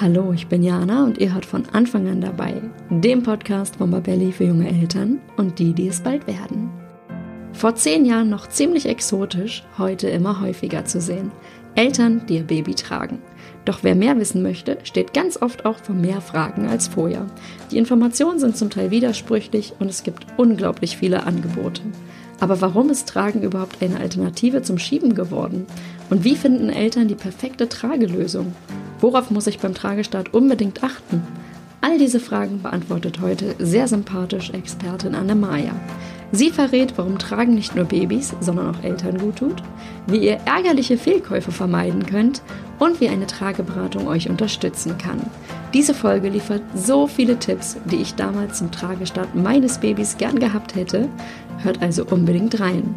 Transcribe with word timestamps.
Hallo, 0.00 0.32
ich 0.32 0.48
bin 0.48 0.64
Jana 0.64 1.04
und 1.04 1.18
ihr 1.18 1.32
hört 1.32 1.46
von 1.46 1.62
Anfang 1.72 2.08
an 2.08 2.20
dabei, 2.20 2.60
dem 2.90 3.22
Podcast 3.22 3.76
von 3.76 3.92
Babelli 3.92 4.32
für 4.32 4.42
junge 4.42 4.68
Eltern 4.68 5.20
und 5.36 5.60
die, 5.60 5.72
die 5.72 5.86
es 5.86 6.00
bald 6.00 6.26
werden. 6.26 6.68
Vor 7.52 7.76
zehn 7.76 8.04
Jahren 8.04 8.28
noch 8.28 8.48
ziemlich 8.48 8.88
exotisch, 8.88 9.62
heute 9.78 10.08
immer 10.08 10.40
häufiger 10.40 10.84
zu 10.84 11.00
sehen. 11.00 11.30
Eltern, 11.76 12.26
die 12.28 12.38
ihr 12.38 12.42
Baby 12.42 12.74
tragen. 12.74 13.20
Doch 13.64 13.84
wer 13.84 13.94
mehr 13.94 14.18
wissen 14.18 14.42
möchte, 14.42 14.78
steht 14.82 15.14
ganz 15.14 15.40
oft 15.40 15.64
auch 15.64 15.78
vor 15.78 15.94
mehr 15.94 16.20
Fragen 16.20 16.66
als 16.66 16.88
vorher. 16.88 17.26
Die 17.70 17.78
Informationen 17.78 18.40
sind 18.40 18.56
zum 18.56 18.70
Teil 18.70 18.90
widersprüchlich 18.90 19.74
und 19.78 19.88
es 19.88 20.02
gibt 20.02 20.26
unglaublich 20.36 20.96
viele 20.96 21.24
Angebote. 21.24 21.82
Aber 22.40 22.60
warum 22.60 22.90
ist 22.90 23.08
Tragen 23.08 23.42
überhaupt 23.42 23.80
eine 23.80 24.00
Alternative 24.00 24.62
zum 24.62 24.76
Schieben 24.76 25.14
geworden? 25.14 25.66
Und 26.10 26.24
wie 26.24 26.34
finden 26.34 26.68
Eltern 26.68 27.06
die 27.06 27.14
perfekte 27.14 27.68
Tragelösung? 27.68 28.52
Worauf 29.00 29.30
muss 29.30 29.46
ich 29.46 29.58
beim 29.58 29.74
Tragestart 29.74 30.32
unbedingt 30.34 30.82
achten? 30.82 31.22
All 31.80 31.98
diese 31.98 32.20
Fragen 32.20 32.62
beantwortet 32.62 33.20
heute 33.20 33.54
sehr 33.58 33.88
sympathisch 33.88 34.50
Expertin 34.50 35.14
Anne 35.14 35.34
Maja. 35.34 35.74
Sie 36.32 36.50
verrät, 36.50 36.94
warum 36.96 37.18
Tragen 37.18 37.54
nicht 37.54 37.76
nur 37.76 37.84
Babys, 37.84 38.34
sondern 38.40 38.74
auch 38.74 38.82
Eltern 38.82 39.18
gut 39.18 39.36
tut, 39.36 39.62
wie 40.06 40.16
ihr 40.16 40.38
ärgerliche 40.46 40.96
Fehlkäufe 40.96 41.52
vermeiden 41.52 42.06
könnt 42.06 42.42
und 42.78 43.00
wie 43.00 43.08
eine 43.08 43.26
Trageberatung 43.26 44.08
euch 44.08 44.30
unterstützen 44.30 44.96
kann. 44.98 45.20
Diese 45.74 45.92
Folge 45.92 46.30
liefert 46.30 46.62
so 46.74 47.06
viele 47.06 47.38
Tipps, 47.38 47.76
die 47.84 47.96
ich 47.96 48.14
damals 48.14 48.58
zum 48.58 48.70
Tragestart 48.70 49.34
meines 49.34 49.78
Babys 49.78 50.16
gern 50.16 50.38
gehabt 50.38 50.74
hätte. 50.74 51.08
Hört 51.62 51.82
also 51.82 52.06
unbedingt 52.06 52.58
rein. 52.60 52.94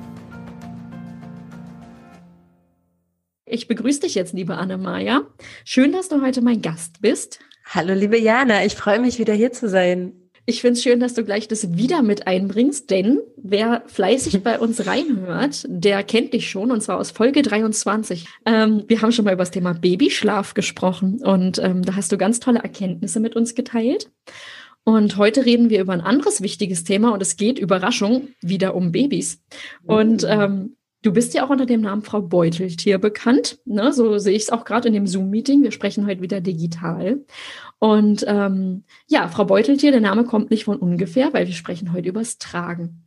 Ich 3.50 3.70
begrüße 3.70 4.02
dich 4.02 4.16
jetzt, 4.16 4.34
liebe 4.34 4.56
Anne-Maja. 4.56 5.22
Schön, 5.64 5.94
dass 5.94 6.10
du 6.10 6.22
heute 6.22 6.42
mein 6.42 6.62
Gast 6.62 7.02
bist. 7.02 7.40
Hallo, 7.64 7.94
liebe 7.94 8.20
Jana. 8.20 8.66
Ich 8.66 8.76
freue 8.76 9.00
mich, 9.00 9.20
wieder 9.20 9.34
hier 9.34 9.54
zu 9.54 9.70
sein. 9.70 10.12
Ich 10.46 10.60
finde 10.60 10.74
es 10.74 10.84
schön, 10.84 11.00
dass 11.00 11.14
du 11.14 11.24
gleich 11.24 11.48
das 11.48 11.78
wieder 11.78 12.02
mit 12.02 12.28
einbringst, 12.28 12.90
denn 12.90 13.20
wer 13.38 13.84
fleißig 13.88 14.44
bei 14.44 14.60
uns 14.60 14.86
reinhört, 14.86 15.66
der 15.70 16.04
kennt 16.04 16.34
dich 16.34 16.50
schon 16.50 16.72
und 16.72 16.82
zwar 16.82 16.98
aus 16.98 17.12
Folge 17.12 17.42
23. 17.42 18.26
Ähm, 18.46 18.84
wir 18.88 19.02
haben 19.02 19.14
schon 19.14 19.24
mal 19.24 19.34
über 19.34 19.44
das 19.44 19.52
Thema 19.52 19.74
Babyschlaf 19.74 20.54
gesprochen 20.54 21.22
und 21.24 21.58
ähm, 21.60 21.84
da 21.84 21.96
hast 21.96 22.12
du 22.12 22.18
ganz 22.18 22.42
tolle 22.42 22.60
Erkenntnisse 22.60 23.22
mit 23.22 23.38
uns 23.38 23.56
geteilt. 23.56 24.12
Und 24.84 25.16
heute 25.16 25.46
reden 25.46 25.70
wir 25.70 25.82
über 25.82 25.94
ein 25.94 26.02
anderes 26.02 26.42
wichtiges 26.42 26.84
Thema 26.86 27.14
und 27.14 27.22
es 27.22 27.36
geht, 27.38 27.60
Überraschung, 27.60 28.30
wieder 28.42 28.74
um 28.76 28.92
Babys. 28.94 29.42
Und 29.86 30.24
mhm. 30.24 30.30
ähm, 30.30 30.77
Du 31.08 31.14
bist 31.14 31.34
ja 31.34 31.46
auch 31.46 31.50
unter 31.50 31.66
dem 31.66 31.80
Namen 31.80 32.02
Frau 32.02 32.22
Beuteltier 32.22 32.98
bekannt. 32.98 33.60
Ne? 33.64 33.94
So 33.94 34.18
sehe 34.18 34.36
ich 34.36 34.44
es 34.44 34.50
auch 34.50 34.66
gerade 34.66 34.90
in 34.90 34.94
dem 34.94 35.08
Zoom-Meeting. 35.08 35.64
Wir 35.64 35.72
sprechen 35.72 36.06
heute 36.06 36.20
wieder 36.20 36.42
digital. 36.42 37.24
Und 37.80 38.26
ähm, 38.28 38.84
ja, 39.08 39.30
Frau 39.30 39.46
Beuteltier, 39.46 39.94
der 39.94 40.02
Name 40.02 40.26
kommt 40.26 40.52
nicht 40.52 40.66
von 40.66 40.76
ungefähr, 40.76 41.32
weil 41.32 41.48
wir 41.48 41.54
sprechen 41.54 41.94
heute 41.94 42.10
übers 42.10 42.40
Tragen. 42.40 43.06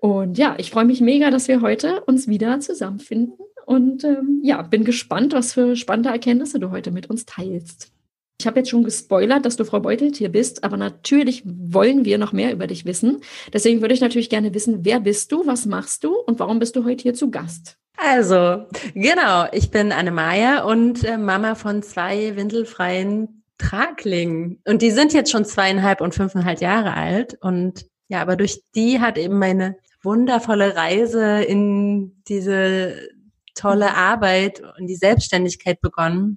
Und 0.00 0.38
ja, 0.38 0.56
ich 0.58 0.72
freue 0.72 0.86
mich 0.86 1.00
mega, 1.00 1.30
dass 1.30 1.46
wir 1.46 1.60
heute 1.60 2.00
uns 2.00 2.26
wieder 2.26 2.58
zusammenfinden. 2.58 3.36
Und 3.64 4.02
ähm, 4.02 4.40
ja, 4.42 4.60
bin 4.62 4.82
gespannt, 4.82 5.32
was 5.32 5.52
für 5.52 5.76
spannende 5.76 6.08
Erkenntnisse 6.08 6.58
du 6.58 6.72
heute 6.72 6.90
mit 6.90 7.08
uns 7.08 7.26
teilst. 7.26 7.92
Ich 8.38 8.46
habe 8.46 8.58
jetzt 8.58 8.68
schon 8.68 8.84
gespoilert, 8.84 9.46
dass 9.46 9.56
du 9.56 9.64
Frau 9.64 9.80
Beuteltier 9.80 10.28
bist, 10.28 10.62
aber 10.62 10.76
natürlich 10.76 11.42
wollen 11.46 12.04
wir 12.04 12.18
noch 12.18 12.32
mehr 12.32 12.52
über 12.52 12.66
dich 12.66 12.84
wissen. 12.84 13.22
Deswegen 13.52 13.80
würde 13.80 13.94
ich 13.94 14.02
natürlich 14.02 14.28
gerne 14.28 14.52
wissen, 14.52 14.84
wer 14.84 15.00
bist 15.00 15.32
du, 15.32 15.46
was 15.46 15.64
machst 15.64 16.04
du 16.04 16.14
und 16.14 16.38
warum 16.38 16.58
bist 16.58 16.76
du 16.76 16.84
heute 16.84 17.02
hier 17.02 17.14
zu 17.14 17.30
Gast? 17.30 17.78
Also, 17.96 18.66
genau, 18.94 19.46
ich 19.52 19.70
bin 19.70 19.90
Anne-Maja 19.90 20.64
und 20.64 21.02
äh, 21.04 21.16
Mama 21.16 21.54
von 21.54 21.82
zwei 21.82 22.36
windelfreien 22.36 23.42
Traglingen. 23.56 24.60
Und 24.66 24.82
die 24.82 24.90
sind 24.90 25.14
jetzt 25.14 25.30
schon 25.30 25.46
zweieinhalb 25.46 26.02
und 26.02 26.14
fünfeinhalb 26.14 26.60
Jahre 26.60 26.92
alt. 26.92 27.38
Und 27.40 27.86
ja, 28.08 28.20
aber 28.20 28.36
durch 28.36 28.60
die 28.74 29.00
hat 29.00 29.16
eben 29.16 29.38
meine 29.38 29.76
wundervolle 30.02 30.76
Reise 30.76 31.42
in 31.42 32.22
diese 32.28 33.08
tolle 33.54 33.94
Arbeit 33.96 34.62
und 34.78 34.88
die 34.88 34.94
Selbstständigkeit 34.94 35.80
begonnen 35.80 36.36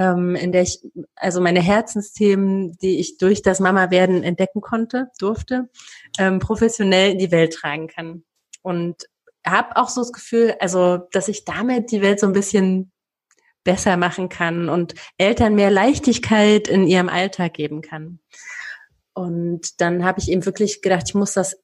ähm, 0.00 0.34
in 0.34 0.50
der 0.50 0.62
ich 0.62 0.80
also 1.14 1.42
meine 1.42 1.60
Herzensthemen, 1.60 2.78
die 2.78 2.98
ich 3.00 3.18
durch 3.18 3.42
das 3.42 3.60
Mama-Werden 3.60 4.22
entdecken 4.22 4.62
konnte, 4.62 5.10
durfte, 5.18 5.68
ähm, 6.18 6.38
professionell 6.38 7.12
in 7.12 7.18
die 7.18 7.30
Welt 7.30 7.52
tragen 7.52 7.86
kann. 7.86 8.24
Und 8.62 9.04
habe 9.46 9.76
auch 9.76 9.90
so 9.90 10.00
das 10.00 10.12
Gefühl, 10.12 10.54
also 10.58 10.98
dass 11.12 11.28
ich 11.28 11.44
damit 11.44 11.92
die 11.92 12.00
Welt 12.00 12.18
so 12.18 12.26
ein 12.26 12.32
bisschen 12.32 12.92
besser 13.62 13.98
machen 13.98 14.30
kann 14.30 14.70
und 14.70 14.94
Eltern 15.18 15.54
mehr 15.54 15.70
Leichtigkeit 15.70 16.66
in 16.66 16.86
ihrem 16.86 17.10
Alltag 17.10 17.52
geben 17.52 17.82
kann. 17.82 18.20
Und 19.12 19.82
dann 19.82 20.02
habe 20.02 20.18
ich 20.18 20.30
eben 20.30 20.46
wirklich 20.46 20.80
gedacht, 20.80 21.04
ich 21.08 21.14
muss 21.14 21.34
das 21.34 21.60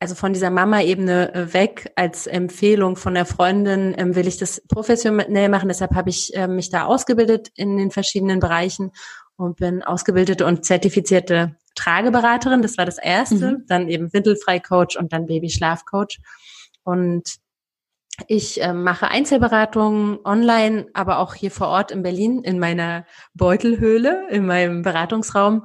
also 0.00 0.14
von 0.14 0.32
dieser 0.32 0.50
Mama-Ebene 0.50 1.34
äh, 1.34 1.52
weg 1.52 1.92
als 1.94 2.26
Empfehlung 2.26 2.96
von 2.96 3.14
der 3.14 3.26
Freundin 3.26 3.94
ähm, 3.98 4.16
will 4.16 4.26
ich 4.26 4.38
das 4.38 4.62
professionell 4.66 5.50
machen. 5.50 5.68
Deshalb 5.68 5.94
habe 5.94 6.08
ich 6.08 6.34
äh, 6.34 6.48
mich 6.48 6.70
da 6.70 6.86
ausgebildet 6.86 7.50
in 7.54 7.76
den 7.76 7.90
verschiedenen 7.90 8.40
Bereichen 8.40 8.92
und 9.36 9.58
bin 9.58 9.82
ausgebildete 9.82 10.46
und 10.46 10.64
zertifizierte 10.64 11.56
Trageberaterin. 11.74 12.62
Das 12.62 12.78
war 12.78 12.86
das 12.86 12.96
erste. 12.96 13.52
Mhm. 13.52 13.64
Dann 13.68 13.88
eben 13.88 14.12
Windelfrei-Coach 14.12 14.96
und 14.96 15.12
dann 15.12 15.26
Babyschlaf-Coach. 15.26 16.18
Und 16.82 17.36
ich 18.26 18.62
äh, 18.62 18.72
mache 18.72 19.08
Einzelberatungen 19.08 20.18
online, 20.24 20.86
aber 20.94 21.18
auch 21.18 21.34
hier 21.34 21.50
vor 21.50 21.68
Ort 21.68 21.90
in 21.90 22.02
Berlin 22.02 22.42
in 22.42 22.58
meiner 22.58 23.06
Beutelhöhle, 23.34 24.28
in 24.30 24.46
meinem 24.46 24.82
Beratungsraum 24.82 25.64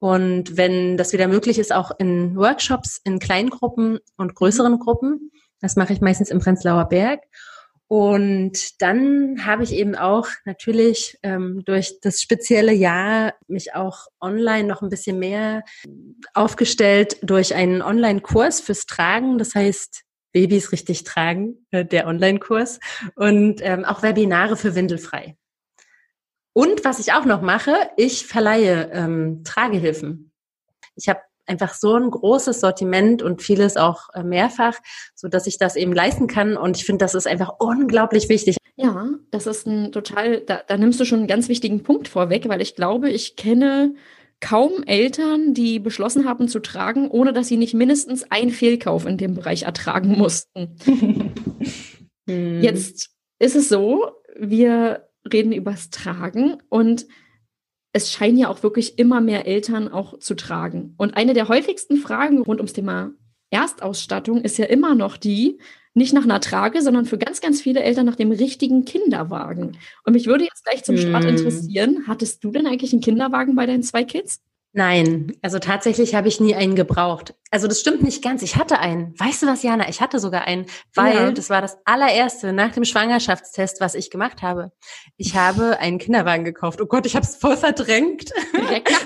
und 0.00 0.56
wenn 0.56 0.96
das 0.96 1.12
wieder 1.12 1.28
möglich 1.28 1.58
ist, 1.58 1.72
auch 1.72 1.92
in 1.98 2.34
Workshops, 2.34 3.00
in 3.04 3.18
kleinen 3.18 3.50
Gruppen 3.50 3.98
und 4.16 4.34
größeren 4.34 4.78
Gruppen. 4.78 5.30
Das 5.60 5.76
mache 5.76 5.92
ich 5.92 6.00
meistens 6.00 6.30
im 6.30 6.40
Prenzlauer 6.40 6.88
Berg. 6.88 7.20
Und 7.86 8.80
dann 8.80 9.44
habe 9.44 9.62
ich 9.62 9.72
eben 9.74 9.96
auch 9.96 10.28
natürlich 10.46 11.18
ähm, 11.22 11.62
durch 11.66 12.00
das 12.00 12.22
spezielle 12.22 12.72
Jahr 12.72 13.34
mich 13.46 13.74
auch 13.74 14.06
online 14.20 14.66
noch 14.66 14.80
ein 14.80 14.88
bisschen 14.88 15.18
mehr 15.18 15.64
aufgestellt 16.32 17.18
durch 17.22 17.54
einen 17.54 17.82
Online-Kurs 17.82 18.60
fürs 18.60 18.86
Tragen. 18.86 19.36
Das 19.36 19.54
heißt, 19.54 20.04
Babys 20.32 20.72
richtig 20.72 21.04
tragen, 21.04 21.66
äh, 21.72 21.84
der 21.84 22.06
Online-Kurs. 22.06 22.80
Und 23.16 23.60
ähm, 23.62 23.84
auch 23.84 24.02
Webinare 24.02 24.56
für 24.56 24.74
Windelfrei. 24.74 25.36
Und 26.52 26.84
was 26.84 26.98
ich 26.98 27.12
auch 27.12 27.24
noch 27.24 27.42
mache, 27.42 27.74
ich 27.96 28.26
verleihe 28.26 28.90
ähm, 28.92 29.42
Tragehilfen. 29.44 30.32
Ich 30.96 31.08
habe 31.08 31.20
einfach 31.46 31.74
so 31.74 31.94
ein 31.94 32.10
großes 32.10 32.60
Sortiment 32.60 33.22
und 33.22 33.42
vieles 33.42 33.76
auch 33.76 34.08
äh, 34.14 34.22
mehrfach, 34.22 34.78
so 35.14 35.28
dass 35.28 35.46
ich 35.46 35.58
das 35.58 35.76
eben 35.76 35.92
leisten 35.92 36.26
kann. 36.26 36.56
Und 36.56 36.76
ich 36.76 36.84
finde, 36.84 37.04
das 37.04 37.14
ist 37.14 37.26
einfach 37.26 37.54
unglaublich 37.58 38.28
wichtig. 38.28 38.56
Ja, 38.76 39.08
das 39.30 39.46
ist 39.46 39.66
ein 39.66 39.92
total, 39.92 40.40
da, 40.40 40.62
da 40.66 40.76
nimmst 40.76 40.98
du 41.00 41.04
schon 41.04 41.18
einen 41.20 41.28
ganz 41.28 41.48
wichtigen 41.48 41.82
Punkt 41.82 42.08
vorweg, 42.08 42.48
weil 42.48 42.62
ich 42.62 42.76
glaube, 42.76 43.10
ich 43.10 43.36
kenne 43.36 43.94
kaum 44.40 44.82
Eltern, 44.84 45.52
die 45.52 45.78
beschlossen 45.78 46.26
haben 46.26 46.48
zu 46.48 46.60
tragen, 46.60 47.10
ohne 47.10 47.32
dass 47.32 47.48
sie 47.48 47.58
nicht 47.58 47.74
mindestens 47.74 48.30
einen 48.30 48.50
Fehlkauf 48.50 49.04
in 49.04 49.18
dem 49.18 49.34
Bereich 49.34 49.64
ertragen 49.64 50.16
mussten. 50.16 50.76
Jetzt 52.26 53.10
ist 53.38 53.56
es 53.56 53.68
so, 53.68 54.12
wir 54.38 55.09
reden 55.32 55.52
übers 55.52 55.90
Tragen 55.90 56.58
und 56.68 57.06
es 57.92 58.12
scheinen 58.12 58.38
ja 58.38 58.48
auch 58.48 58.62
wirklich 58.62 58.98
immer 58.98 59.20
mehr 59.20 59.46
Eltern 59.46 59.88
auch 59.88 60.18
zu 60.18 60.34
tragen. 60.34 60.94
Und 60.96 61.16
eine 61.16 61.34
der 61.34 61.48
häufigsten 61.48 61.96
Fragen 61.96 62.40
rund 62.40 62.60
ums 62.60 62.72
Thema 62.72 63.12
Erstausstattung 63.50 64.42
ist 64.42 64.58
ja 64.58 64.66
immer 64.66 64.94
noch 64.94 65.16
die, 65.16 65.58
nicht 65.92 66.12
nach 66.12 66.22
einer 66.22 66.40
Trage, 66.40 66.82
sondern 66.82 67.04
für 67.04 67.18
ganz, 67.18 67.40
ganz 67.40 67.60
viele 67.60 67.82
Eltern 67.82 68.06
nach 68.06 68.14
dem 68.14 68.30
richtigen 68.30 68.84
Kinderwagen. 68.84 69.76
Und 70.04 70.12
mich 70.12 70.26
würde 70.26 70.44
jetzt 70.44 70.64
gleich 70.64 70.84
zum 70.84 70.96
Start 70.96 71.24
hm. 71.24 71.30
interessieren, 71.30 72.04
hattest 72.06 72.44
du 72.44 72.52
denn 72.52 72.66
eigentlich 72.66 72.92
einen 72.92 73.02
Kinderwagen 73.02 73.56
bei 73.56 73.66
deinen 73.66 73.82
zwei 73.82 74.04
Kids? 74.04 74.40
Nein, 74.72 75.32
also 75.42 75.58
tatsächlich 75.58 76.14
habe 76.14 76.28
ich 76.28 76.38
nie 76.38 76.54
einen 76.54 76.76
gebraucht. 76.76 77.34
Also 77.50 77.66
das 77.66 77.80
stimmt 77.80 78.02
nicht 78.04 78.22
ganz. 78.22 78.42
Ich 78.42 78.54
hatte 78.54 78.78
einen. 78.78 79.18
Weißt 79.18 79.42
du 79.42 79.48
was, 79.48 79.64
Jana? 79.64 79.88
Ich 79.88 80.00
hatte 80.00 80.20
sogar 80.20 80.42
einen, 80.44 80.66
weil 80.94 81.14
ja. 81.14 81.30
das 81.32 81.50
war 81.50 81.60
das 81.60 81.78
allererste 81.84 82.52
nach 82.52 82.70
dem 82.70 82.84
Schwangerschaftstest, 82.84 83.80
was 83.80 83.96
ich 83.96 84.10
gemacht 84.10 84.42
habe. 84.42 84.70
Ich 85.16 85.34
habe 85.34 85.78
einen 85.80 85.98
Kinderwagen 85.98 86.44
gekauft. 86.44 86.80
Oh 86.80 86.86
Gott, 86.86 87.04
ich 87.06 87.16
habe 87.16 87.26
es 87.26 87.34
voll 87.34 87.56
verdrängt, 87.56 88.30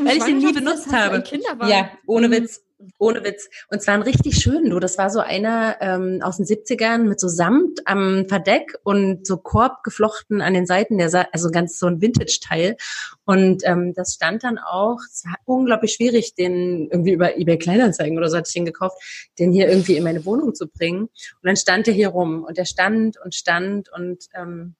weil 0.05 0.17
ich 0.19 0.25
den 0.25 0.39
nie 0.39 0.53
benutzt 0.53 0.93
habe. 0.93 1.25
Ja, 1.67 1.91
ohne 2.07 2.29
mhm. 2.29 2.33
Witz. 2.33 2.61
Ohne 2.99 3.25
Witz. 3.25 3.49
Und 3.69 3.83
zwar 3.83 3.95
ein 3.95 4.03
richtig 4.03 4.37
schön, 4.37 4.71
du. 4.71 4.79
Das 4.81 4.99
war 4.99 5.11
so 5.11 5.21
einer 5.21 5.77
ähm, 5.81 6.21
aus 6.23 6.37
den 6.37 6.47
70ern 6.47 6.99
mit 6.99 7.21
so 7.21 7.29
Samt 7.29 7.87
am 7.87 8.27
Verdeck 8.29 8.77
und 8.83 9.27
so 9.27 9.37
Korb 9.37 9.83
geflochten 9.83 10.41
an 10.41 10.55
den 10.55 10.67
Seiten, 10.67 10.99
der 10.99 11.29
also 11.33 11.51
ganz 11.51 11.79
so 11.79 11.87
ein 11.87 12.01
Vintage-Teil. 12.01 12.77
Und 13.25 13.63
ähm, 13.65 13.95
das 13.95 14.15
stand 14.15 14.45
dann 14.45 14.59
auch, 14.59 14.99
es 15.11 15.25
war 15.25 15.37
unglaublich 15.45 15.93
schwierig, 15.93 16.35
den 16.35 16.89
irgendwie 16.91 17.13
über 17.13 17.37
eBay 17.37 17.59
Kleinanzeigen 17.59 18.19
oder 18.19 18.29
so 18.29 18.37
hatte 18.37 18.49
ich 18.49 18.55
den 18.55 18.65
gekauft, 18.65 19.31
den 19.39 19.53
hier 19.53 19.69
irgendwie 19.69 19.97
in 19.97 20.05
meine 20.05 20.25
Wohnung 20.25 20.55
zu 20.55 20.67
bringen. 20.69 21.03
Und 21.03 21.11
dann 21.43 21.57
stand 21.57 21.87
der 21.87 21.95
hier 21.95 22.09
rum 22.09 22.45
und 22.45 22.59
der 22.59 22.65
stand 22.65 23.17
und 23.25 23.35
stand 23.35 23.91
und 23.93 24.27
ähm, 24.35 24.75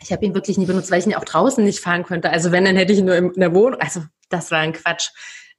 ich 0.00 0.12
habe 0.12 0.24
ihn 0.24 0.34
wirklich 0.34 0.58
nie 0.58 0.66
benutzt, 0.66 0.90
weil 0.90 1.00
ich 1.00 1.06
ihn 1.06 1.14
auch 1.14 1.24
draußen 1.24 1.64
nicht 1.64 1.80
fahren 1.80 2.04
konnte. 2.04 2.30
Also 2.30 2.52
wenn, 2.52 2.64
dann 2.64 2.76
hätte 2.76 2.92
ich 2.92 3.00
ihn 3.00 3.06
nur 3.06 3.16
in 3.16 3.32
der 3.34 3.54
Wohnung. 3.54 3.80
Also 3.80 4.02
das 4.28 4.50
war 4.50 4.60
ein 4.60 4.72
Quatsch. 4.72 5.10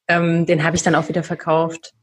Ähm, 0.10 0.46
den 0.46 0.64
habe 0.64 0.76
ich 0.76 0.84
dann 0.84 0.96
auch 0.96 1.08
wieder 1.08 1.24
verkauft. 1.24 1.94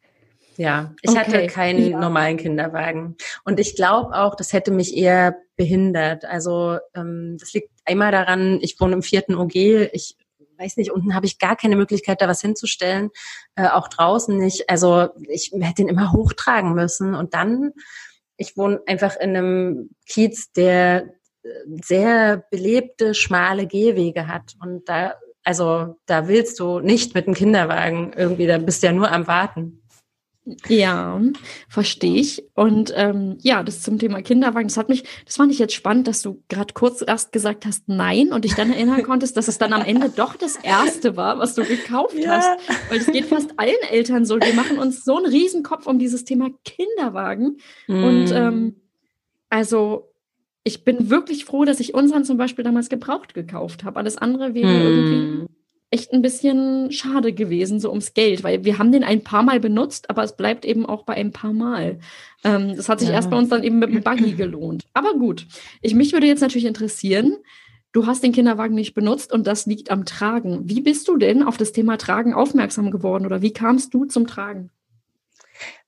Ja, 0.57 0.95
ich 1.03 1.11
okay. 1.11 1.19
hatte 1.19 1.47
keinen 1.49 1.91
ja. 1.91 2.01
normalen 2.01 2.39
Kinderwagen. 2.39 3.17
Und 3.45 3.61
ich 3.61 3.77
glaube 3.77 4.15
auch, 4.15 4.35
das 4.35 4.53
hätte 4.53 4.71
mich 4.71 4.97
eher 4.97 5.37
behindert. 5.57 6.25
Also 6.25 6.79
ähm, 6.95 7.37
das 7.39 7.53
liegt 7.53 7.71
einmal 7.85 8.11
daran, 8.13 8.59
ich 8.63 8.81
wohne 8.81 8.95
im 8.95 9.03
vierten 9.03 9.35
OG. 9.35 9.55
Ich 9.55 10.17
weiß 10.59 10.79
nicht, 10.79 10.91
unten 10.93 11.15
habe 11.15 11.27
ich 11.27 11.39
gar 11.39 11.57
keine 11.57 11.77
Möglichkeit, 11.77 12.23
da 12.23 12.29
was 12.29 12.41
hinzustellen. 12.41 13.11
Äh, 13.55 13.69
auch 13.69 13.89
draußen 13.89 14.37
nicht. 14.37 14.71
Also 14.71 15.09
ich 15.29 15.53
hätte 15.61 15.83
ihn 15.83 15.89
immer 15.89 16.13
hochtragen 16.13 16.75
müssen. 16.75 17.15
Und 17.15 17.35
dann, 17.35 17.73
ich 18.39 18.57
wohne 18.57 18.81
einfach 18.87 19.17
in 19.17 19.37
einem 19.37 19.91
Kiez, 20.07 20.53
der 20.53 21.09
äh, 21.43 21.49
sehr 21.83 22.45
belebte, 22.51 23.13
schmale 23.15 23.67
Gehwege 23.67 24.27
hat. 24.27 24.55
Und 24.63 24.89
da, 24.89 25.17
also 25.47 25.97
da 26.07 26.27
willst 26.27 26.59
du 26.59 26.81
nicht 26.81 27.15
mit 27.15 27.27
dem 27.27 27.35
Kinderwagen 27.35 28.13
irgendwie, 28.17 28.49
da 28.49 28.59
bist 28.59 28.83
du 28.83 28.89
ja 28.89 28.93
nur 28.93 29.13
am 29.13 29.29
Warten. 29.29 29.81
Ja, 30.69 31.21
verstehe 31.69 32.21
ich. 32.21 32.45
Und 32.55 32.93
ähm, 32.97 33.37
ja, 33.41 33.63
das 33.63 33.83
zum 33.83 33.99
Thema 33.99 34.23
Kinderwagen, 34.23 34.69
das 34.69 34.77
hat 34.77 34.89
mich, 34.89 35.05
das 35.25 35.37
fand 35.37 35.53
ich 35.53 35.59
jetzt 35.59 35.75
spannend, 35.75 36.09
dass 36.09 36.23
du 36.23 36.43
gerade 36.49 36.75
kurz 36.75 37.03
erst 37.07 37.33
gesagt 37.33 37.65
hast, 37.65 37.89
nein, 37.89 38.33
und 38.33 38.45
dich 38.45 38.55
dann 38.55 38.73
erinnern 38.73 39.03
konntest, 39.05 39.37
dass 39.37 39.49
es 39.49 39.59
dann 39.59 39.73
am 39.73 39.83
Ende 39.83 40.09
doch 40.09 40.35
das 40.35 40.57
erste 40.57 41.17
war, 41.17 41.39
was 41.39 41.55
du 41.55 41.65
gekauft 41.65 42.15
ja. 42.17 42.37
hast. 42.37 42.91
Weil 42.91 42.99
es 42.99 43.07
geht 43.07 43.27
fast 43.27 43.51
allen 43.57 43.75
Eltern 43.91 44.25
so. 44.25 44.41
Wir 44.41 44.55
machen 44.55 44.79
uns 44.79 45.05
so 45.05 45.17
einen 45.17 45.27
Riesenkopf 45.27 45.87
um 45.87 45.99
dieses 45.99 46.25
Thema 46.25 46.51
Kinderwagen. 46.65 47.59
Mm. 47.87 48.05
Und 48.05 48.33
ähm, 48.33 48.77
also 49.49 50.13
ich 50.67 50.83
bin 50.83 51.11
wirklich 51.11 51.45
froh, 51.45 51.65
dass 51.65 51.79
ich 51.79 51.95
unseren 51.95 52.25
zum 52.25 52.39
Beispiel 52.39 52.65
damals 52.65 52.89
gebraucht 52.89 53.35
gekauft 53.35 53.85
habe. 53.85 54.01
Alles 54.01 54.19
andere 54.19 54.53
wäre 54.53 54.67
mm. 54.67 54.83
irgendwie 54.83 55.47
echt 55.93 56.13
ein 56.13 56.23
bisschen 56.23 56.91
schade 56.91 57.33
gewesen, 57.33 57.79
so 57.79 57.91
ums 57.91 58.15
Geld, 58.15 58.43
weil 58.43 58.65
wir 58.65 58.77
haben 58.77 58.91
den 58.91 59.05
ein 59.05 59.23
paar 59.23 59.45
Mal 59.45 59.61
benutzt, 59.61 60.11
aber 60.11 60.25
es 60.25 60.37
bleibt 60.37 60.65
eben 60.65 60.85
auch 60.85 61.05
bei 61.05 61.15
ein 61.15 61.31
paar 61.31 61.53
Mal. 61.53 62.01
Ähm, 62.43 62.75
das 62.75 62.89
hat 62.89 62.99
sich 62.99 63.11
ja. 63.11 63.15
erst 63.15 63.31
bei 63.31 63.39
uns 63.39 63.49
dann 63.49 63.63
eben 63.63 63.79
mit 63.79 63.91
dem 63.91 64.03
Buggy 64.03 64.33
gelohnt. 64.37 64.87
Aber 64.93 65.15
gut, 65.15 65.47
ich, 65.83 65.95
mich 65.95 66.13
würde 66.13 66.27
jetzt 66.27 66.41
natürlich 66.41 66.67
interessieren, 66.67 67.37
du 67.93 68.07
hast 68.07 68.25
den 68.25 68.33
Kinderwagen 68.33 68.75
nicht 68.75 68.95
benutzt 68.95 69.33
und 69.33 69.47
das 69.47 69.67
liegt 69.67 69.93
am 69.93 70.05
Tragen. 70.05 70.69
Wie 70.69 70.81
bist 70.81 71.07
du 71.07 71.17
denn 71.17 71.45
auf 71.45 71.57
das 71.57 71.71
Thema 71.71 71.97
Tragen 71.97 72.35
aufmerksam 72.35 72.91
geworden 72.91 73.25
oder 73.25 73.41
wie 73.41 73.53
kamst 73.53 73.95
du 73.95 74.05
zum 74.05 74.27
Tragen? 74.27 74.71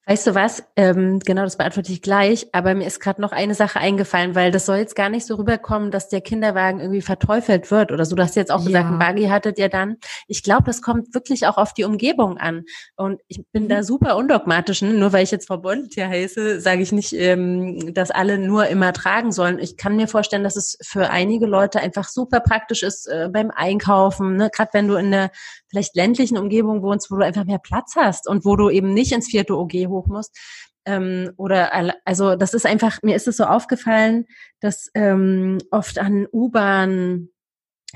Weißt 0.09 0.27
du 0.27 0.35
was? 0.35 0.65
Ähm, 0.75 1.19
genau, 1.19 1.43
das 1.43 1.59
beantworte 1.59 1.93
ich 1.93 2.01
gleich. 2.01 2.47
Aber 2.53 2.75
mir 2.75 2.87
ist 2.87 2.99
gerade 2.99 3.21
noch 3.21 3.33
eine 3.33 3.53
Sache 3.55 3.79
eingefallen, 3.79 4.35
weil 4.35 4.51
das 4.51 4.65
soll 4.65 4.79
jetzt 4.79 4.97
gar 4.97 5.11
nicht 5.11 5.27
so 5.27 5.35
rüberkommen, 5.35 5.91
dass 5.91 6.09
der 6.09 6.23
Kinderwagen 6.23 6.81
irgendwie 6.81 7.03
verteufelt 7.03 7.71
wird 7.71 7.93
oder 7.93 8.07
so. 8.07 8.17
Du 8.17 8.23
hast 8.23 8.35
jetzt 8.35 8.51
auch 8.51 8.61
ja. 8.61 8.67
gesagt, 8.69 8.87
ein 8.87 8.99
Buggy 8.99 9.29
hattet 9.29 9.59
ihr 9.59 9.69
dann. 9.69 9.99
Ich 10.27 10.43
glaube, 10.43 10.63
das 10.65 10.81
kommt 10.81 11.13
wirklich 11.13 11.47
auch 11.47 11.59
auf 11.59 11.75
die 11.75 11.85
Umgebung 11.85 12.39
an. 12.39 12.65
Und 12.97 13.21
ich 13.29 13.45
bin 13.53 13.65
mhm. 13.65 13.69
da 13.69 13.83
super 13.83 14.17
undogmatisch. 14.17 14.81
Ne? 14.81 14.95
Nur 14.95 15.13
weil 15.13 15.25
ich 15.25 15.31
jetzt 15.31 15.47
Frau 15.47 15.59
Bond 15.59 15.93
hier 15.93 16.09
heiße, 16.09 16.59
sage 16.63 16.81
ich 16.81 16.91
nicht, 16.91 17.13
ähm, 17.13 17.93
dass 17.93 18.11
alle 18.11 18.39
nur 18.39 18.67
immer 18.69 18.95
tragen 18.95 19.31
sollen. 19.31 19.59
Ich 19.59 19.77
kann 19.77 19.97
mir 19.97 20.09
vorstellen, 20.09 20.43
dass 20.43 20.57
es 20.57 20.79
für 20.81 21.11
einige 21.11 21.45
Leute 21.45 21.81
einfach 21.81 22.09
super 22.09 22.41
praktisch 22.41 22.83
ist 22.83 23.09
äh, 23.09 23.29
beim 23.31 23.51
Einkaufen. 23.51 24.37
Ne? 24.37 24.49
Gerade 24.51 24.71
wenn 24.73 24.89
du 24.89 24.95
in 24.95 25.11
der 25.11 25.31
vielleicht 25.69 25.95
ländlichen 25.97 26.39
Umgebung 26.39 26.83
wohnst, 26.83 27.11
wo 27.11 27.17
du 27.17 27.25
einfach 27.25 27.45
mehr 27.45 27.59
Platz 27.59 27.95
hast 27.95 28.27
und 28.27 28.45
wo 28.45 28.57
du 28.57 28.71
eben 28.71 28.95
nicht 28.95 29.13
ins 29.13 29.29
vierte 29.29 29.55
OG 29.55 29.91
hoch 29.99 30.07
musst. 30.07 30.37
Ähm, 30.85 31.33
oder 31.37 31.71
also 32.05 32.37
das 32.37 32.55
ist 32.55 32.65
einfach, 32.65 33.03
mir 33.03 33.17
ist 33.17 33.29
es 33.29 33.37
so 33.37 33.45
aufgefallen, 33.45 34.27
dass 34.61 34.89
ähm, 34.95 35.59
oft 35.71 35.99
an 35.99 36.27
U-Bahn 36.33 37.29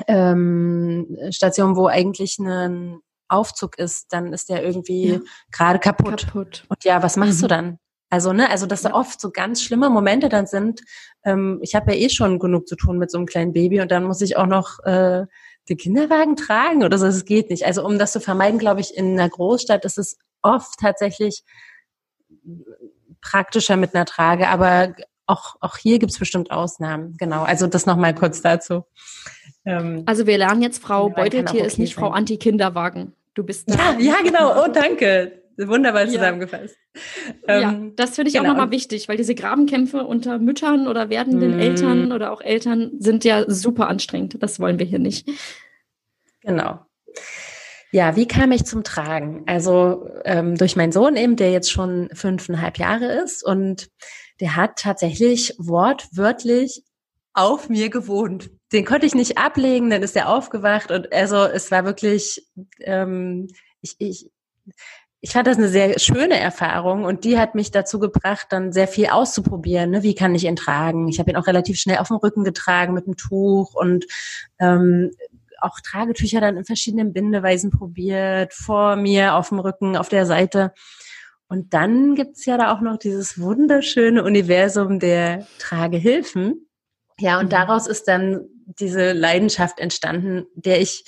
ähm, 0.08 1.16
Stationen, 1.30 1.76
wo 1.76 1.86
eigentlich 1.86 2.38
ein 2.38 2.98
Aufzug 3.28 3.78
ist, 3.78 4.12
dann 4.12 4.32
ist 4.32 4.50
der 4.50 4.62
irgendwie 4.62 5.12
ja. 5.14 5.20
gerade 5.50 5.78
kaputt. 5.78 6.26
kaputt. 6.26 6.64
Und 6.68 6.84
ja, 6.84 7.02
was 7.02 7.16
machst 7.16 7.38
mhm. 7.38 7.42
du 7.42 7.48
dann? 7.48 7.78
Also, 8.10 8.34
ne, 8.34 8.50
also 8.50 8.66
dass 8.66 8.82
da 8.82 8.92
oft 8.92 9.18
so 9.22 9.30
ganz 9.30 9.62
schlimme 9.62 9.88
Momente 9.88 10.28
dann 10.28 10.46
sind. 10.46 10.82
Ähm, 11.24 11.60
ich 11.62 11.74
habe 11.74 11.92
ja 11.92 11.98
eh 11.98 12.10
schon 12.10 12.38
genug 12.38 12.68
zu 12.68 12.76
tun 12.76 12.98
mit 12.98 13.10
so 13.10 13.16
einem 13.16 13.26
kleinen 13.26 13.54
Baby 13.54 13.80
und 13.80 13.90
dann 13.90 14.04
muss 14.04 14.20
ich 14.20 14.36
auch 14.36 14.46
noch 14.46 14.80
äh, 14.84 15.24
den 15.70 15.76
Kinderwagen 15.78 16.36
tragen 16.36 16.84
oder 16.84 16.98
so. 16.98 17.06
Es 17.06 17.24
geht 17.24 17.48
nicht. 17.48 17.64
Also 17.64 17.86
um 17.86 17.98
das 17.98 18.12
zu 18.12 18.20
vermeiden, 18.20 18.58
glaube 18.58 18.82
ich, 18.82 18.94
in 18.94 19.18
einer 19.18 19.30
Großstadt 19.30 19.86
ist 19.86 19.96
es 19.96 20.18
oft 20.42 20.78
tatsächlich 20.78 21.42
praktischer 23.20 23.76
mit 23.76 23.94
einer 23.94 24.04
Trage, 24.04 24.48
aber 24.48 24.94
auch, 25.26 25.56
auch 25.60 25.76
hier 25.76 25.98
gibt 25.98 26.12
es 26.12 26.18
bestimmt 26.18 26.50
Ausnahmen. 26.50 27.16
Genau, 27.18 27.42
also 27.42 27.66
das 27.66 27.86
nochmal 27.86 28.14
kurz 28.14 28.42
dazu. 28.42 28.84
Ähm, 29.64 30.02
also 30.06 30.26
wir 30.26 30.38
lernen 30.38 30.62
jetzt, 30.62 30.82
Frau 30.82 31.08
Beuteltier 31.08 31.60
okay 31.60 31.66
ist 31.66 31.78
nicht 31.78 31.94
sein. 31.94 32.04
Frau 32.04 32.10
Anti-Kinderwagen. 32.10 33.12
Du 33.34 33.44
bist 33.44 33.70
Ja, 33.70 33.96
ja, 33.98 34.16
genau. 34.22 34.62
Oh, 34.62 34.68
danke. 34.70 35.42
Wunderbar 35.56 36.06
zusammengefasst. 36.06 36.76
Ja, 37.46 37.54
ähm, 37.54 37.62
ja 37.62 37.90
das 37.96 38.16
finde 38.16 38.28
ich 38.28 38.34
genau. 38.34 38.50
auch 38.50 38.54
nochmal 38.54 38.70
wichtig, 38.70 39.08
weil 39.08 39.16
diese 39.16 39.34
Grabenkämpfe 39.34 40.04
unter 40.04 40.38
Müttern 40.38 40.88
oder 40.88 41.10
werdenden 41.10 41.56
mm. 41.56 41.60
Eltern 41.60 42.12
oder 42.12 42.32
auch 42.32 42.40
Eltern 42.40 42.92
sind 42.98 43.24
ja 43.24 43.44
super 43.48 43.88
anstrengend. 43.88 44.42
Das 44.42 44.60
wollen 44.60 44.78
wir 44.78 44.86
hier 44.86 44.98
nicht. 44.98 45.28
Genau. 46.40 46.80
Ja, 47.94 48.16
wie 48.16 48.26
kam 48.26 48.52
ich 48.52 48.64
zum 48.64 48.84
Tragen? 48.84 49.44
Also 49.46 50.08
ähm, 50.24 50.56
durch 50.56 50.76
meinen 50.76 50.92
Sohn 50.92 51.14
eben, 51.14 51.36
der 51.36 51.52
jetzt 51.52 51.70
schon 51.70 52.08
fünfeinhalb 52.14 52.78
Jahre 52.78 53.22
ist 53.22 53.44
und 53.44 53.90
der 54.40 54.56
hat 54.56 54.78
tatsächlich 54.78 55.54
wortwörtlich 55.58 56.84
auf 57.34 57.68
mir 57.68 57.90
gewohnt. 57.90 58.50
Den 58.72 58.86
konnte 58.86 59.04
ich 59.04 59.14
nicht 59.14 59.36
ablegen, 59.36 59.90
dann 59.90 60.02
ist 60.02 60.16
er 60.16 60.30
aufgewacht 60.30 60.90
und 60.90 61.12
also 61.12 61.44
es 61.44 61.70
war 61.70 61.84
wirklich, 61.84 62.46
ähm, 62.80 63.48
ich, 63.82 63.96
ich, 63.98 64.30
ich 65.20 65.32
fand 65.32 65.46
das 65.46 65.58
eine 65.58 65.68
sehr 65.68 65.98
schöne 65.98 66.38
Erfahrung 66.38 67.04
und 67.04 67.24
die 67.24 67.38
hat 67.38 67.54
mich 67.54 67.72
dazu 67.72 67.98
gebracht, 67.98 68.46
dann 68.50 68.72
sehr 68.72 68.88
viel 68.88 69.08
auszuprobieren. 69.08 69.90
Ne? 69.90 70.02
Wie 70.02 70.14
kann 70.14 70.34
ich 70.34 70.44
ihn 70.44 70.56
tragen? 70.56 71.08
Ich 71.08 71.18
habe 71.18 71.30
ihn 71.30 71.36
auch 71.36 71.46
relativ 71.46 71.78
schnell 71.78 71.98
auf 71.98 72.08
dem 72.08 72.16
Rücken 72.16 72.42
getragen 72.42 72.94
mit 72.94 73.04
einem 73.04 73.18
Tuch 73.18 73.74
und 73.74 74.06
ähm, 74.58 75.10
auch 75.62 75.80
Tragetücher 75.80 76.40
dann 76.40 76.56
in 76.56 76.64
verschiedenen 76.64 77.12
Bindeweisen 77.12 77.70
probiert, 77.70 78.52
vor 78.54 78.96
mir, 78.96 79.34
auf 79.34 79.50
dem 79.50 79.58
Rücken, 79.58 79.96
auf 79.96 80.08
der 80.08 80.26
Seite. 80.26 80.72
Und 81.48 81.74
dann 81.74 82.14
gibt's 82.14 82.46
ja 82.46 82.56
da 82.56 82.72
auch 82.72 82.80
noch 82.80 82.96
dieses 82.96 83.38
wunderschöne 83.38 84.24
Universum 84.24 84.98
der 84.98 85.46
Tragehilfen. 85.58 86.66
Ja, 87.18 87.38
und 87.38 87.46
mhm. 87.46 87.50
daraus 87.50 87.86
ist 87.86 88.08
dann 88.08 88.46
diese 88.66 89.12
Leidenschaft 89.12 89.78
entstanden, 89.78 90.46
der 90.54 90.80
ich, 90.80 91.04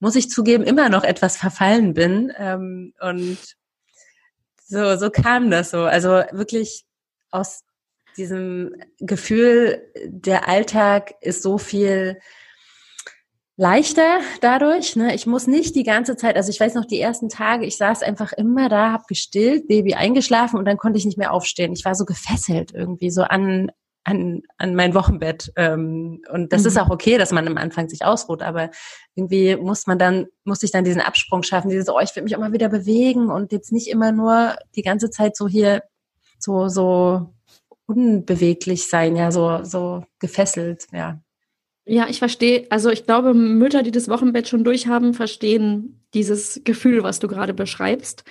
muss 0.00 0.16
ich 0.16 0.30
zugeben, 0.30 0.64
immer 0.64 0.88
noch 0.88 1.04
etwas 1.04 1.36
verfallen 1.36 1.92
bin. 1.92 2.32
Ähm, 2.38 2.94
und 3.00 3.38
so, 4.64 4.96
so 4.96 5.10
kam 5.10 5.50
das 5.50 5.70
so. 5.70 5.82
Also 5.82 6.22
wirklich 6.32 6.84
aus 7.30 7.62
diesem 8.16 8.74
Gefühl, 9.00 9.82
der 10.06 10.48
Alltag 10.48 11.14
ist 11.20 11.42
so 11.42 11.58
viel 11.58 12.18
leichter 13.56 14.20
dadurch. 14.40 14.96
Ne? 14.96 15.14
Ich 15.14 15.26
muss 15.26 15.46
nicht 15.46 15.76
die 15.76 15.84
ganze 15.84 16.16
Zeit, 16.16 16.36
also 16.36 16.50
ich 16.50 16.58
weiß 16.58 16.74
noch 16.74 16.84
die 16.84 17.00
ersten 17.00 17.28
Tage, 17.28 17.66
ich 17.66 17.76
saß 17.76 18.02
einfach 18.02 18.32
immer 18.32 18.68
da, 18.68 18.92
habe 18.92 19.04
gestillt, 19.08 19.68
Baby 19.68 19.94
eingeschlafen 19.94 20.58
und 20.58 20.64
dann 20.64 20.76
konnte 20.76 20.98
ich 20.98 21.04
nicht 21.04 21.18
mehr 21.18 21.32
aufstehen. 21.32 21.72
Ich 21.72 21.84
war 21.84 21.94
so 21.94 22.04
gefesselt 22.04 22.72
irgendwie 22.74 23.10
so 23.10 23.22
an 23.22 23.70
an, 24.04 24.42
an 24.58 24.74
mein 24.74 24.94
Wochenbett. 24.94 25.52
Ähm, 25.56 26.22
und 26.30 26.52
das 26.52 26.62
mhm. 26.62 26.68
ist 26.68 26.78
auch 26.78 26.90
okay, 26.90 27.18
dass 27.18 27.32
man 27.32 27.48
am 27.48 27.56
Anfang 27.56 27.88
sich 27.88 28.04
ausruht, 28.04 28.42
aber 28.42 28.70
irgendwie 29.14 29.56
muss 29.56 29.86
man 29.86 29.98
dann, 29.98 30.26
muss 30.44 30.62
ich 30.62 30.70
dann 30.70 30.84
diesen 30.84 31.00
Absprung 31.00 31.42
schaffen, 31.42 31.70
dieses, 31.70 31.88
oh, 31.88 31.98
ich 32.00 32.14
will 32.14 32.22
mich 32.22 32.36
auch 32.36 32.40
mal 32.40 32.52
wieder 32.52 32.68
bewegen 32.68 33.30
und 33.30 33.50
jetzt 33.52 33.72
nicht 33.72 33.88
immer 33.88 34.12
nur 34.12 34.56
die 34.76 34.82
ganze 34.82 35.10
Zeit 35.10 35.36
so 35.36 35.48
hier 35.48 35.82
so, 36.38 36.68
so 36.68 37.34
unbeweglich 37.86 38.88
sein, 38.88 39.16
ja, 39.16 39.30
so, 39.30 39.64
so 39.64 40.04
gefesselt, 40.18 40.86
ja. 40.92 41.20
Ja, 41.86 42.08
ich 42.08 42.18
verstehe. 42.18 42.66
Also 42.70 42.90
ich 42.90 43.04
glaube, 43.04 43.34
Mütter, 43.34 43.82
die 43.82 43.90
das 43.90 44.08
Wochenbett 44.08 44.48
schon 44.48 44.64
durchhaben, 44.64 45.12
verstehen 45.12 46.00
dieses 46.14 46.62
Gefühl, 46.64 47.02
was 47.02 47.18
du 47.18 47.28
gerade 47.28 47.52
beschreibst. 47.52 48.24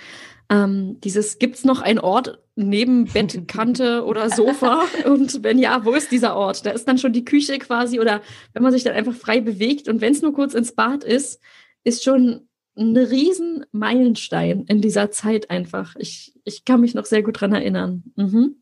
Ähm, 0.50 1.00
dieses, 1.00 1.38
gibt's 1.38 1.64
noch 1.64 1.80
einen 1.80 2.00
Ort 2.00 2.40
neben 2.56 3.04
Bettkante 3.12 4.04
oder 4.04 4.28
Sofa? 4.28 4.84
Und 5.04 5.42
wenn 5.42 5.58
ja, 5.58 5.84
wo 5.84 5.92
ist 5.92 6.10
dieser 6.10 6.36
Ort? 6.36 6.66
Da 6.66 6.70
ist 6.70 6.86
dann 6.88 6.98
schon 6.98 7.12
die 7.12 7.24
Küche 7.24 7.58
quasi 7.58 8.00
oder 8.00 8.22
wenn 8.52 8.62
man 8.62 8.72
sich 8.72 8.82
dann 8.82 8.94
einfach 8.94 9.14
frei 9.14 9.40
bewegt 9.40 9.88
und 9.88 10.00
wenn 10.00 10.12
es 10.12 10.22
nur 10.22 10.34
kurz 10.34 10.54
ins 10.54 10.72
Bad 10.72 11.04
ist, 11.04 11.40
ist 11.84 12.02
schon 12.02 12.48
ein 12.76 12.96
riesen 12.96 13.64
Meilenstein 13.70 14.64
in 14.66 14.80
dieser 14.80 15.12
Zeit 15.12 15.48
einfach. 15.48 15.94
Ich, 15.96 16.34
ich 16.44 16.64
kann 16.64 16.80
mich 16.80 16.94
noch 16.94 17.04
sehr 17.04 17.22
gut 17.22 17.40
dran 17.40 17.52
erinnern. 17.52 18.02
Mhm. 18.16 18.56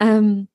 Ähm, 0.00 0.48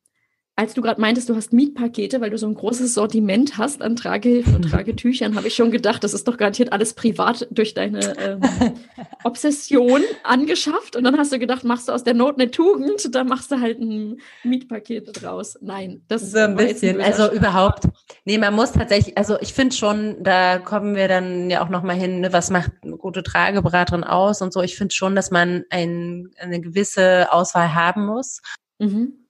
als 0.58 0.74
du 0.74 0.82
gerade 0.82 1.00
meintest, 1.00 1.30
du 1.30 1.36
hast 1.36 1.54
Mietpakete, 1.54 2.20
weil 2.20 2.32
du 2.32 2.38
so 2.40 2.48
ein 2.48 2.56
großes 2.56 2.96
Sortiment 2.96 3.60
hast 3.60 3.84
an 3.84 3.96
Tragehilfen 3.96 4.56
und 4.56 4.64
Tragetüchern, 4.72 5.36
habe 5.36 5.48
ich 5.48 5.54
schon 5.54 5.70
gedacht, 5.70 6.04
das 6.04 6.16
ist 6.16 6.28
doch 6.28 6.36
garantiert 6.36 6.74
alles 6.74 6.96
privat 6.96 7.48
durch 7.52 7.76
deine 7.76 8.18
ähm, 8.18 8.42
Obsession 9.24 10.02
angeschafft. 10.24 10.96
Und 10.96 11.04
dann 11.04 11.16
hast 11.16 11.32
du 11.32 11.38
gedacht, 11.38 11.64
machst 11.64 11.88
du 11.88 11.92
aus 11.92 12.04
der 12.04 12.16
Not 12.16 12.40
eine 12.40 12.50
Tugend, 12.50 13.14
dann 13.14 13.28
machst 13.28 13.52
du 13.52 13.62
halt 13.62 13.80
ein 13.80 14.20
Mietpaket 14.44 15.22
draus. 15.22 15.60
Nein, 15.62 16.02
das 16.08 16.32
so 16.32 16.40
ein 16.40 16.56
bisschen. 16.56 17.00
Ein 17.00 17.06
also 17.06 17.32
überhaupt. 17.32 17.84
Nee, 18.26 18.40
man 18.40 18.56
muss 18.56 18.72
tatsächlich, 18.72 19.16
also 19.16 19.38
ich 19.40 19.54
finde 19.54 19.76
schon, 19.76 20.24
da 20.24 20.58
kommen 20.58 20.96
wir 20.96 21.08
dann 21.08 21.52
ja 21.52 21.64
auch 21.64 21.70
nochmal 21.70 21.98
hin, 21.98 22.22
ne, 22.22 22.34
was 22.34 22.50
macht 22.50 22.72
eine 22.82 22.98
gute 22.98 23.22
Trageberaterin 23.22 24.04
aus 24.04 24.42
und 24.42 24.52
so. 24.52 24.64
Ich 24.64 24.76
finde 24.76 24.96
schon, 24.96 25.16
dass 25.16 25.30
man 25.30 25.66
ein, 25.70 26.32
eine 26.40 26.60
gewisse 26.62 27.32
Auswahl 27.32 27.76
haben 27.76 28.08
muss. 28.08 28.42
Mhm 28.80 29.27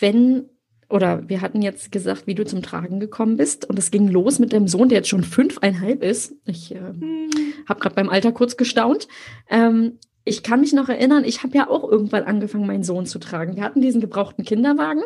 wenn 0.00 0.48
oder 0.90 1.28
wir 1.28 1.42
hatten 1.42 1.60
jetzt 1.60 1.92
gesagt, 1.92 2.26
wie 2.26 2.34
du 2.34 2.46
zum 2.46 2.62
Tragen 2.62 2.98
gekommen 2.98 3.36
bist. 3.36 3.68
Und 3.68 3.78
es 3.78 3.90
ging 3.90 4.08
los 4.08 4.38
mit 4.38 4.52
dem 4.52 4.68
Sohn, 4.68 4.88
der 4.88 4.98
jetzt 4.98 5.08
schon 5.08 5.22
fünfeinhalb 5.22 6.02
ist. 6.02 6.34
Ich 6.46 6.74
äh, 6.74 6.78
hm. 6.78 7.28
habe 7.68 7.80
gerade 7.80 7.94
beim 7.94 8.08
Alter 8.08 8.32
kurz 8.32 8.56
gestaunt. 8.56 9.06
Ähm, 9.50 9.98
ich 10.24 10.42
kann 10.42 10.60
mich 10.60 10.72
noch 10.72 10.88
erinnern, 10.88 11.24
ich 11.24 11.42
habe 11.42 11.56
ja 11.56 11.68
auch 11.68 11.90
irgendwann 11.90 12.24
angefangen, 12.24 12.66
meinen 12.66 12.84
Sohn 12.84 13.06
zu 13.06 13.18
tragen. 13.18 13.56
Wir 13.56 13.62
hatten 13.62 13.80
diesen 13.80 14.00
gebrauchten 14.00 14.44
Kinderwagen. 14.44 15.02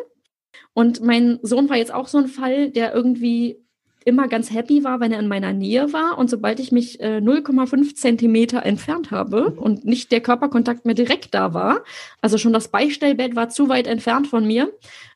Und 0.73 1.01
mein 1.01 1.39
Sohn 1.41 1.69
war 1.69 1.77
jetzt 1.77 1.93
auch 1.93 2.07
so 2.07 2.17
ein 2.17 2.27
Fall, 2.27 2.69
der 2.69 2.93
irgendwie 2.93 3.63
immer 4.05 4.27
ganz 4.27 4.51
happy 4.51 4.83
war, 4.83 4.99
wenn 4.99 5.11
er 5.11 5.19
in 5.19 5.27
meiner 5.27 5.53
Nähe 5.53 5.93
war. 5.93 6.17
Und 6.17 6.29
sobald 6.29 6.59
ich 6.59 6.71
mich 6.71 6.99
äh, 6.99 7.17
0,5 7.17 7.95
Zentimeter 7.95 8.65
entfernt 8.65 9.11
habe 9.11 9.51
und 9.51 9.85
nicht 9.85 10.11
der 10.11 10.21
Körperkontakt 10.21 10.85
mehr 10.85 10.95
direkt 10.95 11.33
da 11.33 11.53
war, 11.53 11.83
also 12.21 12.37
schon 12.37 12.53
das 12.53 12.67
Beistellbett 12.67 13.35
war 13.35 13.49
zu 13.49 13.69
weit 13.69 13.87
entfernt 13.87 14.27
von 14.27 14.45
mir, 14.45 14.71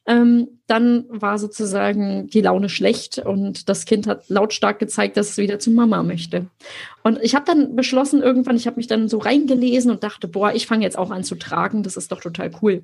ähm, 0.07 0.47
dann 0.67 1.05
war 1.09 1.37
sozusagen 1.37 2.27
die 2.27 2.41
Laune 2.41 2.69
schlecht 2.69 3.19
und 3.19 3.67
das 3.67 3.85
Kind 3.85 4.07
hat 4.07 4.29
lautstark 4.29 4.79
gezeigt, 4.79 5.17
dass 5.17 5.31
es 5.31 5.37
wieder 5.37 5.59
zu 5.59 5.69
Mama 5.69 6.01
möchte. 6.01 6.47
Und 7.03 7.19
ich 7.21 7.35
habe 7.35 7.45
dann 7.45 7.75
beschlossen, 7.75 8.21
irgendwann, 8.21 8.55
ich 8.55 8.67
habe 8.67 8.77
mich 8.77 8.87
dann 8.87 9.09
so 9.09 9.17
reingelesen 9.17 9.91
und 9.91 10.03
dachte, 10.03 10.27
boah, 10.27 10.53
ich 10.53 10.65
fange 10.65 10.83
jetzt 10.83 10.97
auch 10.97 11.11
an 11.11 11.25
zu 11.25 11.35
tragen, 11.35 11.83
das 11.83 11.97
ist 11.97 12.11
doch 12.11 12.21
total 12.21 12.51
cool. 12.61 12.83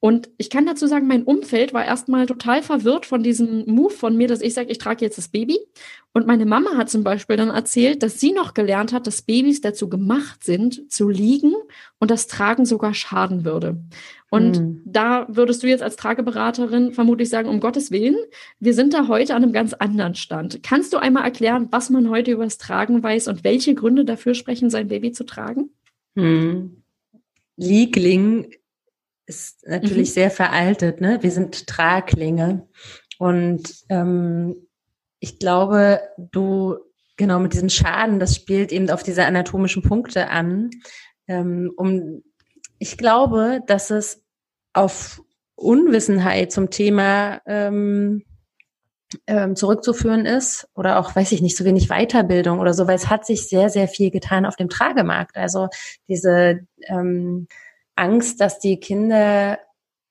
Und 0.00 0.30
ich 0.38 0.48
kann 0.48 0.64
dazu 0.64 0.86
sagen, 0.86 1.06
mein 1.06 1.24
Umfeld 1.24 1.74
war 1.74 1.84
erstmal 1.84 2.24
total 2.24 2.62
verwirrt 2.62 3.04
von 3.04 3.22
diesem 3.22 3.66
Move 3.66 3.90
von 3.90 4.16
mir, 4.16 4.28
dass 4.28 4.40
ich 4.40 4.54
sage, 4.54 4.70
ich 4.70 4.78
trage 4.78 5.04
jetzt 5.04 5.18
das 5.18 5.28
Baby. 5.28 5.58
Und 6.14 6.26
meine 6.26 6.46
Mama 6.46 6.70
hat 6.78 6.88
zum 6.88 7.04
Beispiel 7.04 7.36
dann 7.36 7.50
erzählt, 7.50 8.02
dass 8.02 8.18
sie 8.18 8.32
noch 8.32 8.54
gelernt 8.54 8.94
hat, 8.94 9.06
dass 9.06 9.20
Babys 9.20 9.60
dazu 9.60 9.90
gemacht 9.90 10.42
sind, 10.42 10.90
zu 10.90 11.10
liegen 11.10 11.52
und 11.98 12.10
das 12.10 12.28
Tragen 12.28 12.64
sogar 12.64 12.94
schaden 12.94 13.44
würde. 13.44 13.76
Und 14.30 14.58
mhm. 14.58 14.82
da 14.86 15.26
würdest 15.28 15.62
du 15.62 15.66
jetzt 15.66 15.82
als 15.82 15.96
Trageberaterin 15.96 16.92
vermutlich 16.92 17.28
sagen, 17.28 17.50
um 17.50 17.60
Gottes 17.60 17.90
Willen, 17.90 18.16
wir 18.58 18.72
sind 18.72 18.94
da 18.94 19.06
heute 19.06 19.34
an 19.34 19.42
einem 19.42 19.52
ganz 19.52 19.74
anderen 19.74 20.14
Stand. 20.14 20.62
Kannst 20.62 20.94
du 20.94 20.96
einmal 20.96 21.24
erklären, 21.24 21.68
was 21.70 21.90
man 21.90 22.08
heute 22.08 22.30
über 22.30 22.44
das 22.44 22.56
Tragen 22.56 23.02
weiß 23.02 23.28
und 23.28 23.44
welche 23.44 23.74
Gründe 23.74 24.06
dafür 24.06 24.32
sprechen, 24.32 24.70
sein 24.70 24.88
Baby 24.88 25.12
zu 25.12 25.24
tragen? 25.24 25.70
Mhm. 26.14 26.82
Liegling 27.56 28.50
ist 29.30 29.66
natürlich 29.68 30.08
mhm. 30.10 30.14
sehr 30.14 30.30
veraltet. 30.30 31.00
Ne? 31.00 31.18
Wir 31.22 31.30
sind 31.30 31.68
Traglinge. 31.68 32.66
Und 33.18 33.84
ähm, 33.88 34.56
ich 35.20 35.38
glaube, 35.38 36.00
du, 36.18 36.78
genau 37.16 37.38
mit 37.38 37.52
diesem 37.52 37.68
Schaden, 37.68 38.18
das 38.18 38.34
spielt 38.34 38.72
eben 38.72 38.90
auf 38.90 39.04
diese 39.04 39.24
anatomischen 39.24 39.82
Punkte 39.82 40.30
an. 40.30 40.70
Ähm, 41.28 41.70
um, 41.76 42.24
ich 42.80 42.98
glaube, 42.98 43.60
dass 43.66 43.90
es 43.90 44.24
auf 44.72 45.22
Unwissenheit 45.54 46.50
zum 46.50 46.70
Thema 46.70 47.40
ähm, 47.46 48.24
ähm, 49.28 49.54
zurückzuführen 49.54 50.26
ist 50.26 50.68
oder 50.74 50.98
auch, 50.98 51.14
weiß 51.14 51.30
ich 51.32 51.42
nicht, 51.42 51.56
so 51.56 51.64
wenig 51.64 51.88
Weiterbildung 51.88 52.58
oder 52.58 52.74
so, 52.74 52.88
weil 52.88 52.96
es 52.96 53.10
hat 53.10 53.26
sich 53.26 53.48
sehr, 53.48 53.68
sehr 53.68 53.86
viel 53.86 54.10
getan 54.10 54.44
auf 54.44 54.56
dem 54.56 54.68
Tragemarkt. 54.68 55.36
Also 55.36 55.68
diese 56.08 56.60
ähm, 56.88 57.46
Angst, 58.00 58.40
dass 58.40 58.58
die 58.58 58.80
Kinder 58.80 59.58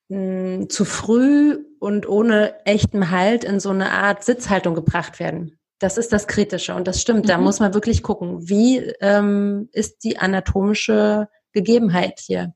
mh, 0.09 0.17
hm, 0.17 0.69
zu 0.69 0.85
früh 0.85 1.65
und 1.79 2.07
ohne 2.07 2.65
echten 2.65 3.11
Halt 3.11 3.43
in 3.43 3.59
so 3.59 3.69
eine 3.69 3.91
Art 3.91 4.23
Sitzhaltung 4.23 4.75
gebracht 4.75 5.19
werden. 5.19 5.59
Das 5.79 5.97
ist 5.97 6.11
das 6.11 6.27
Kritische 6.27 6.75
und 6.75 6.87
das 6.87 7.01
stimmt. 7.01 7.23
Mhm. 7.23 7.27
Da 7.27 7.37
muss 7.37 7.59
man 7.59 7.73
wirklich 7.73 8.03
gucken, 8.03 8.49
wie 8.49 8.79
ähm, 8.99 9.69
ist 9.71 10.03
die 10.03 10.17
anatomische 10.17 11.29
Gegebenheit 11.53 12.19
hier. 12.19 12.53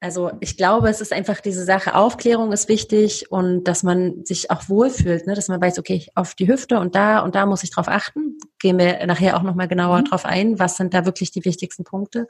Also 0.00 0.32
ich 0.40 0.56
glaube, 0.56 0.88
es 0.88 1.00
ist 1.00 1.12
einfach 1.12 1.40
diese 1.40 1.64
Sache, 1.64 1.94
Aufklärung 1.94 2.50
ist 2.50 2.68
wichtig 2.68 3.30
und 3.30 3.64
dass 3.64 3.84
man 3.84 4.24
sich 4.24 4.50
auch 4.50 4.68
wohlfühlt, 4.68 5.28
ne? 5.28 5.34
dass 5.34 5.46
man 5.46 5.60
weiß, 5.60 5.78
okay, 5.78 6.08
auf 6.16 6.34
die 6.34 6.48
Hüfte 6.48 6.80
und 6.80 6.96
da 6.96 7.20
und 7.20 7.36
da 7.36 7.46
muss 7.46 7.62
ich 7.62 7.70
drauf 7.70 7.86
achten. 7.86 8.36
Gehen 8.58 8.78
wir 8.78 9.06
nachher 9.06 9.36
auch 9.36 9.44
nochmal 9.44 9.68
genauer 9.68 10.00
mhm. 10.00 10.04
drauf 10.06 10.24
ein, 10.24 10.58
was 10.58 10.76
sind 10.76 10.92
da 10.92 11.04
wirklich 11.04 11.30
die 11.30 11.44
wichtigsten 11.44 11.84
Punkte. 11.84 12.26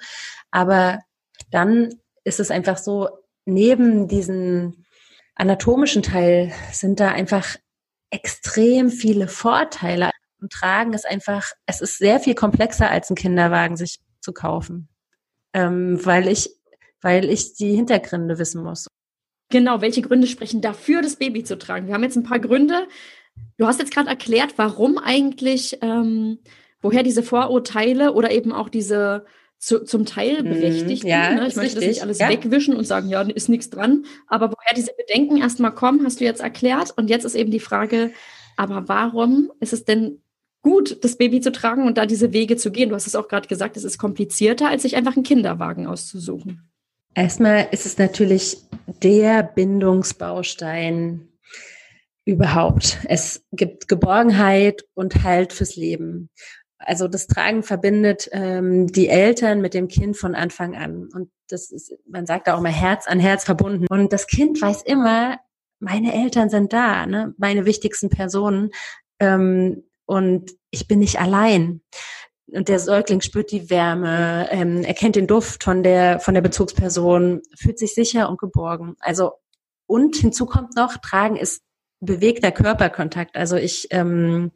Aber 0.50 0.98
dann 1.50 1.94
ist 2.24 2.40
es 2.40 2.50
einfach 2.50 2.78
so, 2.78 3.08
neben 3.44 4.08
diesem 4.08 4.84
anatomischen 5.34 6.02
Teil 6.02 6.52
sind 6.72 7.00
da 7.00 7.08
einfach 7.08 7.56
extrem 8.10 8.90
viele 8.90 9.28
Vorteile. 9.28 10.10
Und 10.40 10.52
Tragen 10.52 10.92
ist 10.92 11.06
einfach, 11.06 11.52
es 11.66 11.80
ist 11.80 11.98
sehr 11.98 12.20
viel 12.20 12.34
komplexer 12.34 12.90
als 12.90 13.10
ein 13.10 13.16
Kinderwagen 13.16 13.76
sich 13.76 14.00
zu 14.20 14.32
kaufen, 14.32 14.88
ähm, 15.52 16.04
weil 16.04 16.28
ich, 16.28 16.50
weil 17.00 17.28
ich 17.28 17.54
die 17.54 17.74
Hintergründe 17.74 18.38
wissen 18.38 18.62
muss. 18.62 18.88
Genau, 19.50 19.80
welche 19.80 20.02
Gründe 20.02 20.26
sprechen 20.26 20.60
dafür, 20.60 21.02
das 21.02 21.16
Baby 21.16 21.44
zu 21.44 21.58
tragen? 21.58 21.86
Wir 21.86 21.94
haben 21.94 22.02
jetzt 22.02 22.16
ein 22.16 22.22
paar 22.22 22.40
Gründe. 22.40 22.86
Du 23.58 23.66
hast 23.66 23.78
jetzt 23.78 23.92
gerade 23.92 24.08
erklärt, 24.08 24.54
warum 24.56 24.98
eigentlich, 24.98 25.78
ähm, 25.82 26.38
woher 26.80 27.02
diese 27.02 27.22
Vorurteile 27.22 28.12
oder 28.12 28.30
eben 28.30 28.52
auch 28.52 28.68
diese 28.68 29.26
zu, 29.62 29.84
zum 29.84 30.04
Teil 30.04 30.42
mhm, 30.42 30.48
berechtigt. 30.48 31.04
Ja, 31.04 31.34
ne? 31.34 31.46
Ich 31.46 31.54
möchte 31.54 31.60
richtig. 31.60 31.74
das 31.74 31.84
nicht 31.84 32.02
alles 32.02 32.18
ja. 32.18 32.28
wegwischen 32.28 32.74
und 32.74 32.84
sagen, 32.84 33.08
ja, 33.08 33.22
ist 33.22 33.48
nichts 33.48 33.70
dran. 33.70 34.04
Aber 34.26 34.48
woher 34.48 34.74
diese 34.74 34.92
Bedenken 34.96 35.36
erstmal 35.36 35.72
kommen, 35.72 36.04
hast 36.04 36.20
du 36.20 36.24
jetzt 36.24 36.40
erklärt. 36.40 36.92
Und 36.96 37.08
jetzt 37.08 37.24
ist 37.24 37.36
eben 37.36 37.52
die 37.52 37.60
Frage, 37.60 38.10
aber 38.56 38.88
warum 38.88 39.52
ist 39.60 39.72
es 39.72 39.84
denn 39.84 40.20
gut, 40.62 41.04
das 41.04 41.16
Baby 41.16 41.40
zu 41.40 41.52
tragen 41.52 41.86
und 41.86 41.96
da 41.96 42.06
diese 42.06 42.32
Wege 42.32 42.56
zu 42.56 42.72
gehen? 42.72 42.88
Du 42.88 42.96
hast 42.96 43.06
es 43.06 43.14
auch 43.14 43.28
gerade 43.28 43.46
gesagt, 43.46 43.76
es 43.76 43.84
ist 43.84 43.98
komplizierter, 43.98 44.68
als 44.68 44.82
sich 44.82 44.96
einfach 44.96 45.14
einen 45.14 45.24
Kinderwagen 45.24 45.86
auszusuchen. 45.86 46.68
Erstmal 47.14 47.68
ist 47.70 47.86
es 47.86 47.98
natürlich 47.98 48.58
der 49.00 49.44
Bindungsbaustein 49.44 51.28
überhaupt. 52.24 52.98
Es 53.04 53.44
gibt 53.52 53.86
Geborgenheit 53.86 54.84
und 54.94 55.22
Halt 55.22 55.52
fürs 55.52 55.76
Leben. 55.76 56.30
Also 56.84 57.08
das 57.08 57.26
Tragen 57.26 57.62
verbindet 57.62 58.28
ähm, 58.32 58.86
die 58.86 59.08
Eltern 59.08 59.60
mit 59.60 59.74
dem 59.74 59.88
Kind 59.88 60.16
von 60.16 60.34
Anfang 60.34 60.76
an. 60.76 61.08
Und 61.12 61.30
das 61.48 61.70
ist, 61.70 61.94
man 62.06 62.26
sagt 62.26 62.46
da 62.46 62.54
auch 62.54 62.58
immer 62.58 62.68
Herz 62.68 63.06
an 63.06 63.20
Herz 63.20 63.44
verbunden. 63.44 63.86
Und 63.88 64.12
das 64.12 64.26
Kind 64.26 64.60
weiß 64.60 64.82
immer, 64.82 65.38
meine 65.80 66.14
Eltern 66.14 66.48
sind 66.48 66.72
da, 66.72 67.06
ne? 67.06 67.34
meine 67.38 67.64
wichtigsten 67.64 68.08
Personen. 68.08 68.70
Ähm, 69.18 69.84
und 70.06 70.52
ich 70.70 70.88
bin 70.88 70.98
nicht 70.98 71.20
allein. 71.20 71.82
Und 72.46 72.68
der 72.68 72.78
Säugling 72.78 73.20
spürt 73.20 73.50
die 73.50 73.70
Wärme, 73.70 74.48
ähm, 74.50 74.84
erkennt 74.84 75.16
den 75.16 75.26
Duft 75.26 75.64
von 75.64 75.82
der, 75.82 76.20
von 76.20 76.34
der 76.34 76.42
Bezugsperson, 76.42 77.40
fühlt 77.56 77.78
sich 77.78 77.94
sicher 77.94 78.28
und 78.28 78.38
geborgen. 78.38 78.94
Also, 79.00 79.32
und 79.86 80.16
hinzu 80.16 80.46
kommt 80.46 80.76
noch, 80.76 80.96
Tragen 80.98 81.36
ist 81.36 81.62
bewegter 82.00 82.50
Körperkontakt. 82.50 83.36
Also 83.36 83.56
ich 83.56 83.86
ähm, 83.90 84.50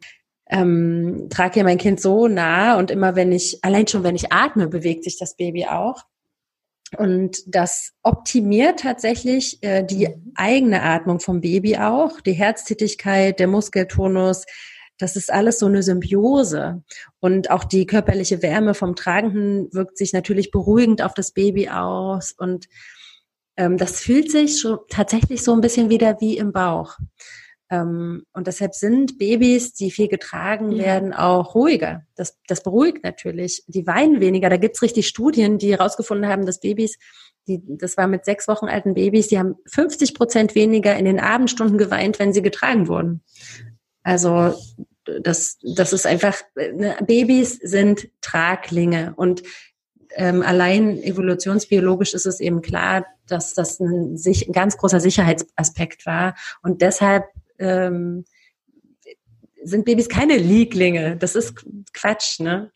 ähm, 0.49 1.27
trage 1.29 1.55
hier 1.55 1.63
mein 1.63 1.77
Kind 1.77 1.99
so 1.99 2.27
nah 2.27 2.77
und 2.77 2.91
immer 2.91 3.15
wenn 3.15 3.31
ich, 3.31 3.63
allein 3.63 3.87
schon 3.87 4.03
wenn 4.03 4.15
ich 4.15 4.31
atme, 4.31 4.67
bewegt 4.67 5.03
sich 5.03 5.17
das 5.17 5.35
Baby 5.35 5.65
auch. 5.65 6.03
Und 6.95 7.43
das 7.47 7.91
optimiert 8.01 8.79
tatsächlich 8.79 9.61
äh, 9.61 9.83
die 9.83 10.07
mhm. 10.07 10.31
eigene 10.35 10.83
Atmung 10.83 11.19
vom 11.19 11.41
Baby 11.41 11.77
auch, 11.77 12.21
die 12.21 12.33
Herztätigkeit, 12.33 13.39
der 13.39 13.47
Muskeltonus. 13.47 14.45
Das 14.97 15.15
ist 15.15 15.31
alles 15.31 15.59
so 15.59 15.65
eine 15.65 15.83
Symbiose. 15.83 16.81
Und 17.19 17.51
auch 17.51 17.65
die 17.65 17.85
körperliche 17.85 18.41
Wärme 18.41 18.73
vom 18.73 18.95
Tragenden 18.95 19.71
wirkt 19.73 19.97
sich 19.97 20.13
natürlich 20.13 20.49
beruhigend 20.49 21.01
auf 21.01 21.13
das 21.13 21.33
Baby 21.33 21.69
aus. 21.69 22.31
Und 22.31 22.67
ähm, 23.57 23.77
das 23.77 23.99
fühlt 23.99 24.31
sich 24.31 24.61
schon 24.61 24.79
tatsächlich 24.89 25.43
so 25.43 25.53
ein 25.53 25.61
bisschen 25.61 25.89
wieder 25.89 26.21
wie 26.21 26.37
im 26.37 26.53
Bauch. 26.53 26.97
Ähm, 27.69 28.23
und 28.33 28.47
deshalb 28.47 28.73
sind 28.73 29.17
Babys, 29.17 29.73
die 29.73 29.91
viel 29.91 30.07
getragen 30.07 30.71
ja. 30.71 30.85
werden, 30.85 31.13
auch 31.13 31.53
ruhiger. 31.55 32.03
Das, 32.15 32.37
das 32.47 32.63
beruhigt 32.63 33.03
natürlich. 33.03 33.63
Die 33.67 33.85
weinen 33.85 34.21
weniger. 34.21 34.49
Da 34.49 34.57
gibt's 34.57 34.81
richtig 34.81 35.07
Studien, 35.07 35.57
die 35.57 35.71
herausgefunden 35.71 36.29
haben, 36.29 36.45
dass 36.45 36.59
Babys, 36.59 36.97
die, 37.47 37.61
das 37.65 37.97
war 37.97 38.07
mit 38.07 38.25
sechs 38.25 38.47
Wochen 38.47 38.67
alten 38.67 38.93
Babys, 38.93 39.27
die 39.27 39.39
haben 39.39 39.55
50 39.67 40.13
Prozent 40.13 40.55
weniger 40.55 40.95
in 40.95 41.05
den 41.05 41.19
Abendstunden 41.19 41.77
geweint, 41.77 42.19
wenn 42.19 42.33
sie 42.33 42.41
getragen 42.41 42.87
wurden. 42.87 43.21
Also 44.03 44.53
das, 45.21 45.57
das 45.61 45.93
ist 45.93 46.05
einfach, 46.05 46.35
ne, 46.55 46.95
Babys 47.05 47.59
sind 47.61 48.09
Traglinge 48.21 49.13
und 49.17 49.43
ähm, 50.15 50.41
allein 50.41 51.01
evolutionsbiologisch 51.03 52.13
ist 52.13 52.25
es 52.25 52.39
eben 52.39 52.61
klar, 52.61 53.05
dass 53.27 53.53
das 53.53 53.79
ein, 53.79 54.17
sich, 54.17 54.47
ein 54.47 54.53
ganz 54.53 54.77
großer 54.77 54.99
Sicherheitsaspekt 54.99 56.05
war. 56.05 56.35
Und 56.63 56.81
deshalb 56.81 57.25
ähm, 57.59 58.25
sind 59.63 59.85
Babys 59.85 60.09
keine 60.09 60.37
Lieglinge. 60.37 61.17
Das 61.17 61.35
ist 61.35 61.65
Quatsch, 61.93 62.39
ne? 62.39 62.71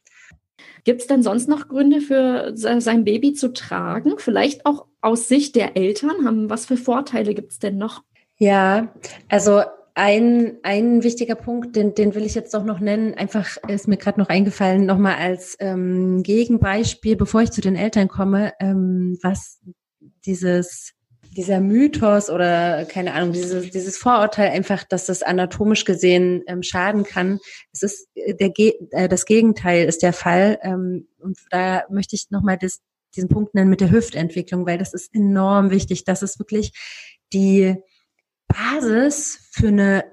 Gibt 0.84 1.02
es 1.02 1.08
denn 1.08 1.22
sonst 1.22 1.48
noch 1.48 1.68
Gründe 1.68 2.02
für 2.02 2.54
sein 2.56 3.04
Baby 3.04 3.34
zu 3.34 3.54
tragen? 3.54 4.14
Vielleicht 4.18 4.66
auch 4.66 4.88
aus 5.00 5.28
Sicht 5.28 5.56
der 5.56 5.78
Eltern? 5.78 6.26
Haben, 6.26 6.50
was 6.50 6.66
für 6.66 6.78
Vorteile 6.78 7.34
gibt 7.34 7.52
es 7.52 7.60
denn 7.60 7.78
noch? 7.78 8.04
Ja, 8.38 8.94
also 9.30 9.62
ein, 9.94 10.58
ein 10.64 11.04
wichtiger 11.04 11.36
Punkt, 11.36 11.76
den, 11.76 11.94
den 11.94 12.16
will 12.16 12.26
ich 12.26 12.34
jetzt 12.34 12.54
doch 12.54 12.64
noch 12.64 12.80
nennen, 12.80 13.14
einfach 13.14 13.58
ist 13.68 13.88
mir 13.88 13.98
gerade 13.98 14.20
noch 14.20 14.30
eingefallen, 14.30 14.86
nochmal 14.86 15.16
als 15.16 15.58
ähm, 15.60 16.24
Gegenbeispiel, 16.24 17.16
bevor 17.16 17.42
ich 17.42 17.52
zu 17.52 17.62
den 17.62 17.76
Eltern 17.76 18.08
komme, 18.08 18.54
ähm, 18.60 19.20
was 19.22 19.60
dieses 20.26 20.94
dieser 21.36 21.62
Mythos 21.62 22.30
oder 22.30 22.86
keine 22.86 23.14
Ahnung, 23.14 23.32
dieses, 23.32 23.72
dieses 23.72 23.98
Vorurteil 23.98 24.50
einfach, 24.50 24.84
dass 24.84 25.06
das 25.06 25.24
anatomisch 25.24 25.86
gesehen 25.86 26.44
ähm, 26.48 26.62
schaden 26.62 27.04
kann. 27.04 27.40
Es 27.72 27.84
ist 27.84 28.08
äh, 28.16 28.36
der 28.36 28.52
äh, 28.58 29.08
das 29.08 29.26
Gegenteil 29.26 29.88
ist 29.88 30.04
der 30.04 30.14
Fall. 30.14 30.60
Ähm, 30.62 31.08
und 31.20 31.38
da 31.50 31.86
möchte 31.90 32.16
ich 32.16 32.30
nochmal 32.32 32.58
diesen 32.58 33.30
Punkt 33.30 33.56
nennen 33.56 33.70
mit 33.70 33.82
der 33.82 33.92
Hüftentwicklung, 33.92 34.66
weil 34.66 34.78
das 34.78 34.94
ist 34.94 35.14
enorm 35.16 35.72
wichtig. 35.72 36.04
Das 36.04 36.22
ist 36.22 36.38
wirklich 36.38 36.74
die 37.32 37.76
Basis 38.48 39.40
für 39.52 39.70
eine 39.70 40.04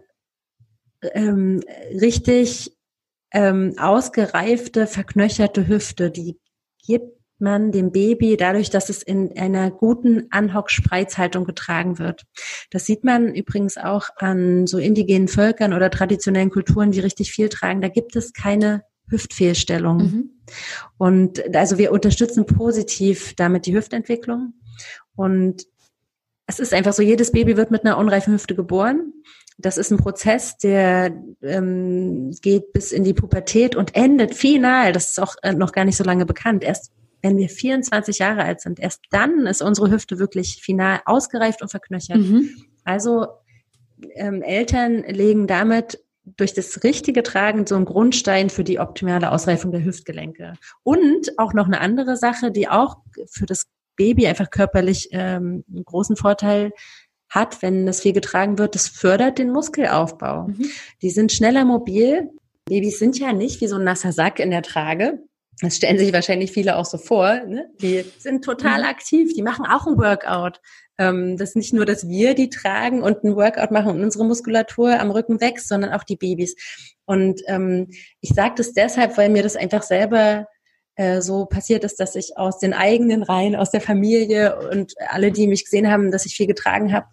ähm, 1.03 1.63
richtig 2.01 2.77
ähm, 3.33 3.75
ausgereifte, 3.77 4.87
verknöcherte 4.87 5.67
Hüfte, 5.67 6.11
die 6.11 6.39
gibt 6.87 7.18
man 7.40 7.73
dem 7.73 7.92
Baby 7.92 8.37
dadurch, 8.37 8.71
dass 8.71 8.88
es 8.88 9.02
in 9.02 9.37
einer 9.38 9.71
guten 9.71 10.26
Anhock-Spreizhaltung 10.30 11.45
getragen 11.45 11.99
wird. 11.99 12.25
Das 12.71 12.87
sieht 12.87 13.04
man 13.04 13.35
übrigens 13.35 13.76
auch 13.76 14.09
an 14.16 14.66
so 14.66 14.78
indigenen 14.78 15.28
Völkern 15.28 15.73
oder 15.73 15.90
traditionellen 15.90 16.50
Kulturen, 16.50 16.90
die 16.90 17.00
richtig 17.00 17.33
viel 17.33 17.49
tragen. 17.49 17.80
Da 17.80 17.88
gibt 17.88 18.16
es 18.16 18.33
keine 18.33 18.83
Hüftfehlstellung. 19.09 19.99
Mhm. 19.99 20.30
Und 20.97 21.54
also 21.54 21.78
wir 21.78 21.92
unterstützen 21.92 22.47
positiv 22.47 23.35
damit 23.35 23.66
die 23.66 23.75
Hüftentwicklung. 23.75 24.54
Und 25.16 25.64
es 26.47 26.59
ist 26.59 26.73
einfach 26.73 26.92
so, 26.92 27.02
jedes 27.02 27.33
Baby 27.33 27.57
wird 27.57 27.71
mit 27.71 27.85
einer 27.85 27.99
unreifen 27.99 28.33
Hüfte 28.33 28.54
geboren. 28.54 29.12
Das 29.59 29.76
ist 29.76 29.90
ein 29.90 29.99
Prozess, 29.99 30.57
der 30.57 31.12
ähm, 31.42 32.30
geht 32.42 32.73
bis 32.73 32.92
in 32.92 33.02
die 33.02 33.12
Pubertät 33.12 33.75
und 33.75 33.97
endet 33.97 34.35
final, 34.35 34.92
das 34.92 35.11
ist 35.11 35.21
auch 35.21 35.35
äh, 35.42 35.52
noch 35.52 35.73
gar 35.73 35.85
nicht 35.85 35.97
so 35.97 36.04
lange 36.04 36.26
bekannt, 36.26 36.62
erst 36.62 36.92
wenn 37.23 37.37
wir 37.37 37.49
24 37.49 38.19
Jahre 38.19 38.45
alt 38.45 38.61
sind, 38.61 38.79
erst 38.79 39.03
dann 39.11 39.47
ist 39.47 39.63
unsere 39.63 39.91
Hüfte 39.91 40.19
wirklich 40.19 40.61
final 40.63 41.01
ausgereift 41.05 41.63
und 41.63 41.71
verknöchert. 41.71 42.19
Mhm. 42.19 42.51
Also 42.85 43.27
ähm, 44.15 44.43
Eltern 44.43 45.03
legen 45.03 45.47
damit 45.47 46.03
durch 46.37 46.53
das 46.53 46.83
richtige 46.85 47.23
Tragen 47.23 47.67
so 47.67 47.75
einen 47.75 47.87
Grundstein 47.87 48.51
für 48.51 48.65
die 48.65 48.79
optimale 48.79 49.33
Ausreifung 49.33 49.73
der 49.73 49.85
Hüftgelenke. 49.85 50.55
Und 50.83 51.39
auch 51.39 51.55
noch 51.55 51.67
eine 51.67 51.81
andere 51.81 52.17
Sache, 52.17 52.51
die 52.51 52.69
auch 52.69 52.99
für 53.31 53.47
das 53.47 53.67
Baby 53.97 54.27
einfach 54.27 54.51
körperlich 54.51 55.09
ähm, 55.13 55.65
einen 55.69 55.85
großen 55.85 56.17
Vorteil 56.17 56.73
hat, 57.29 57.63
wenn 57.63 57.87
das 57.87 58.01
viel 58.01 58.13
getragen 58.13 58.59
wird, 58.59 58.75
das 58.75 58.89
fördert 58.89 59.39
den 59.39 59.51
Muskelaufbau. 59.53 60.49
Mhm. 60.49 60.71
Die 61.03 61.11
sind 61.11 61.33
schneller 61.33 61.65
mobil. 61.65 62.31
Babys 62.67 62.99
sind 62.99 63.19
ja 63.19 63.33
nicht 63.33 63.61
wie 63.61 63.67
so 63.67 63.77
ein 63.77 63.85
nasser 63.85 64.13
Sack 64.13 64.41
in 64.41 64.51
der 64.51 64.63
Trage. 64.63 65.23
Das 65.61 65.77
stellen 65.77 65.99
sich 65.99 66.12
wahrscheinlich 66.12 66.53
viele 66.53 66.77
auch 66.77 66.85
so 66.85 66.99
vor. 66.99 67.41
Ne? 67.47 67.69
Die 67.81 68.05
sind 68.19 68.45
total 68.45 68.81
mhm. 68.81 68.88
aktiv, 68.88 69.33
die 69.35 69.43
machen 69.43 69.67
auch 69.67 69.87
ein 69.87 69.99
Workout. 69.99 70.61
Ähm, 70.99 71.37
das 71.37 71.50
ist 71.50 71.57
nicht 71.57 71.73
nur, 71.73 71.85
dass 71.85 72.09
wir 72.09 72.35
die 72.35 72.49
tragen 72.49 73.03
und 73.03 73.25
ein 73.25 73.37
Workout 73.37 73.71
machen 73.71 73.91
und 73.91 74.03
unsere 74.03 74.25
Muskulatur 74.25 74.99
am 75.00 75.11
Rücken 75.11 75.41
wächst, 75.41 75.69
sondern 75.69 75.93
auch 75.93 76.05
die 76.05 76.17
Babys. 76.17 76.55
Und 77.07 77.41
ähm, 77.47 77.88
ich 78.21 78.31
sage 78.31 78.55
das 78.57 78.73
deshalb, 78.73 79.17
weil 79.17 79.31
mir 79.31 79.43
das 79.43 79.57
einfach 79.57 79.83
selber 79.83 80.47
äh, 80.97 81.21
so 81.21 81.47
passiert 81.47 81.85
ist, 81.85 81.99
dass 81.99 82.15
ich 82.15 82.37
aus 82.37 82.59
den 82.59 82.75
eigenen 82.75 83.23
Reihen, 83.23 83.57
aus 83.57 83.71
der 83.71 83.81
Familie 83.81 84.59
und 84.71 84.95
alle, 85.09 85.33
die 85.33 85.47
mich 85.47 85.65
gesehen 85.65 85.91
haben, 85.91 86.11
dass 86.11 86.27
ich 86.27 86.37
viel 86.37 86.47
getragen 86.47 86.93
habe, 86.93 87.07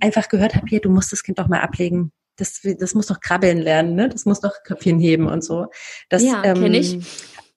einfach 0.00 0.28
gehört 0.28 0.54
habe, 0.54 0.66
hier, 0.68 0.80
du 0.80 0.90
musst 0.90 1.12
das 1.12 1.22
Kind 1.22 1.38
doch 1.38 1.48
mal 1.48 1.60
ablegen. 1.60 2.12
Das, 2.36 2.60
das 2.62 2.94
muss 2.94 3.06
doch 3.06 3.20
krabbeln 3.20 3.58
lernen, 3.58 3.94
ne? 3.94 4.08
Das 4.08 4.24
muss 4.24 4.40
doch 4.40 4.64
Köpfchen 4.64 4.98
heben 4.98 5.28
und 5.28 5.44
so. 5.44 5.66
Das, 6.08 6.22
ja, 6.22 6.42
ähm, 6.44 6.62
kenne 6.62 6.78
ich 6.78 6.98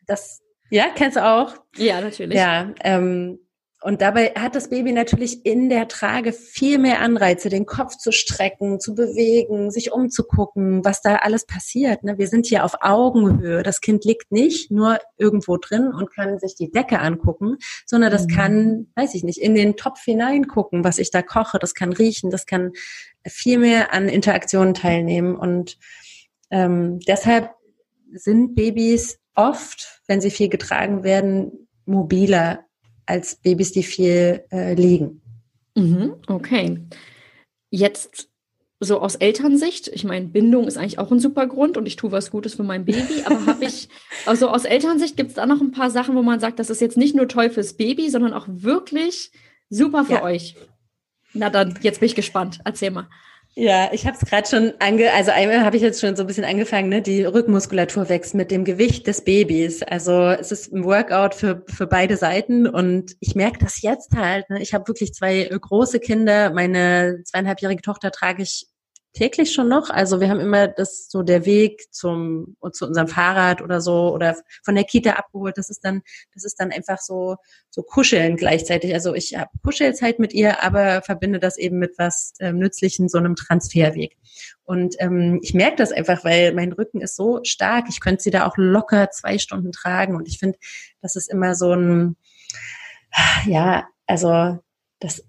das, 0.08 0.42
ja, 0.70 0.88
kennst 0.96 1.18
du 1.18 1.26
auch? 1.26 1.54
Ja, 1.76 2.02
natürlich. 2.02 2.38
Ja, 2.38 2.74
ähm, 2.84 3.40
und 3.82 4.02
dabei 4.02 4.34
hat 4.36 4.56
das 4.56 4.70
Baby 4.70 4.92
natürlich 4.92 5.46
in 5.46 5.70
der 5.70 5.88
Trage 5.88 6.34
viel 6.34 6.80
mehr 6.80 7.00
Anreize, 7.00 7.50
den 7.50 7.68
Kopf 7.68 7.96
zu 7.96 8.12
strecken, 8.12 8.80
zu 8.80 8.96
bewegen, 8.96 9.70
sich 9.70 9.92
umzugucken, 9.92 10.84
was 10.84 11.02
da 11.02 11.18
alles 11.18 11.46
passiert. 11.46 12.04
Ne? 12.04 12.18
Wir 12.18 12.28
sind 12.28 12.48
hier 12.48 12.66
auf 12.66 12.74
Augenhöhe. 12.82 13.62
Das 13.62 13.80
Kind 13.80 14.04
liegt 14.04 14.32
nicht 14.32 14.72
nur 14.72 14.98
irgendwo 15.18 15.58
drin 15.58 15.94
und 15.94 16.12
kann 16.12 16.40
sich 16.40 16.56
die 16.56 16.72
Decke 16.72 17.00
angucken, 17.00 17.58
sondern 17.86 18.12
das 18.12 18.24
mhm. 18.24 18.32
kann, 18.32 18.88
weiß 18.96 19.14
ich 19.14 19.24
nicht, 19.24 19.38
in 19.38 19.54
den 19.54 19.78
Topf 19.78 20.04
hineingucken, 20.04 20.84
was 20.84 20.98
ich 20.98 21.12
da 21.12 21.22
koche. 21.22 21.60
Das 21.60 21.76
kann 21.76 21.94
riechen, 21.94 22.32
das 22.32 22.48
kann 22.48 22.72
viel 23.28 23.60
mehr 23.60 23.94
an 23.94 24.10
Interaktionen 24.10 24.74
teilnehmen. 24.74 25.36
Und 25.36 25.78
ähm, 26.50 27.00
deshalb 27.08 27.52
sind 28.12 28.56
Babys 28.56 29.20
oft, 29.38 30.02
wenn 30.08 30.20
sie 30.20 30.32
viel 30.32 30.50
getragen 30.50 31.04
werden, 31.04 31.68
mobiler 31.86 32.66
als 33.06 33.36
Babys, 33.36 33.72
die 33.72 33.84
viel 33.84 34.44
äh, 34.52 34.74
liegen. 34.74 35.22
Mhm, 35.76 36.16
okay. 36.28 36.82
Jetzt 37.70 38.30
so 38.80 39.00
aus 39.00 39.16
Elternsicht, 39.16 39.88
ich 39.88 40.04
meine, 40.04 40.28
Bindung 40.28 40.68
ist 40.68 40.78
eigentlich 40.78 41.00
auch 41.00 41.12
ein 41.12 41.20
super 41.20 41.48
Grund 41.48 41.78
und 41.78 41.86
ich 41.86 41.96
tue 41.96 42.12
was 42.12 42.30
Gutes 42.30 42.56
für 42.56 42.64
mein 42.64 42.86
Baby, 42.86 43.24
aber 43.26 43.46
habe 43.46 43.66
ich, 43.66 43.90
also 44.26 44.50
aus 44.50 44.66
Elternsicht 44.66 45.18
gibt 45.18 45.30
es 45.30 45.36
da 45.36 45.46
noch 45.46 45.62
ein 45.62 45.72
paar 45.72 45.90
Sachen, 45.90 46.16
wo 46.16 46.22
man 46.22 46.40
sagt, 46.40 46.60
das 46.60 46.70
ist 46.70 46.82
jetzt 46.82 46.98
nicht 46.98 47.16
nur 47.16 47.28
toll 47.28 47.50
fürs 47.50 47.74
Baby, 47.74 48.10
sondern 48.10 48.34
auch 48.34 48.46
wirklich 48.48 49.32
super 49.70 50.06
für 50.06 50.14
ja. 50.14 50.24
euch. 50.24 50.56
Na 51.34 51.50
dann, 51.50 51.78
jetzt 51.82 52.00
bin 52.00 52.08
ich 52.08 52.16
gespannt. 52.16 52.60
Erzähl 52.66 52.92
mal. 52.92 53.10
Ja, 53.60 53.90
ich 53.92 54.06
habe 54.06 54.16
es 54.16 54.30
gerade 54.30 54.48
schon 54.48 54.74
ange, 54.78 55.12
also 55.14 55.32
einmal 55.32 55.62
habe 55.66 55.78
ich 55.78 55.82
jetzt 55.82 56.00
schon 56.00 56.16
so 56.16 56.22
ein 56.22 56.28
bisschen 56.28 56.44
angefangen, 56.46 56.90
ne? 56.90 57.02
Die 57.02 57.24
Rückmuskulatur 57.24 58.08
wächst 58.08 58.36
mit 58.36 58.52
dem 58.52 58.66
Gewicht 58.66 59.08
des 59.08 59.24
Babys. 59.24 59.82
Also 59.82 60.30
es 60.30 60.52
ist 60.52 60.72
ein 60.72 60.84
Workout 60.84 61.34
für 61.34 61.64
für 61.68 61.88
beide 61.88 62.18
Seiten 62.18 62.68
und 62.68 63.16
ich 63.20 63.34
merke 63.34 63.58
das 63.58 63.82
jetzt 63.82 64.16
halt. 64.16 64.48
Ne? 64.52 64.62
Ich 64.62 64.76
habe 64.76 64.88
wirklich 64.88 65.12
zwei 65.14 65.44
große 65.46 66.00
Kinder. 66.00 66.52
Meine 66.52 67.24
zweieinhalbjährige 67.26 67.82
Tochter 67.82 68.12
trage 68.12 68.44
ich 68.44 68.68
täglich 69.18 69.54
schon 69.54 69.68
noch. 69.68 69.90
Also 69.90 70.20
wir 70.20 70.30
haben 70.30 70.40
immer 70.40 70.68
das 70.68 71.10
so 71.10 71.24
der 71.24 71.46
Weg 71.46 71.92
zum 71.92 72.56
zu 72.72 72.86
unserem 72.86 73.08
Fahrrad 73.08 73.62
oder 73.62 73.82
so 73.82 74.14
oder 74.14 74.36
von 74.64 74.76
der 74.76 74.84
Kita 74.84 75.12
abgeholt. 75.12 75.58
Das 75.58 75.70
ist 75.70 75.84
dann 75.84 76.02
das 76.34 76.44
ist 76.44 76.60
dann 76.60 76.72
einfach 76.72 77.00
so 77.00 77.38
so 77.70 77.84
kuscheln 77.84 78.38
gleichzeitig. 78.38 78.94
Also 78.94 79.14
ich 79.14 79.36
habe 79.36 79.50
Kuschelzeit 79.64 80.20
mit 80.20 80.34
ihr, 80.34 80.64
aber 80.64 81.02
verbinde 81.02 81.40
das 81.40 81.58
eben 81.58 81.80
mit 81.80 81.98
was 81.98 82.34
ähm, 82.40 82.60
Nützlichen, 82.60 83.10
so 83.10 83.18
einem 83.18 83.36
Transferweg. 83.36 84.18
Und 84.64 84.96
ähm, 85.00 85.40
ich 85.42 85.54
merke 85.54 85.78
das 85.78 85.92
einfach, 85.92 86.24
weil 86.24 86.54
mein 86.54 86.72
Rücken 86.72 87.02
ist 87.02 87.16
so 87.16 87.40
stark. 87.44 87.86
Ich 87.90 88.00
könnte 88.00 88.22
sie 88.22 88.32
da 88.32 88.46
auch 88.46 88.58
locker 88.58 89.10
zwei 89.12 89.38
Stunden 89.38 89.72
tragen. 89.72 90.16
Und 90.16 90.28
ich 90.28 90.40
finde, 90.40 90.58
das 91.02 91.16
ist 91.16 91.30
immer 91.30 91.56
so 91.56 91.74
ein 91.74 92.18
ja, 93.46 93.88
also 94.06 94.60
das 95.00 95.24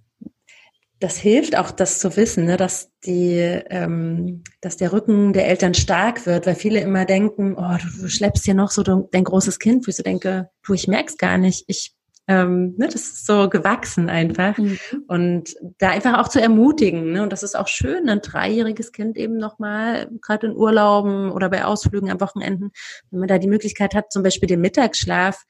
das 1.00 1.16
hilft 1.16 1.56
auch, 1.56 1.70
das 1.70 2.00
zu 2.00 2.16
wissen, 2.16 2.44
ne, 2.46 2.56
dass 2.56 2.90
die, 3.04 3.36
ähm, 3.36 4.42
dass 4.60 4.76
der 4.76 4.92
Rücken 4.92 5.32
der 5.32 5.46
Eltern 5.46 5.74
stark 5.74 6.26
wird, 6.26 6.46
weil 6.46 6.56
viele 6.56 6.80
immer 6.80 7.04
denken, 7.04 7.54
oh, 7.56 7.76
du, 7.80 8.02
du 8.02 8.08
schleppst 8.08 8.44
hier 8.44 8.54
noch 8.54 8.70
so 8.70 8.82
dein 8.82 9.24
großes 9.24 9.58
Kind, 9.58 9.86
wo 9.86 9.90
ich 9.90 9.96
so 9.96 10.02
denke, 10.02 10.50
du, 10.66 10.74
ich 10.74 10.88
merk's 10.88 11.16
gar 11.16 11.38
nicht, 11.38 11.64
ich, 11.68 11.94
ähm, 12.26 12.74
ne, 12.76 12.86
das 12.86 13.02
ist 13.02 13.26
so 13.26 13.48
gewachsen 13.48 14.10
einfach 14.10 14.58
mhm. 14.58 14.78
und 15.06 15.54
da 15.78 15.90
einfach 15.90 16.18
auch 16.18 16.28
zu 16.28 16.40
ermutigen, 16.40 17.12
ne, 17.12 17.22
und 17.22 17.32
das 17.32 17.44
ist 17.44 17.56
auch 17.56 17.68
schön, 17.68 18.08
ein 18.08 18.20
dreijähriges 18.20 18.90
Kind 18.90 19.16
eben 19.16 19.36
nochmal, 19.36 20.10
gerade 20.20 20.48
in 20.48 20.56
Urlauben 20.56 21.30
oder 21.30 21.48
bei 21.48 21.64
Ausflügen 21.64 22.10
am 22.10 22.20
Wochenenden, 22.20 22.72
wenn 23.10 23.20
man 23.20 23.28
da 23.28 23.38
die 23.38 23.48
Möglichkeit 23.48 23.94
hat, 23.94 24.10
zum 24.10 24.24
Beispiel 24.24 24.48
den 24.48 24.60
Mittagsschlaf 24.60 25.44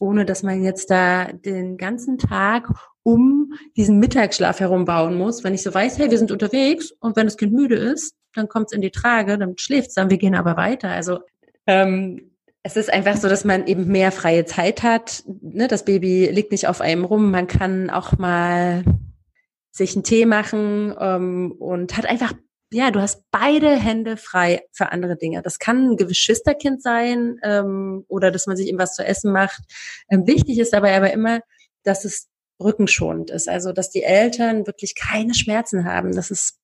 ohne 0.00 0.24
dass 0.24 0.42
man 0.42 0.64
jetzt 0.64 0.90
da 0.90 1.32
den 1.32 1.76
ganzen 1.76 2.18
Tag 2.18 2.68
um 3.02 3.52
diesen 3.76 3.98
Mittagsschlaf 3.98 4.60
herum 4.60 4.84
bauen 4.84 5.16
muss. 5.16 5.44
Wenn 5.44 5.54
ich 5.54 5.62
so 5.62 5.72
weiß, 5.72 5.98
hey, 5.98 6.10
wir 6.10 6.18
sind 6.18 6.32
unterwegs 6.32 6.92
und 7.00 7.16
wenn 7.16 7.26
das 7.26 7.36
Kind 7.36 7.52
müde 7.52 7.76
ist, 7.76 8.14
dann 8.34 8.48
kommt 8.48 8.66
es 8.66 8.72
in 8.72 8.82
die 8.82 8.90
Trage, 8.90 9.38
dann 9.38 9.56
schläft 9.58 9.88
es 9.88 9.94
dann, 9.94 10.10
wir 10.10 10.18
gehen 10.18 10.34
aber 10.34 10.56
weiter. 10.56 10.90
Also 10.90 11.20
ähm, 11.66 12.30
es 12.62 12.76
ist 12.76 12.92
einfach 12.92 13.16
so, 13.16 13.28
dass 13.28 13.44
man 13.44 13.66
eben 13.66 13.86
mehr 13.86 14.12
freie 14.12 14.44
Zeit 14.44 14.82
hat. 14.82 15.24
Ne? 15.40 15.66
Das 15.66 15.84
Baby 15.84 16.28
liegt 16.30 16.52
nicht 16.52 16.68
auf 16.68 16.80
einem 16.80 17.04
rum. 17.04 17.30
Man 17.30 17.46
kann 17.46 17.90
auch 17.90 18.18
mal 18.18 18.84
sich 19.70 19.94
einen 19.94 20.04
Tee 20.04 20.26
machen 20.26 20.94
ähm, 20.98 21.52
und 21.58 21.96
hat 21.96 22.06
einfach 22.06 22.34
ja, 22.72 22.90
du 22.90 23.00
hast 23.00 23.24
beide 23.30 23.74
Hände 23.76 24.16
frei 24.16 24.62
für 24.72 24.92
andere 24.92 25.16
Dinge. 25.16 25.42
Das 25.42 25.58
kann 25.58 25.90
ein 25.90 25.96
Geschwisterkind 25.96 26.82
sein 26.82 27.38
ähm, 27.42 28.04
oder 28.08 28.30
dass 28.30 28.46
man 28.46 28.56
sich 28.56 28.68
ihm 28.68 28.78
was 28.78 28.94
zu 28.94 29.04
essen 29.04 29.32
macht. 29.32 29.62
Ähm, 30.08 30.26
wichtig 30.26 30.58
ist 30.58 30.72
dabei 30.72 30.96
aber 30.96 31.12
immer, 31.12 31.40
dass 31.82 32.04
es 32.04 32.28
rückenschonend 32.62 33.30
ist. 33.30 33.48
Also 33.48 33.72
dass 33.72 33.90
die 33.90 34.04
Eltern 34.04 34.66
wirklich 34.66 34.94
keine 34.94 35.34
Schmerzen 35.34 35.84
haben. 35.84 36.14
Das 36.14 36.30
ist 36.30 36.58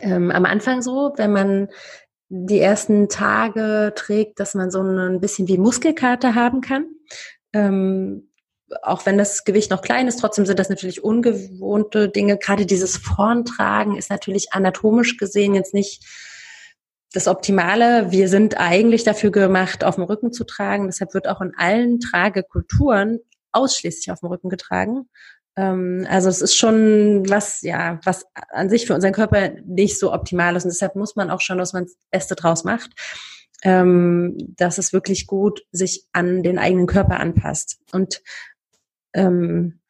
ähm, 0.00 0.30
am 0.30 0.44
Anfang 0.44 0.82
so, 0.82 1.12
wenn 1.16 1.32
man 1.32 1.68
die 2.28 2.60
ersten 2.60 3.08
Tage 3.08 3.92
trägt, 3.96 4.40
dass 4.40 4.54
man 4.54 4.70
so 4.70 4.80
ein 4.82 5.20
bisschen 5.20 5.48
wie 5.48 5.58
Muskelkater 5.58 6.34
haben 6.34 6.60
kann. 6.60 6.86
Ähm, 7.52 8.30
auch 8.82 9.06
wenn 9.06 9.18
das 9.18 9.44
Gewicht 9.44 9.70
noch 9.70 9.82
klein 9.82 10.08
ist, 10.08 10.20
trotzdem 10.20 10.46
sind 10.46 10.58
das 10.58 10.68
natürlich 10.68 11.04
ungewohnte 11.04 12.08
Dinge. 12.08 12.36
Gerade 12.36 12.66
dieses 12.66 12.96
Vorntragen 12.96 13.96
ist 13.96 14.10
natürlich 14.10 14.52
anatomisch 14.52 15.16
gesehen 15.16 15.54
jetzt 15.54 15.74
nicht 15.74 16.04
das 17.12 17.28
Optimale. 17.28 18.10
Wir 18.10 18.28
sind 18.28 18.58
eigentlich 18.58 19.04
dafür 19.04 19.30
gemacht, 19.30 19.84
auf 19.84 19.94
dem 19.94 20.04
Rücken 20.04 20.32
zu 20.32 20.44
tragen. 20.44 20.86
Deshalb 20.86 21.14
wird 21.14 21.28
auch 21.28 21.40
in 21.40 21.52
allen 21.56 22.00
Tragekulturen 22.00 23.20
ausschließlich 23.52 24.10
auf 24.10 24.20
dem 24.20 24.28
Rücken 24.28 24.48
getragen. 24.48 25.08
Ähm, 25.56 26.06
also 26.10 26.28
es 26.28 26.42
ist 26.42 26.56
schon 26.56 27.28
was, 27.28 27.62
ja, 27.62 28.00
was 28.04 28.26
an 28.50 28.68
sich 28.68 28.86
für 28.86 28.94
unseren 28.94 29.12
Körper 29.12 29.50
nicht 29.64 29.98
so 29.98 30.12
optimal 30.12 30.56
ist. 30.56 30.64
Und 30.64 30.72
deshalb 30.72 30.96
muss 30.96 31.16
man 31.16 31.30
auch 31.30 31.40
schon, 31.40 31.58
dass 31.58 31.72
man 31.72 31.84
das 31.84 31.96
Beste 32.10 32.34
draus 32.34 32.64
macht. 32.64 32.90
Ähm, 33.62 34.36
dass 34.38 34.76
es 34.76 34.92
wirklich 34.92 35.26
gut 35.26 35.62
sich 35.72 36.06
an 36.12 36.42
den 36.42 36.58
eigenen 36.58 36.86
Körper 36.86 37.18
anpasst. 37.18 37.78
Und 37.90 38.20
ähm, 39.16 39.80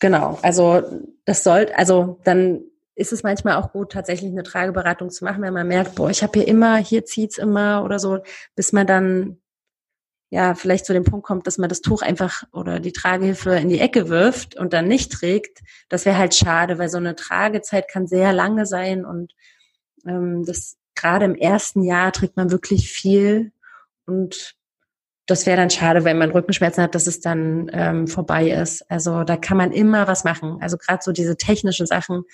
genau, 0.00 0.38
also 0.42 0.82
das 1.24 1.44
soll, 1.44 1.68
also 1.76 2.18
dann 2.24 2.62
ist 2.96 3.12
es 3.12 3.22
manchmal 3.22 3.56
auch 3.56 3.72
gut, 3.72 3.92
tatsächlich 3.92 4.30
eine 4.30 4.42
Trageberatung 4.42 5.10
zu 5.10 5.24
machen, 5.24 5.42
wenn 5.42 5.52
man 5.52 5.68
merkt, 5.68 5.94
boah, 5.96 6.10
ich 6.10 6.22
habe 6.22 6.38
hier 6.38 6.48
immer, 6.48 6.76
hier 6.76 7.04
zieht's 7.04 7.38
immer 7.38 7.84
oder 7.84 7.98
so, 7.98 8.18
bis 8.54 8.72
man 8.72 8.86
dann 8.86 9.38
ja 10.30 10.54
vielleicht 10.54 10.86
zu 10.86 10.92
dem 10.92 11.04
Punkt 11.04 11.26
kommt, 11.26 11.46
dass 11.46 11.58
man 11.58 11.68
das 11.68 11.80
Tuch 11.80 12.02
einfach 12.02 12.44
oder 12.52 12.80
die 12.80 12.92
Tragehilfe 12.92 13.54
in 13.56 13.68
die 13.68 13.80
Ecke 13.80 14.08
wirft 14.08 14.56
und 14.56 14.72
dann 14.72 14.88
nicht 14.88 15.12
trägt. 15.12 15.60
Das 15.88 16.06
wäre 16.06 16.18
halt 16.18 16.34
schade, 16.34 16.78
weil 16.78 16.88
so 16.88 16.98
eine 16.98 17.14
Tragezeit 17.14 17.88
kann 17.88 18.06
sehr 18.06 18.32
lange 18.32 18.66
sein 18.66 19.04
und 19.04 19.34
ähm, 20.06 20.44
das 20.44 20.76
gerade 20.94 21.24
im 21.24 21.34
ersten 21.34 21.82
Jahr 21.82 22.12
trägt 22.12 22.36
man 22.36 22.50
wirklich 22.50 22.90
viel 22.90 23.52
und 24.06 24.56
das 25.26 25.46
wäre 25.46 25.56
dann 25.56 25.70
schade, 25.70 26.04
wenn 26.04 26.18
man 26.18 26.30
Rückenschmerzen 26.30 26.82
hat, 26.82 26.94
dass 26.94 27.06
es 27.06 27.20
dann 27.20 27.70
ähm, 27.72 28.06
vorbei 28.06 28.50
ist. 28.50 28.90
Also 28.90 29.24
da 29.24 29.36
kann 29.36 29.56
man 29.56 29.72
immer 29.72 30.06
was 30.06 30.24
machen. 30.24 30.58
Also 30.60 30.76
gerade 30.76 31.02
so 31.02 31.12
diese 31.12 31.36
technischen 31.36 31.86
Sachen, 31.86 32.24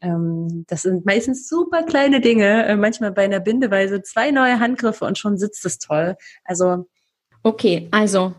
ähm, 0.00 0.64
das 0.68 0.82
sind 0.82 1.04
meistens 1.04 1.48
super 1.48 1.82
kleine 1.82 2.20
Dinge. 2.20 2.66
Äh, 2.66 2.76
manchmal 2.76 3.12
bei 3.12 3.24
einer 3.24 3.40
Bindeweise 3.40 4.02
zwei 4.02 4.30
neue 4.30 4.60
Handgriffe 4.60 5.04
und 5.04 5.18
schon 5.18 5.38
sitzt 5.38 5.66
es 5.66 5.78
toll. 5.78 6.16
Also 6.44 6.86
okay, 7.42 7.88
also 7.90 8.34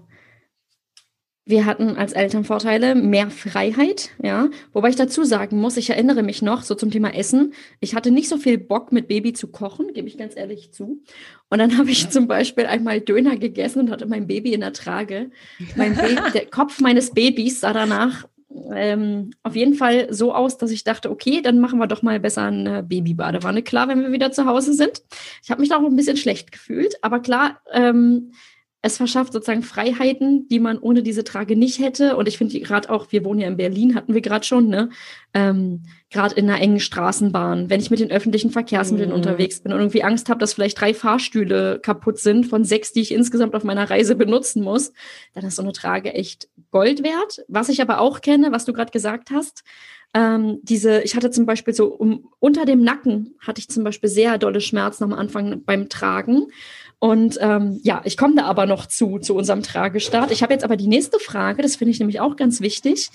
wir 1.45 1.65
hatten 1.65 1.97
als 1.97 2.13
Elternvorteile 2.13 2.93
mehr 2.93 3.31
Freiheit, 3.31 4.11
ja. 4.21 4.49
Wobei 4.73 4.89
ich 4.89 4.95
dazu 4.95 5.23
sagen 5.23 5.59
muss, 5.59 5.75
ich 5.77 5.89
erinnere 5.89 6.21
mich 6.21 6.41
noch 6.41 6.61
so 6.61 6.75
zum 6.75 6.91
Thema 6.91 7.15
Essen. 7.15 7.53
Ich 7.79 7.95
hatte 7.95 8.11
nicht 8.11 8.29
so 8.29 8.37
viel 8.37 8.59
Bock 8.59 8.91
mit 8.91 9.07
Baby 9.07 9.33
zu 9.33 9.47
kochen, 9.47 9.93
gebe 9.93 10.07
ich 10.07 10.17
ganz 10.17 10.35
ehrlich 10.35 10.71
zu. 10.71 11.01
Und 11.49 11.57
dann 11.57 11.77
habe 11.77 11.89
ich 11.89 12.09
zum 12.09 12.27
Beispiel 12.27 12.67
einmal 12.67 13.01
Döner 13.01 13.37
gegessen 13.37 13.79
und 13.79 13.91
hatte 13.91 14.05
mein 14.05 14.27
Baby 14.27 14.53
in 14.53 14.61
der 14.61 14.73
Trage. 14.73 15.31
Mein 15.75 15.95
Baby, 15.95 16.21
der 16.33 16.45
Kopf 16.45 16.79
meines 16.79 17.11
Babys 17.11 17.61
sah 17.61 17.73
danach 17.73 18.27
ähm, 18.73 19.31
auf 19.43 19.55
jeden 19.55 19.73
Fall 19.73 20.13
so 20.13 20.33
aus, 20.33 20.57
dass 20.57 20.71
ich 20.71 20.83
dachte, 20.83 21.09
okay, 21.09 21.41
dann 21.41 21.59
machen 21.59 21.79
wir 21.79 21.87
doch 21.87 22.01
mal 22.01 22.19
besser 22.19 22.43
eine 22.43 22.83
Babybadewanne. 22.83 23.63
Klar, 23.63 23.87
wenn 23.87 24.01
wir 24.01 24.11
wieder 24.11 24.31
zu 24.31 24.45
Hause 24.45 24.73
sind. 24.73 25.01
Ich 25.43 25.49
habe 25.51 25.61
mich 25.61 25.69
da 25.69 25.77
auch 25.77 25.85
ein 25.85 25.95
bisschen 25.95 26.17
schlecht 26.17 26.51
gefühlt, 26.51 26.95
aber 27.01 27.19
klar, 27.19 27.61
ähm, 27.71 28.31
es 28.83 28.97
verschafft 28.97 29.33
sozusagen 29.33 29.61
Freiheiten, 29.61 30.47
die 30.47 30.59
man 30.59 30.79
ohne 30.79 31.03
diese 31.03 31.23
Trage 31.23 31.55
nicht 31.55 31.79
hätte. 31.79 32.15
Und 32.17 32.27
ich 32.27 32.37
finde 32.37 32.59
gerade 32.59 32.89
auch, 32.89 33.11
wir 33.11 33.23
wohnen 33.23 33.39
ja 33.39 33.47
in 33.47 33.57
Berlin, 33.57 33.93
hatten 33.93 34.15
wir 34.15 34.21
gerade 34.21 34.45
schon, 34.45 34.69
ne? 34.69 34.89
Ähm, 35.33 35.83
gerade 36.09 36.35
in 36.35 36.49
einer 36.49 36.59
engen 36.59 36.79
Straßenbahn, 36.79 37.69
wenn 37.69 37.79
ich 37.79 37.91
mit 37.91 37.99
den 37.99 38.11
öffentlichen 38.11 38.49
Verkehrsmitteln 38.49 39.11
mm. 39.11 39.13
unterwegs 39.13 39.61
bin 39.61 39.71
und 39.71 39.79
irgendwie 39.79 40.03
Angst 40.03 40.29
habe, 40.29 40.39
dass 40.39 40.53
vielleicht 40.53 40.81
drei 40.81 40.93
Fahrstühle 40.93 41.79
kaputt 41.79 42.17
sind 42.17 42.47
von 42.47 42.65
sechs, 42.65 42.91
die 42.91 43.01
ich 43.01 43.13
insgesamt 43.13 43.55
auf 43.55 43.63
meiner 43.63 43.89
Reise 43.89 44.15
benutzen 44.15 44.63
muss, 44.63 44.91
dann 45.33 45.45
ist 45.45 45.55
so 45.55 45.61
eine 45.61 45.73
Trage 45.73 46.13
echt 46.13 46.49
Gold 46.71 47.03
wert. 47.03 47.45
Was 47.47 47.69
ich 47.69 47.81
aber 47.81 48.01
auch 48.01 48.21
kenne, 48.21 48.51
was 48.51 48.65
du 48.65 48.73
gerade 48.73 48.91
gesagt 48.91 49.29
hast, 49.29 49.63
ähm, 50.13 50.59
diese, 50.63 51.01
ich 51.01 51.15
hatte 51.15 51.31
zum 51.31 51.45
Beispiel 51.45 51.73
so 51.73 51.87
um, 51.87 52.27
unter 52.39 52.65
dem 52.65 52.83
Nacken 52.83 53.35
hatte 53.39 53.59
ich 53.59 53.69
zum 53.69 53.83
Beispiel 53.83 54.09
sehr 54.09 54.37
dolle 54.37 54.59
Schmerzen 54.59 55.05
am 55.05 55.13
Anfang 55.13 55.63
beim 55.63 55.87
Tragen. 55.87 56.47
Und 57.03 57.39
ähm, 57.41 57.79
ja, 57.81 58.03
ich 58.05 58.15
komme 58.15 58.35
da 58.35 58.43
aber 58.43 58.67
noch 58.67 58.85
zu, 58.85 59.17
zu 59.17 59.33
unserem 59.33 59.63
Tragestart. 59.63 60.29
Ich 60.29 60.43
habe 60.43 60.53
jetzt 60.53 60.63
aber 60.63 60.77
die 60.77 60.87
nächste 60.87 61.17
Frage, 61.17 61.63
das 61.63 61.75
finde 61.75 61.89
ich 61.93 61.99
nämlich 61.99 62.19
auch 62.19 62.35
ganz 62.35 62.61
wichtig, 62.61 63.09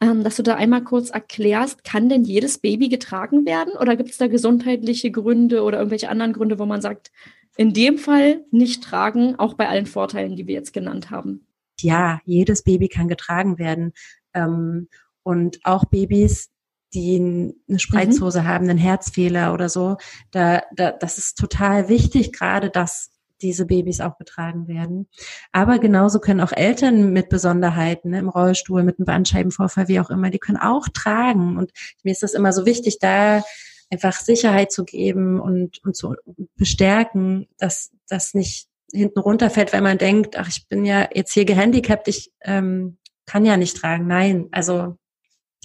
ähm, 0.00 0.22
dass 0.22 0.36
du 0.36 0.44
da 0.44 0.54
einmal 0.54 0.84
kurz 0.84 1.10
erklärst, 1.10 1.82
kann 1.82 2.08
denn 2.08 2.22
jedes 2.22 2.58
Baby 2.58 2.88
getragen 2.88 3.44
werden 3.44 3.72
oder 3.76 3.96
gibt 3.96 4.10
es 4.10 4.18
da 4.18 4.28
gesundheitliche 4.28 5.10
Gründe 5.10 5.64
oder 5.64 5.78
irgendwelche 5.78 6.10
anderen 6.10 6.32
Gründe, 6.32 6.60
wo 6.60 6.64
man 6.64 6.80
sagt, 6.80 7.10
in 7.56 7.72
dem 7.72 7.98
Fall 7.98 8.44
nicht 8.52 8.84
tragen, 8.84 9.34
auch 9.36 9.54
bei 9.54 9.68
allen 9.68 9.86
Vorteilen, 9.86 10.36
die 10.36 10.46
wir 10.46 10.54
jetzt 10.54 10.72
genannt 10.72 11.10
haben? 11.10 11.44
Ja, 11.80 12.20
jedes 12.24 12.62
Baby 12.62 12.86
kann 12.86 13.08
getragen 13.08 13.58
werden. 13.58 13.94
Ähm, 14.32 14.86
und 15.24 15.58
auch 15.64 15.86
Babys, 15.86 16.50
die 16.94 17.52
eine 17.68 17.80
Spreizhose 17.80 18.42
mhm. 18.42 18.46
haben, 18.46 18.70
einen 18.70 18.78
Herzfehler 18.78 19.52
oder 19.52 19.68
so, 19.68 19.96
da, 20.30 20.62
da, 20.72 20.92
das 20.92 21.18
ist 21.18 21.36
total 21.36 21.88
wichtig, 21.88 22.32
gerade 22.32 22.70
dass 22.70 23.10
diese 23.42 23.66
Babys 23.66 24.00
auch 24.00 24.16
getragen 24.18 24.68
werden. 24.68 25.08
Aber 25.52 25.78
genauso 25.78 26.20
können 26.20 26.40
auch 26.40 26.52
Eltern 26.52 27.12
mit 27.12 27.28
Besonderheiten 27.28 28.10
ne, 28.10 28.18
im 28.18 28.28
Rollstuhl, 28.28 28.82
mit 28.82 28.98
einem 28.98 29.06
Bandscheibenvorfall, 29.06 29.88
wie 29.88 30.00
auch 30.00 30.10
immer, 30.10 30.30
die 30.30 30.38
können 30.38 30.58
auch 30.58 30.88
tragen. 30.88 31.58
Und 31.58 31.72
mir 32.02 32.12
ist 32.12 32.22
das 32.22 32.34
immer 32.34 32.52
so 32.52 32.66
wichtig, 32.66 32.98
da 32.98 33.42
einfach 33.90 34.14
Sicherheit 34.14 34.72
zu 34.72 34.84
geben 34.84 35.40
und, 35.40 35.82
und 35.84 35.96
zu 35.96 36.14
bestärken, 36.56 37.48
dass 37.58 37.90
das 38.08 38.34
nicht 38.34 38.68
hinten 38.92 39.18
runterfällt, 39.18 39.72
weil 39.72 39.82
man 39.82 39.98
denkt, 39.98 40.36
ach, 40.36 40.48
ich 40.48 40.68
bin 40.68 40.84
ja 40.84 41.08
jetzt 41.12 41.32
hier 41.32 41.44
gehandicapt, 41.44 42.08
ich 42.08 42.32
ähm, 42.42 42.98
kann 43.26 43.44
ja 43.44 43.56
nicht 43.56 43.76
tragen. 43.76 44.06
Nein, 44.06 44.48
also 44.52 44.96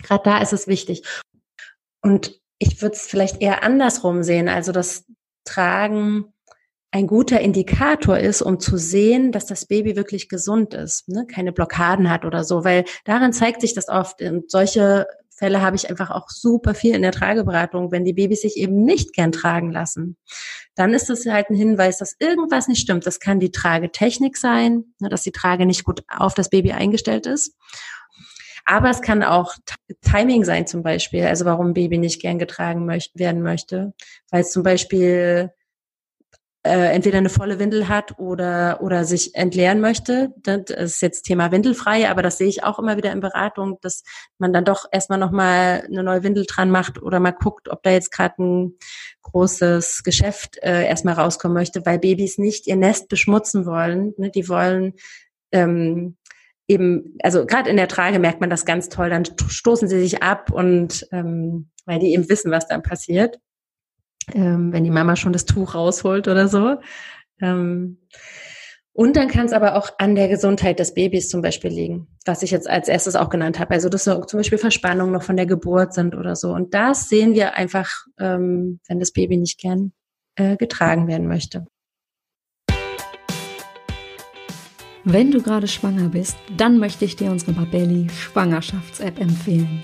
gerade 0.01 0.23
da 0.23 0.41
ist 0.41 0.53
es 0.53 0.67
wichtig. 0.67 1.03
Und 2.01 2.39
ich 2.57 2.81
würde 2.81 2.95
es 2.95 3.07
vielleicht 3.07 3.41
eher 3.41 3.63
andersrum 3.63 4.23
sehen, 4.23 4.49
also 4.49 4.71
das 4.71 5.05
Tragen 5.45 6.33
ein 6.91 7.07
guter 7.07 7.39
Indikator 7.39 8.17
ist, 8.17 8.41
um 8.41 8.59
zu 8.59 8.77
sehen, 8.77 9.31
dass 9.31 9.45
das 9.45 9.65
Baby 9.65 9.95
wirklich 9.95 10.27
gesund 10.27 10.73
ist, 10.73 11.07
ne? 11.07 11.27
keine 11.27 11.51
Blockaden 11.51 12.09
hat 12.09 12.25
oder 12.25 12.43
so, 12.43 12.63
weil 12.63 12.85
daran 13.05 13.31
zeigt 13.31 13.61
sich 13.61 13.75
das 13.75 13.89
oft. 13.89 14.21
Und 14.21 14.49
solche 14.49 15.05
Fälle 15.29 15.61
habe 15.61 15.75
ich 15.75 15.89
einfach 15.89 16.09
auch 16.09 16.29
super 16.29 16.73
viel 16.73 16.95
in 16.95 17.03
der 17.03 17.11
Trageberatung, 17.11 17.91
wenn 17.91 18.05
die 18.05 18.13
Babys 18.13 18.41
sich 18.41 18.57
eben 18.57 18.83
nicht 18.83 19.13
gern 19.13 19.31
tragen 19.31 19.71
lassen. 19.71 20.17
Dann 20.75 20.93
ist 20.93 21.09
das 21.09 21.25
halt 21.25 21.49
ein 21.49 21.55
Hinweis, 21.55 21.99
dass 21.99 22.15
irgendwas 22.19 22.67
nicht 22.67 22.81
stimmt. 22.81 23.05
Das 23.05 23.19
kann 23.19 23.39
die 23.39 23.51
Tragetechnik 23.51 24.35
sein, 24.35 24.83
ne, 24.99 25.09
dass 25.09 25.21
die 25.21 25.31
Trage 25.31 25.65
nicht 25.65 25.83
gut 25.83 26.03
auf 26.07 26.33
das 26.33 26.49
Baby 26.49 26.71
eingestellt 26.71 27.27
ist. 27.27 27.55
Aber 28.65 28.89
es 28.89 29.01
kann 29.01 29.23
auch 29.23 29.55
Timing 30.01 30.43
sein 30.43 30.67
zum 30.67 30.83
Beispiel, 30.83 31.25
also 31.25 31.45
warum 31.45 31.73
Baby 31.73 31.97
nicht 31.97 32.21
gern 32.21 32.37
getragen 32.37 32.87
werden 32.87 33.41
möchte, 33.41 33.93
weil 34.29 34.41
es 34.41 34.51
zum 34.51 34.63
Beispiel 34.63 35.51
äh, 36.63 36.93
entweder 36.93 37.19
eine 37.19 37.29
volle 37.29 37.57
Windel 37.57 37.87
hat 37.87 38.19
oder, 38.19 38.79
oder 38.81 39.05
sich 39.05 39.33
entleeren 39.33 39.79
möchte. 39.79 40.33
Das 40.37 40.69
ist 40.69 41.01
jetzt 41.01 41.23
Thema 41.23 41.51
windelfrei, 41.51 42.09
aber 42.09 42.21
das 42.21 42.37
sehe 42.37 42.49
ich 42.49 42.63
auch 42.63 42.79
immer 42.79 42.97
wieder 42.97 43.13
in 43.13 43.21
Beratung, 43.21 43.77
dass 43.81 44.03
man 44.39 44.51
dann 44.51 44.65
doch 44.65 44.85
erstmal 44.91 45.19
nochmal 45.19 45.85
eine 45.87 46.03
neue 46.03 46.23
Windel 46.23 46.45
dran 46.45 46.69
macht 46.69 47.01
oder 47.01 47.21
mal 47.21 47.31
guckt, 47.31 47.69
ob 47.69 47.81
da 47.83 47.91
jetzt 47.91 48.11
gerade 48.11 48.43
ein 48.43 48.77
großes 49.21 50.03
Geschäft 50.03 50.57
äh, 50.61 50.85
erstmal 50.85 51.13
rauskommen 51.13 51.55
möchte, 51.55 51.85
weil 51.85 51.99
Babys 51.99 52.37
nicht 52.37 52.67
ihr 52.67 52.75
Nest 52.75 53.07
beschmutzen 53.07 53.65
wollen. 53.65 54.13
Ne? 54.17 54.29
Die 54.29 54.49
wollen 54.49 54.95
ähm, 55.53 56.17
eben, 56.67 57.17
also 57.23 57.45
gerade 57.45 57.69
in 57.69 57.77
der 57.77 57.87
Trage 57.87 58.19
merkt 58.19 58.41
man 58.41 58.49
das 58.49 58.65
ganz 58.65 58.89
toll, 58.89 59.09
dann 59.09 59.23
stoßen 59.25 59.87
sie 59.87 59.99
sich 59.99 60.23
ab 60.23 60.51
und 60.51 61.07
ähm, 61.13 61.69
weil 61.85 61.99
die 61.99 62.13
eben 62.13 62.27
wissen, 62.27 62.51
was 62.51 62.67
dann 62.67 62.83
passiert 62.83 63.39
ähm, 64.33 64.73
wenn 64.73 64.83
die 64.83 64.89
Mama 64.89 65.15
schon 65.15 65.33
das 65.33 65.45
Tuch 65.45 65.75
rausholt 65.75 66.27
oder 66.27 66.47
so. 66.47 66.77
Ähm, 67.41 67.97
und 68.93 69.15
dann 69.15 69.29
kann 69.29 69.45
es 69.45 69.53
aber 69.53 69.75
auch 69.75 69.91
an 69.97 70.15
der 70.15 70.27
Gesundheit 70.27 70.79
des 70.79 70.93
Babys 70.93 71.29
zum 71.29 71.41
Beispiel 71.41 71.71
liegen, 71.71 72.07
was 72.25 72.43
ich 72.43 72.51
jetzt 72.51 72.69
als 72.69 72.89
erstes 72.89 73.15
auch 73.15 73.29
genannt 73.29 73.57
habe. 73.57 73.71
Also 73.71 73.87
dass 73.87 74.03
so 74.03 74.25
zum 74.25 74.39
Beispiel 74.39 74.57
Verspannungen 74.57 75.13
noch 75.13 75.23
von 75.23 75.37
der 75.37 75.45
Geburt 75.45 75.93
sind 75.93 76.15
oder 76.15 76.35
so. 76.35 76.51
Und 76.51 76.73
das 76.73 77.07
sehen 77.07 77.33
wir 77.33 77.55
einfach, 77.55 77.89
ähm, 78.19 78.81
wenn 78.87 78.99
das 78.99 79.11
Baby 79.11 79.37
nicht 79.37 79.57
gern 79.57 79.93
äh, 80.35 80.57
getragen 80.57 81.07
werden 81.07 81.27
möchte. 81.27 81.65
Wenn 85.05 85.31
du 85.31 85.41
gerade 85.41 85.67
schwanger 85.67 86.09
bist, 86.09 86.37
dann 86.57 86.77
möchte 86.77 87.05
ich 87.05 87.15
dir 87.15 87.31
unsere 87.31 87.53
Babelli 87.53 88.09
Schwangerschafts-App 88.09 89.19
empfehlen. 89.19 89.83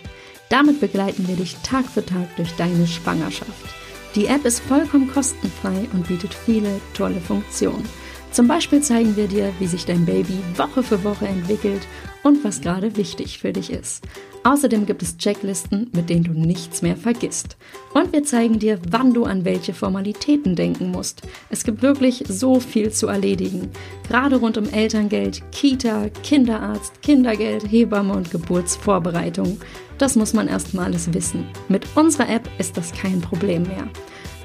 Damit 0.49 0.81
begleiten 0.81 1.27
wir 1.27 1.37
dich 1.37 1.55
Tag 1.63 1.85
für 1.85 2.05
Tag 2.05 2.35
durch 2.35 2.53
deine 2.57 2.85
Schwangerschaft. 2.85 3.84
Die 4.15 4.27
App 4.27 4.45
ist 4.45 4.61
vollkommen 4.61 5.11
kostenfrei 5.11 5.89
und 5.91 6.07
bietet 6.07 6.33
viele 6.33 6.79
tolle 6.93 7.19
Funktionen. 7.19 7.83
Zum 8.31 8.47
Beispiel 8.47 8.81
zeigen 8.81 9.15
wir 9.17 9.27
dir, 9.27 9.51
wie 9.59 9.67
sich 9.67 9.85
dein 9.85 10.05
Baby 10.05 10.39
Woche 10.55 10.83
für 10.83 11.03
Woche 11.03 11.27
entwickelt 11.27 11.81
und 12.23 12.43
was 12.43 12.61
gerade 12.61 12.95
wichtig 12.95 13.39
für 13.39 13.51
dich 13.51 13.71
ist. 13.71 14.05
Außerdem 14.43 14.85
gibt 14.85 15.01
es 15.01 15.17
Checklisten, 15.17 15.89
mit 15.93 16.09
denen 16.09 16.23
du 16.23 16.31
nichts 16.31 16.81
mehr 16.81 16.95
vergisst. 16.95 17.57
Und 17.93 18.13
wir 18.13 18.23
zeigen 18.23 18.59
dir, 18.59 18.79
wann 18.89 19.13
du 19.13 19.23
an 19.23 19.43
welche 19.43 19.73
Formalitäten 19.73 20.55
denken 20.55 20.91
musst. 20.91 21.21
Es 21.49 21.63
gibt 21.63 21.81
wirklich 21.81 22.23
so 22.27 22.59
viel 22.59 22.91
zu 22.91 23.07
erledigen. 23.07 23.69
Gerade 24.07 24.37
rund 24.37 24.57
um 24.57 24.69
Elterngeld, 24.69 25.41
Kita, 25.51 26.09
Kinderarzt, 26.23 27.01
Kindergeld, 27.01 27.69
Hebamme 27.69 28.13
und 28.13 28.31
Geburtsvorbereitung. 28.31 29.59
Das 29.97 30.15
muss 30.15 30.33
man 30.33 30.47
erstmal 30.47 30.85
alles 30.85 31.13
wissen. 31.13 31.45
Mit 31.69 31.85
unserer 31.95 32.29
App 32.29 32.49
ist 32.57 32.77
das 32.77 32.91
kein 32.91 33.21
Problem 33.21 33.63
mehr. 33.63 33.87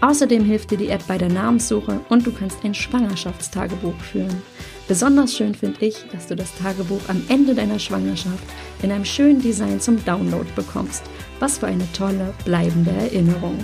Außerdem 0.00 0.44
hilft 0.44 0.70
dir 0.70 0.78
die 0.78 0.88
App 0.88 1.06
bei 1.06 1.18
der 1.18 1.28
Namenssuche 1.28 2.00
und 2.08 2.26
du 2.26 2.32
kannst 2.32 2.64
ein 2.64 2.74
Schwangerschaftstagebuch 2.74 3.98
führen. 4.00 4.42
Besonders 4.88 5.36
schön 5.36 5.54
finde 5.54 5.84
ich, 5.84 6.04
dass 6.10 6.26
du 6.26 6.34
das 6.34 6.54
Tagebuch 6.56 7.02
am 7.08 7.22
Ende 7.28 7.54
deiner 7.54 7.78
Schwangerschaft 7.78 8.42
in 8.82 8.90
einem 8.90 9.04
schönen 9.04 9.42
Design 9.42 9.78
zum 9.80 10.02
Download 10.04 10.46
bekommst. 10.56 11.02
Was 11.38 11.58
für 11.58 11.66
eine 11.66 11.86
tolle, 11.92 12.32
bleibende 12.44 12.90
Erinnerung. 12.90 13.58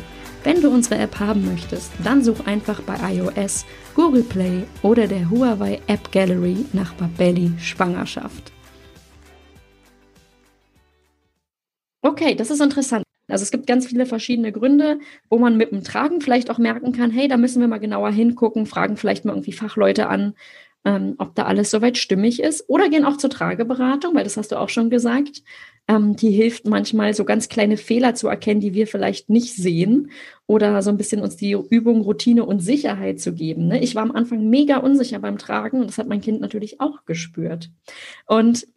Wenn 0.45 0.63
du 0.63 0.71
unsere 0.71 1.01
App 1.01 1.19
haben 1.19 1.45
möchtest, 1.45 1.91
dann 2.05 2.23
such 2.23 2.47
einfach 2.47 2.81
bei 2.83 2.97
iOS, 3.15 3.65
Google 3.95 4.23
Play 4.23 4.63
oder 4.83 5.09
der 5.09 5.29
Huawei 5.29 5.81
App 5.87 6.13
Gallery 6.13 6.65
nach 6.73 6.93
Babelli 6.95 7.51
Schwangerschaft. 7.59 8.53
Okay, 12.07 12.37
das 12.37 12.53
ist 12.53 12.61
interessant. 12.61 13.03
Also 13.27 13.43
es 13.43 13.51
gibt 13.51 13.67
ganz 13.67 13.87
viele 13.87 14.07
verschiedene 14.07 14.53
Gründe, 14.53 15.01
wo 15.29 15.39
man 15.39 15.57
mit 15.57 15.73
dem 15.73 15.83
Tragen 15.83 16.21
vielleicht 16.21 16.51
auch 16.51 16.59
merken 16.59 16.93
kann, 16.93 17.11
hey, 17.11 17.27
da 17.27 17.37
müssen 17.37 17.61
wir 17.61 17.67
mal 17.67 17.79
genauer 17.79 18.13
hingucken, 18.13 18.67
fragen 18.67 18.97
vielleicht 18.97 19.25
mal 19.25 19.33
irgendwie 19.33 19.51
Fachleute 19.53 20.09
an, 20.09 20.35
ähm, 20.85 21.17
ob 21.19 21.35
da 21.35 21.47
alles 21.47 21.73
soweit 21.73 21.99
stimmig 21.99 22.41
ist. 22.41 22.69
Oder 22.69 22.89
gehen 22.89 23.05
auch 23.05 23.17
zur 23.17 23.31
Trageberatung, 23.31 24.15
weil 24.15 24.23
das 24.23 24.37
hast 24.37 24.53
du 24.53 24.61
auch 24.61 24.69
schon 24.69 24.89
gesagt. 24.89 25.43
Ähm, 25.89 26.15
die 26.15 26.31
hilft 26.31 26.69
manchmal 26.69 27.13
so 27.13 27.25
ganz 27.25 27.49
kleine 27.49 27.77
Fehler 27.77 28.15
zu 28.15 28.29
erkennen, 28.29 28.61
die 28.61 28.75
wir 28.75 28.87
vielleicht 28.87 29.29
nicht 29.29 29.57
sehen 29.57 30.13
oder 30.47 30.81
so 30.83 30.91
ein 30.91 30.97
bisschen 30.97 31.23
uns 31.23 31.35
die 31.35 31.57
Übung, 31.71 32.03
Routine 32.03 32.45
und 32.45 32.61
Sicherheit 32.61 33.19
zu 33.21 33.35
geben. 33.35 33.67
Ne? 33.67 33.83
Ich 33.83 33.97
war 33.97 34.05
am 34.05 34.13
Anfang 34.13 34.49
mega 34.49 34.77
unsicher 34.77 35.19
beim 35.19 35.39
Tragen 35.39 35.81
und 35.81 35.89
das 35.89 35.99
hat 35.99 36.07
mein 36.07 36.21
Kind 36.21 36.41
natürlich 36.41 36.81
auch 36.81 37.05
gespürt. 37.05 37.71
Und 38.27 38.69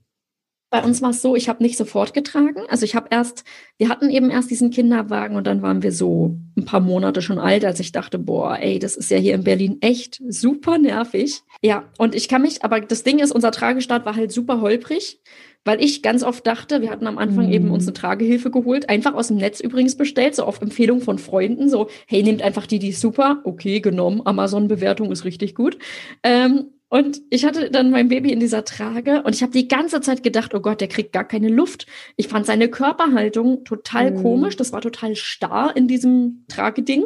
bei 0.70 0.84
uns 0.84 1.02
war 1.02 1.10
es 1.10 1.22
so, 1.22 1.36
ich 1.36 1.50
habe 1.50 1.64
nicht 1.64 1.78
sofort 1.78 2.14
getragen. 2.14 2.62
Also 2.70 2.86
ich 2.86 2.96
habe 2.96 3.08
erst, 3.10 3.44
wir 3.78 3.90
hatten 3.90 4.10
eben 4.10 4.30
erst 4.30 4.52
diesen 4.52 4.70
Kinderwagen 4.70 5.36
und 5.36 5.48
dann 5.48 5.62
waren 5.62 5.82
wir 5.82 5.92
so 5.92 6.38
ein 6.58 6.66
paar 6.66 6.80
Monate 6.80 7.22
schon 7.22 7.40
alt, 7.40 7.66
als 7.66 7.80
ich 7.80 7.92
dachte, 7.92 8.20
boah, 8.20 8.58
ey, 8.60 8.78
das 8.78 8.96
ist 8.96 9.10
ja 9.10 9.18
hier 9.18 9.34
in 9.34 9.44
Berlin 9.44 9.78
echt 9.82 10.22
super 10.28 10.78
nervig. 10.78 11.42
Ja, 11.62 11.86
und 11.98 12.14
ich 12.14 12.28
kann 12.28 12.44
mich, 12.44 12.64
aber 12.64 12.82
das 12.82 13.04
Ding 13.04 13.20
ist, 13.20 13.32
unser 13.32 13.52
Tragestart 13.52 14.06
war 14.06 14.16
halt 14.16 14.32
super 14.32 14.62
holprig, 14.62 15.20
weil 15.66 15.84
ich 15.84 16.04
ganz 16.04 16.24
oft 16.24 16.46
dachte, 16.46 16.82
wir 16.82 16.92
hatten 16.92 17.08
am 17.08 17.18
Anfang 17.18 17.48
mhm. 17.48 17.54
eben 17.54 17.72
uns 17.72 17.88
eine 17.88 17.94
Tragehilfe 17.94 18.52
geholt, 18.52 18.90
einfach 18.90 19.16
aus 19.16 19.30
dem 19.30 19.38
Netz 19.38 19.60
übrigens 19.60 19.98
bestellt, 19.98 20.36
so 20.36 20.44
auf 20.44 20.62
Empfehlung 20.62 21.02
von 21.02 21.18
Freunden, 21.18 21.68
so, 21.70 21.90
hey, 22.08 22.22
nehmt 22.22 22.44
einfach 22.44 22.68
die, 22.68 22.80
die 22.80 22.90
ist 22.90 23.02
super, 23.02 23.42
okay, 23.44 23.80
genommen, 23.80 24.22
Amazon-Bewertung 24.24 25.12
ist 25.12 25.26
richtig 25.26 25.56
gut. 25.56 25.80
Ähm, 26.24 26.74
und 26.90 27.22
ich 27.30 27.46
hatte 27.46 27.70
dann 27.70 27.92
mein 27.92 28.10
Baby 28.10 28.32
in 28.32 28.40
dieser 28.40 28.66
Trage 28.66 29.22
und 29.22 29.36
ich 29.36 29.44
habe 29.44 29.52
die 29.52 29.68
ganze 29.68 30.02
Zeit 30.02 30.24
gedacht, 30.24 30.56
oh 30.56 30.60
Gott, 30.60 30.82
der 30.82 30.88
kriegt 30.88 31.14
gar 31.14 31.24
keine 31.24 31.50
Luft. 31.50 31.86
Ich 32.18 32.28
fand 32.28 32.48
seine 32.48 32.68
Körperhaltung 32.68 33.64
total 33.64 34.12
mhm. 34.12 34.22
komisch. 34.24 34.56
Das 34.56 34.74
war 34.74 34.82
total 34.82 35.16
starr 35.16 35.76
in 35.76 35.88
diesem 35.88 36.46
Trageding. 36.48 37.06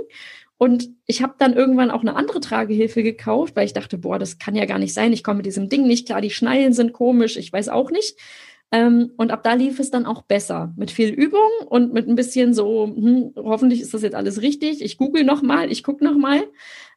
Und 0.57 0.89
ich 1.05 1.21
habe 1.21 1.35
dann 1.37 1.53
irgendwann 1.53 1.91
auch 1.91 1.99
eine 1.99 2.15
andere 2.15 2.39
Tragehilfe 2.39 3.03
gekauft, 3.03 3.57
weil 3.57 3.65
ich 3.65 3.73
dachte, 3.73 3.97
boah, 3.97 4.17
das 4.17 4.39
kann 4.39 4.55
ja 4.55 4.63
gar 4.63 4.79
nicht 4.79 4.93
sein. 4.93 5.11
Ich 5.11 5.21
komme 5.21 5.37
mit 5.37 5.45
diesem 5.45 5.67
Ding 5.67 5.85
nicht 5.85 6.05
klar. 6.05 6.21
Die 6.21 6.29
Schnallen 6.29 6.71
sind 6.71 6.93
komisch. 6.93 7.35
Ich 7.35 7.51
weiß 7.51 7.67
auch 7.67 7.91
nicht. 7.91 8.17
Ähm, 8.71 9.11
und 9.17 9.31
ab 9.31 9.43
da 9.43 9.53
lief 9.53 9.79
es 9.79 9.91
dann 9.91 10.05
auch 10.05 10.21
besser. 10.21 10.73
Mit 10.77 10.91
viel 10.91 11.09
Übung 11.09 11.49
und 11.65 11.91
mit 11.91 12.07
ein 12.07 12.15
bisschen 12.15 12.53
so, 12.53 12.85
hm, 12.85 13.33
hoffentlich 13.35 13.81
ist 13.81 13.93
das 13.93 14.01
jetzt 14.01 14.15
alles 14.15 14.41
richtig. 14.41 14.81
Ich 14.81 14.97
google 14.97 15.25
noch 15.25 15.41
mal, 15.41 15.69
ich 15.69 15.83
gucke 15.83 16.05
noch 16.05 16.15
mal. 16.15 16.41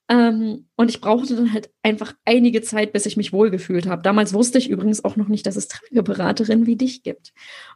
Ähm, 0.08 0.66
und 0.76 0.88
ich 0.88 1.00
brauchte 1.00 1.34
dann 1.34 1.52
halt 1.52 1.70
einfach 1.82 2.14
einige 2.24 2.62
Zeit, 2.62 2.92
bis 2.92 3.06
ich 3.06 3.16
mich 3.16 3.32
wohlgefühlt 3.32 3.86
habe. 3.86 4.02
Damals 4.02 4.32
wusste 4.32 4.58
ich 4.58 4.70
übrigens 4.70 5.04
auch 5.04 5.16
noch 5.16 5.26
nicht, 5.26 5.46
dass 5.46 5.56
es 5.56 5.66
Trageberaterinnen 5.66 6.66
wie 6.66 6.76
dich 6.76 7.02
gibt. 7.02 7.32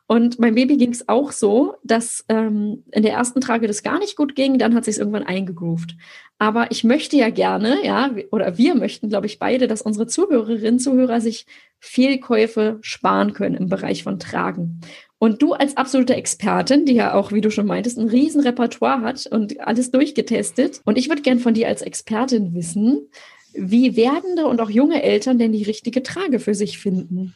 Und 0.07 0.39
meinem 0.39 0.55
Baby 0.55 0.77
ging 0.77 0.93
es 0.93 1.09
auch 1.09 1.33
so, 1.33 1.75
dass 1.83 2.25
ähm, 2.29 2.85
in 2.93 3.03
der 3.03 3.13
ersten 3.13 3.41
Trage 3.41 3.67
das 3.67 3.83
gar 3.83 3.99
nicht 3.99 4.17
gut 4.17 4.37
ging, 4.37 4.59
dann 4.59 4.75
hat 4.75 4.85
sich 4.85 4.99
irgendwann 4.99 5.25
eingegroovt. 5.25 5.97
Aber 6.39 6.71
ich 6.71 6.85
möchte 6.85 7.17
ja 7.17 7.31
gerne, 7.31 7.85
ja, 7.85 8.11
oder 8.31 8.57
wir 8.57 8.77
möchten, 8.77 9.09
glaube 9.09 9.27
ich, 9.27 9.39
beide, 9.39 9.67
dass 9.67 9.83
unsere 9.83 10.07
Zuhörerinnen, 10.07 10.79
Zuhörer 10.79 11.21
sich 11.21 11.47
Fehlkäufe 11.81 12.79
sparen 12.81 13.33
können 13.33 13.57
im 13.57 13.69
Bereich 13.69 14.05
von 14.05 14.19
Tragen. 14.21 14.81
Und 15.23 15.43
du 15.43 15.53
als 15.53 15.77
absolute 15.77 16.15
Expertin, 16.15 16.87
die 16.87 16.95
ja 16.95 17.13
auch, 17.13 17.31
wie 17.31 17.43
du 17.43 17.51
schon 17.51 17.67
meintest, 17.67 17.99
ein 17.99 18.09
riesen 18.09 18.41
Repertoire 18.41 19.03
hat 19.03 19.27
und 19.27 19.61
alles 19.61 19.91
durchgetestet. 19.91 20.81
Und 20.87 20.97
ich 20.97 21.11
würde 21.11 21.21
gern 21.21 21.39
von 21.39 21.53
dir 21.53 21.69
als 21.69 21.83
Expertin 21.83 22.55
wissen, 22.55 23.07
wie 23.53 23.97
werdende 23.97 24.47
und 24.47 24.63
auch 24.63 24.71
junge 24.71 25.03
Eltern 25.03 25.39
denn 25.39 25.53
die 25.53 25.63
richtige 25.63 26.03
Trage 26.03 26.41
für 26.41 26.55
sich 26.55 26.79
finden. 26.79 27.35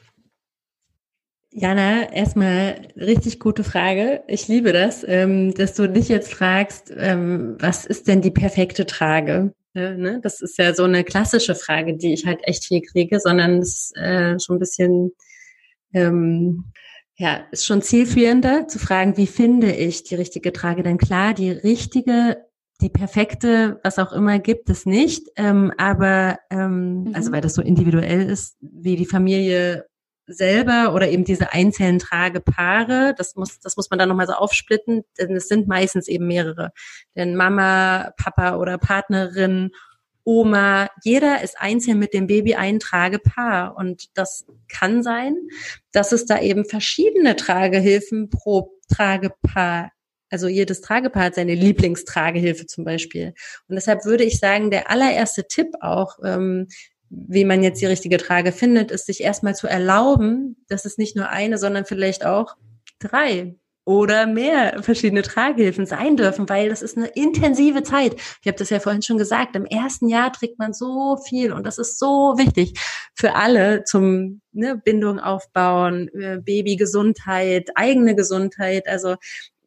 Jana, 1.51 2.11
erstmal 2.11 2.89
richtig 2.97 3.39
gute 3.39 3.65
Frage. 3.65 4.23
Ich 4.29 4.49
liebe 4.49 4.73
das, 4.73 5.05
ähm, 5.07 5.53
dass 5.53 5.75
du 5.75 5.87
dich 5.87 6.09
jetzt 6.09 6.33
fragst, 6.33 6.91
ähm, 6.97 7.57
was 7.59 7.85
ist 7.85 8.09
denn 8.09 8.23
die 8.23 8.31
perfekte 8.31 8.87
Trage? 8.87 9.53
Ne? 9.75 10.21
Das 10.23 10.41
ist 10.41 10.57
ja 10.57 10.73
so 10.73 10.85
eine 10.85 11.05
klassische 11.05 11.55
Frage, 11.55 11.99
die 11.99 12.15
ich 12.15 12.25
halt 12.25 12.41
echt 12.45 12.65
viel 12.65 12.81
kriege, 12.81 13.21
sondern 13.21 13.59
es 13.59 13.93
ist 13.93 13.97
äh, 13.99 14.41
schon 14.41 14.57
ein 14.57 14.61
bisschen 14.61 15.13
ähm, 15.93 16.65
ja, 17.17 17.45
ist 17.53 17.65
schon 17.65 17.83
zielführender 17.83 18.67
zu 18.67 18.79
fragen, 18.79 19.17
wie 19.17 19.27
finde 19.27 19.73
ich 19.73 20.03
die 20.03 20.17
richtige 20.17 20.53
Trage? 20.53 20.83
Denn 20.83 20.99
klar, 20.99 21.33
die 21.33 21.51
richtige, 21.51 22.45
die 22.81 22.89
perfekte, 22.89 23.81
was 23.85 24.01
auch 24.01 24.13
immer, 24.13 24.41
gibt 24.41 24.69
es 24.69 24.85
nicht. 24.85 25.29
Ähm, 25.37 25.73
aber 25.79 26.39
ähm, 26.51 27.05
mhm. 27.05 27.15
also 27.15 27.31
weil 27.31 27.41
das 27.41 27.55
so 27.55 27.63
individuell 27.63 28.29
ist, 28.29 28.57
wie 28.61 28.97
die 28.97 29.07
Familie 29.07 29.87
selber 30.27 30.95
oder 30.95 31.09
eben 31.09 31.25
diese 31.25 31.53
einzelnen 31.53 31.99
Tragepaare, 31.99 33.15
das 33.17 33.37
muss, 33.37 33.61
das 33.61 33.77
muss 33.77 33.91
man 33.91 33.99
dann 33.99 34.09
nochmal 34.09 34.27
so 34.27 34.33
aufsplitten, 34.33 35.03
denn 35.19 35.37
es 35.37 35.49
sind 35.49 35.69
meistens 35.69 36.09
eben 36.09 36.27
mehrere. 36.27 36.73
Denn 37.15 37.37
Mama, 37.37 38.13
Papa 38.17 38.57
oder 38.57 38.79
Partnerin 38.79 39.71
Oma, 40.25 40.89
jeder 41.03 41.43
ist 41.43 41.61
einzeln 41.61 41.99
mit 41.99 42.15
dem 42.15 42.27
Baby 42.27 42.55
ein 42.55 42.81
Tragepaar. 42.81 43.77
Und 43.77 44.17
das 44.17 44.47
kann 44.69 45.03
sein, 45.03 45.37
dass 45.93 46.13
es 46.13 46.27
da 46.27 46.41
eben 46.41 46.65
verschiedene 46.65 47.37
Tragehilfen 47.37 48.31
pro 48.31 48.73
Tragepaar 48.89 49.91
also 50.31 50.49
jedes 50.49 50.81
Tragepaar 50.81 51.27
hat 51.27 51.37
seine 51.37 51.55
Lieblingstragehilfe 51.55 52.67
zum 52.67 52.83
Beispiel. 52.83 53.35
Und 53.69 53.77
deshalb 53.77 54.05
würde 54.05 54.25
ich 54.25 54.41
sagen, 54.41 54.73
der 54.73 54.91
allererste 54.91 55.47
Tipp 55.47 55.69
auch, 55.81 56.19
ähm, 56.25 56.67
wie 57.09 57.45
man 57.45 57.63
jetzt 57.63 57.81
die 57.81 57.87
richtige 57.87 58.17
Trage 58.17 58.51
findet, 58.51 58.91
ist 58.91 59.07
sich 59.07 59.23
erstmal 59.23 59.55
zu 59.55 59.69
erlauben, 59.69 60.57
dass 60.67 60.87
es 60.87 60.99
nicht 60.99 61.15
nur 61.15 61.29
eine, 61.29 61.57
sondern 61.57 61.85
vielleicht 61.85 62.27
auch 62.27 62.57
drei 62.99 63.55
oder 63.85 64.27
mehr 64.27 64.83
verschiedene 64.83 65.23
Tragehilfen 65.23 65.87
sein 65.87 66.17
dürfen, 66.17 66.49
weil 66.49 66.69
das 66.69 66.83
ist 66.83 66.97
eine 66.97 67.09
intensive 67.09 67.83
Zeit. 67.83 68.15
Ich 68.15 68.47
habe 68.47 68.57
das 68.57 68.71
ja 68.71 68.81
vorhin 68.81 69.03
schon 69.03 69.19
gesagt, 69.19 69.57
im 69.57 69.67
ersten 69.67 70.09
Jahr 70.09 70.33
trägt 70.33 70.59
man 70.59 70.73
so 70.73 71.17
viel 71.17 71.53
und 71.53 71.67
das 71.67 71.79
ist 71.79 71.99
so 71.99 72.35
wichtig 72.39 72.79
für 73.15 73.35
alle 73.35 73.85
zum 73.85 74.41
ne, 74.53 74.77
Bindung 74.77 75.21
aufbauen, 75.21 76.09
äh, 76.15 76.39
Babygesundheit, 76.43 77.71
eigene 77.75 78.15
Gesundheit, 78.15 78.89
also 78.89 79.17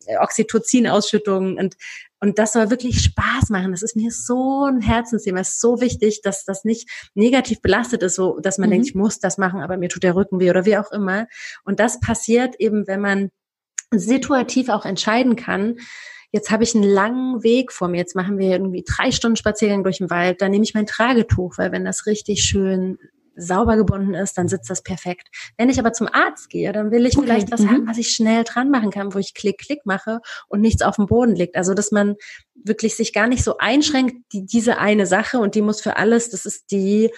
äh, 0.08 0.18
Oxytocin-Ausschüttung 0.18 1.58
und 1.58 1.76
und 2.20 2.40
das 2.40 2.54
soll 2.54 2.72
wirklich 2.72 3.02
Spaß 3.02 3.52
machen. 3.52 3.70
Das 3.70 3.84
ist 3.84 3.96
mir 3.96 4.10
so 4.10 4.66
ein 4.66 4.82
Herzensthema. 4.82 5.42
Es 5.42 5.50
ist 5.50 5.62
so 5.62 5.82
wichtig, 5.82 6.22
dass 6.24 6.46
das 6.46 6.64
nicht 6.64 6.90
negativ 7.14 7.62
belastet 7.62 8.02
ist, 8.02 8.16
so 8.16 8.40
dass 8.40 8.58
man 8.58 8.70
mhm. 8.70 8.72
denkt, 8.72 8.88
ich 8.88 8.96
muss 8.96 9.20
das 9.20 9.38
machen, 9.38 9.62
aber 9.62 9.78
mir 9.78 9.90
tut 9.90 10.02
der 10.02 10.16
Rücken 10.16 10.40
weh 10.40 10.50
oder 10.50 10.66
wie 10.66 10.78
auch 10.78 10.92
immer. 10.92 11.28
Und 11.64 11.80
das 11.80 12.00
passiert 12.00 12.56
eben, 12.60 12.88
wenn 12.88 13.02
man 13.02 13.30
situativ 13.94 14.70
auch 14.70 14.86
entscheiden 14.86 15.36
kann, 15.36 15.78
jetzt 16.32 16.52
habe 16.52 16.64
ich 16.64 16.76
einen 16.76 16.84
langen 16.84 17.44
Weg 17.44 17.72
vor 17.72 17.88
mir, 17.88 17.98
jetzt 17.98 18.16
machen 18.16 18.38
wir 18.38 18.50
irgendwie 18.50 18.84
drei 18.86 19.12
Stunden 19.12 19.38
Spaziergang 19.38 19.84
durch 19.84 20.00
den 20.00 20.10
Wald, 20.10 20.42
dann 20.42 20.52
nehme 20.52 20.64
ich 20.64 20.74
mein 20.74 20.86
Tragetuch, 20.86 21.58
weil 21.58 21.72
wenn 21.72 21.86
das 21.86 22.06
richtig 22.06 22.44
schön 22.44 22.98
sauber 23.38 23.78
gebunden 23.78 24.16
ist, 24.16 24.38
dann 24.38 24.48
sitzt 24.48 24.70
das 24.70 24.82
perfekt. 24.82 25.30
Wenn 25.58 25.70
ich 25.70 25.80
aber 25.80 25.94
zum 25.94 26.08
Arzt 26.12 26.50
gehe, 26.50 26.72
dann 26.74 26.92
will 26.92 27.06
ich 27.06 27.16
okay. 27.16 27.28
vielleicht 27.28 27.52
was 27.52 27.62
mhm. 27.62 27.70
haben, 27.70 27.88
was 27.88 28.00
ich 28.00 28.10
schnell 28.10 28.44
dran 28.44 28.72
machen 28.72 28.90
kann, 28.90 29.14
wo 29.14 29.20
ich 29.20 29.36
Klick, 29.36 29.60
Klick 29.60 29.86
mache 29.86 30.20
und 30.48 30.62
nichts 30.62 30.82
auf 30.82 30.96
dem 30.96 31.06
Boden 31.06 31.36
liegt. 31.36 31.56
Also, 31.56 31.76
dass 31.76 31.92
man 31.92 32.16
wirklich 32.56 32.96
sich 32.96 33.14
gar 33.14 33.28
nicht 33.28 33.44
so 33.44 33.58
einschränkt, 33.60 34.16
die, 34.34 34.46
diese 34.46 34.80
eine 34.80 35.06
Sache 35.06 35.38
und 35.38 35.56
die 35.56 35.62
muss 35.62 35.82
für 35.82 35.98
alles, 35.98 36.30
das 36.30 36.46
ist 36.46 36.72
die 36.72 37.12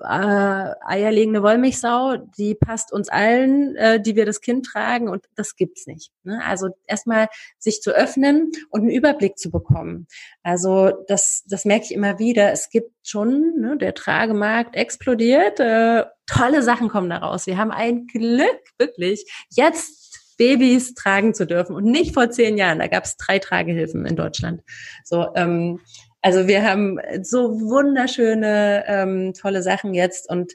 äh, 0.00 0.74
eierlegende 0.84 1.42
Wollmilchsau, 1.42 2.16
die 2.16 2.54
passt 2.54 2.92
uns 2.92 3.08
allen, 3.08 3.76
äh, 3.76 4.00
die 4.00 4.16
wir 4.16 4.26
das 4.26 4.40
Kind 4.40 4.66
tragen 4.66 5.08
und 5.08 5.24
das 5.36 5.56
gibt's 5.56 5.86
nicht. 5.86 6.10
Ne? 6.22 6.42
Also 6.44 6.68
erstmal 6.86 7.28
sich 7.58 7.82
zu 7.82 7.92
öffnen 7.92 8.50
und 8.70 8.82
einen 8.82 8.90
Überblick 8.90 9.38
zu 9.38 9.50
bekommen. 9.50 10.06
Also 10.42 10.92
das, 11.08 11.44
das 11.46 11.64
merke 11.64 11.84
ich 11.84 11.92
immer 11.92 12.18
wieder. 12.18 12.52
Es 12.52 12.70
gibt 12.70 12.92
schon, 13.02 13.54
ne, 13.58 13.76
der 13.76 13.94
Tragemarkt 13.94 14.76
explodiert, 14.76 15.60
äh, 15.60 16.04
tolle 16.26 16.62
Sachen 16.62 16.88
kommen 16.88 17.10
daraus. 17.10 17.46
Wir 17.46 17.58
haben 17.58 17.70
ein 17.70 18.06
Glück, 18.06 18.60
wirklich, 18.78 19.30
jetzt 19.50 20.36
Babys 20.38 20.94
tragen 20.94 21.34
zu 21.34 21.46
dürfen 21.46 21.76
und 21.76 21.84
nicht 21.84 22.14
vor 22.14 22.30
zehn 22.30 22.56
Jahren. 22.56 22.78
Da 22.78 22.86
gab 22.86 23.04
es 23.04 23.18
drei 23.18 23.38
Tragehilfen 23.38 24.06
in 24.06 24.16
Deutschland. 24.16 24.62
So, 25.04 25.28
ähm, 25.34 25.80
also 26.22 26.46
wir 26.46 26.64
haben 26.64 26.98
so 27.22 27.60
wunderschöne, 27.60 28.84
ähm, 28.86 29.32
tolle 29.34 29.62
Sachen 29.62 29.94
jetzt 29.94 30.28
und 30.28 30.52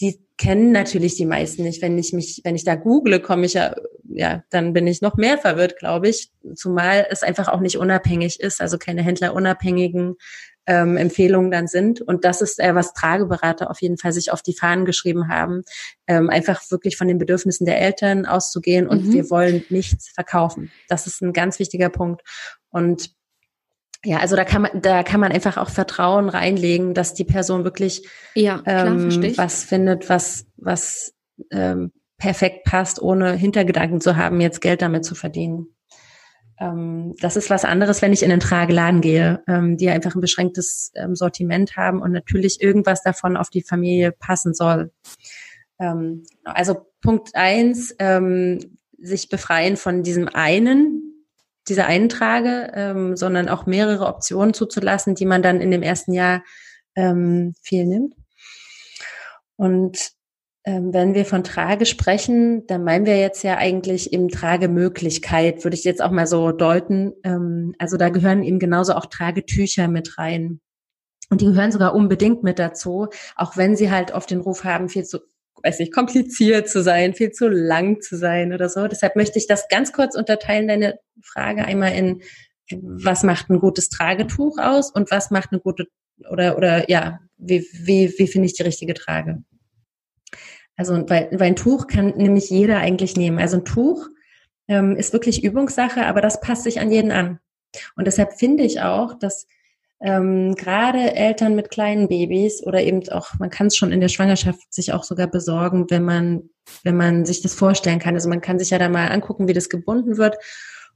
die 0.00 0.20
kennen 0.36 0.72
natürlich 0.72 1.14
die 1.14 1.26
meisten 1.26 1.62
nicht. 1.62 1.82
Wenn 1.82 1.96
ich 1.96 2.12
mich, 2.12 2.40
wenn 2.44 2.56
ich 2.56 2.64
da 2.64 2.74
google, 2.74 3.20
komme 3.20 3.46
ich 3.46 3.54
ja, 3.54 3.76
ja, 4.08 4.42
dann 4.50 4.72
bin 4.72 4.86
ich 4.86 5.00
noch 5.00 5.16
mehr 5.16 5.38
verwirrt, 5.38 5.78
glaube 5.78 6.08
ich. 6.08 6.32
Zumal 6.56 7.06
es 7.08 7.22
einfach 7.22 7.48
auch 7.48 7.60
nicht 7.60 7.78
unabhängig 7.78 8.40
ist, 8.40 8.60
also 8.60 8.78
keine 8.78 9.02
händlerunabhängigen 9.02 10.16
ähm, 10.66 10.96
Empfehlungen 10.96 11.50
dann 11.50 11.68
sind. 11.68 12.00
Und 12.00 12.24
das 12.24 12.40
ist 12.40 12.58
äh, 12.58 12.74
was 12.74 12.94
Trageberater 12.94 13.70
auf 13.70 13.80
jeden 13.80 13.98
Fall 13.98 14.12
sich 14.12 14.32
auf 14.32 14.42
die 14.42 14.54
Fahnen 14.54 14.84
geschrieben 14.84 15.28
haben, 15.28 15.62
ähm, 16.06 16.30
einfach 16.30 16.60
wirklich 16.70 16.96
von 16.96 17.08
den 17.08 17.18
Bedürfnissen 17.18 17.66
der 17.66 17.80
Eltern 17.80 18.26
auszugehen 18.26 18.88
und 18.88 19.06
mhm. 19.06 19.12
wir 19.12 19.30
wollen 19.30 19.64
nichts 19.68 20.08
verkaufen. 20.08 20.72
Das 20.88 21.06
ist 21.06 21.22
ein 21.22 21.32
ganz 21.32 21.58
wichtiger 21.58 21.88
Punkt. 21.88 22.22
Und 22.70 23.10
ja, 24.04 24.18
also 24.18 24.34
da 24.34 24.44
kann 24.44 24.62
man, 24.62 24.82
da 24.82 25.02
kann 25.02 25.20
man 25.20 25.32
einfach 25.32 25.56
auch 25.56 25.70
Vertrauen 25.70 26.28
reinlegen, 26.28 26.94
dass 26.94 27.14
die 27.14 27.24
Person 27.24 27.64
wirklich 27.64 28.08
ja, 28.34 28.58
klar, 28.58 28.86
ähm, 28.86 29.36
was 29.36 29.64
findet, 29.64 30.08
was, 30.08 30.46
was 30.56 31.14
ähm, 31.50 31.92
perfekt 32.18 32.64
passt, 32.64 33.00
ohne 33.00 33.32
Hintergedanken 33.34 34.00
zu 34.00 34.16
haben, 34.16 34.40
jetzt 34.40 34.60
Geld 34.60 34.82
damit 34.82 35.04
zu 35.04 35.14
verdienen. 35.14 35.68
Ähm, 36.58 37.14
das 37.20 37.36
ist 37.36 37.50
was 37.50 37.64
anderes, 37.64 38.02
wenn 38.02 38.12
ich 38.12 38.22
in 38.22 38.30
den 38.30 38.40
Trageladen 38.40 39.00
gehe, 39.00 39.42
ähm, 39.46 39.76
die 39.76 39.88
einfach 39.88 40.14
ein 40.14 40.20
beschränktes 40.20 40.92
ähm, 40.94 41.14
Sortiment 41.14 41.76
haben 41.76 42.00
und 42.00 42.12
natürlich 42.12 42.60
irgendwas 42.60 43.02
davon 43.02 43.36
auf 43.36 43.50
die 43.50 43.62
Familie 43.62 44.12
passen 44.12 44.54
soll. 44.54 44.92
Ähm, 45.78 46.24
also 46.44 46.86
Punkt 47.00 47.34
eins, 47.34 47.94
ähm, 47.98 48.78
sich 48.98 49.28
befreien 49.28 49.76
von 49.76 50.02
diesem 50.02 50.28
einen, 50.28 51.11
dieser 51.68 51.86
einen 51.86 52.08
Trage, 52.08 52.72
ähm, 52.74 53.16
sondern 53.16 53.48
auch 53.48 53.66
mehrere 53.66 54.06
Optionen 54.06 54.54
zuzulassen, 54.54 55.14
die 55.14 55.26
man 55.26 55.42
dann 55.42 55.60
in 55.60 55.70
dem 55.70 55.82
ersten 55.82 56.12
Jahr 56.12 56.42
ähm, 56.96 57.54
viel 57.62 57.86
nimmt. 57.86 58.14
Und 59.56 60.12
ähm, 60.64 60.92
wenn 60.92 61.14
wir 61.14 61.24
von 61.24 61.42
Trage 61.42 61.86
sprechen, 61.86 62.66
dann 62.66 62.84
meinen 62.84 63.06
wir 63.06 63.18
jetzt 63.18 63.42
ja 63.42 63.56
eigentlich 63.58 64.12
eben 64.12 64.28
Tragemöglichkeit, 64.28 65.64
würde 65.64 65.76
ich 65.76 65.84
jetzt 65.84 66.02
auch 66.02 66.12
mal 66.12 66.26
so 66.26 66.52
deuten. 66.52 67.12
Ähm, 67.24 67.74
also 67.78 67.96
da 67.96 68.10
gehören 68.10 68.42
eben 68.42 68.58
genauso 68.58 68.94
auch 68.94 69.06
Tragetücher 69.06 69.88
mit 69.88 70.18
rein. 70.18 70.60
Und 71.30 71.40
die 71.40 71.46
gehören 71.46 71.72
sogar 71.72 71.94
unbedingt 71.94 72.42
mit 72.42 72.58
dazu, 72.58 73.08
auch 73.36 73.56
wenn 73.56 73.74
sie 73.74 73.90
halt 73.90 74.12
oft 74.12 74.30
den 74.30 74.40
Ruf 74.40 74.64
haben, 74.64 74.88
viel 74.88 75.04
zu 75.04 75.20
weiß 75.62 75.78
nicht, 75.78 75.92
kompliziert 75.92 76.68
zu 76.68 76.82
sein, 76.82 77.14
viel 77.14 77.32
zu 77.32 77.48
lang 77.48 78.00
zu 78.00 78.16
sein 78.16 78.52
oder 78.52 78.68
so. 78.68 78.88
Deshalb 78.88 79.16
möchte 79.16 79.38
ich 79.38 79.46
das 79.46 79.68
ganz 79.68 79.92
kurz 79.92 80.16
unterteilen, 80.16 80.68
deine 80.68 80.98
Frage 81.22 81.64
einmal 81.64 81.92
in, 81.92 82.22
was 82.80 83.22
macht 83.22 83.50
ein 83.50 83.60
gutes 83.60 83.88
Tragetuch 83.88 84.58
aus 84.58 84.90
und 84.90 85.10
was 85.10 85.30
macht 85.30 85.52
eine 85.52 85.60
gute, 85.60 85.86
oder, 86.30 86.56
oder 86.56 86.90
ja, 86.90 87.20
wie, 87.38 87.66
wie, 87.72 88.14
wie 88.18 88.26
finde 88.26 88.46
ich 88.46 88.54
die 88.54 88.62
richtige 88.62 88.94
Trage? 88.94 89.42
Also, 90.76 91.08
weil, 91.08 91.28
weil 91.32 91.48
ein 91.48 91.56
Tuch 91.56 91.86
kann 91.86 92.16
nämlich 92.16 92.50
jeder 92.50 92.78
eigentlich 92.78 93.16
nehmen. 93.16 93.38
Also 93.38 93.58
ein 93.58 93.64
Tuch 93.64 94.08
ähm, 94.68 94.96
ist 94.96 95.12
wirklich 95.12 95.44
Übungssache, 95.44 96.06
aber 96.06 96.20
das 96.20 96.40
passt 96.40 96.64
sich 96.64 96.80
an 96.80 96.90
jeden 96.90 97.12
an. 97.12 97.38
Und 97.96 98.06
deshalb 98.06 98.34
finde 98.34 98.64
ich 98.64 98.80
auch, 98.80 99.18
dass 99.18 99.46
ähm, 100.02 100.54
gerade 100.56 101.14
Eltern 101.14 101.54
mit 101.54 101.70
kleinen 101.70 102.08
Babys 102.08 102.62
oder 102.66 102.82
eben 102.82 103.08
auch, 103.10 103.38
man 103.38 103.50
kann 103.50 103.68
es 103.68 103.76
schon 103.76 103.92
in 103.92 104.00
der 104.00 104.08
Schwangerschaft 104.08 104.72
sich 104.72 104.92
auch 104.92 105.04
sogar 105.04 105.28
besorgen, 105.28 105.86
wenn 105.90 106.04
man, 106.04 106.50
wenn 106.82 106.96
man 106.96 107.24
sich 107.24 107.40
das 107.40 107.54
vorstellen 107.54 108.00
kann. 108.00 108.14
Also 108.14 108.28
man 108.28 108.40
kann 108.40 108.58
sich 108.58 108.70
ja 108.70 108.78
da 108.78 108.88
mal 108.88 109.08
angucken, 109.08 109.46
wie 109.46 109.52
das 109.52 109.68
gebunden 109.68 110.16
wird. 110.16 110.36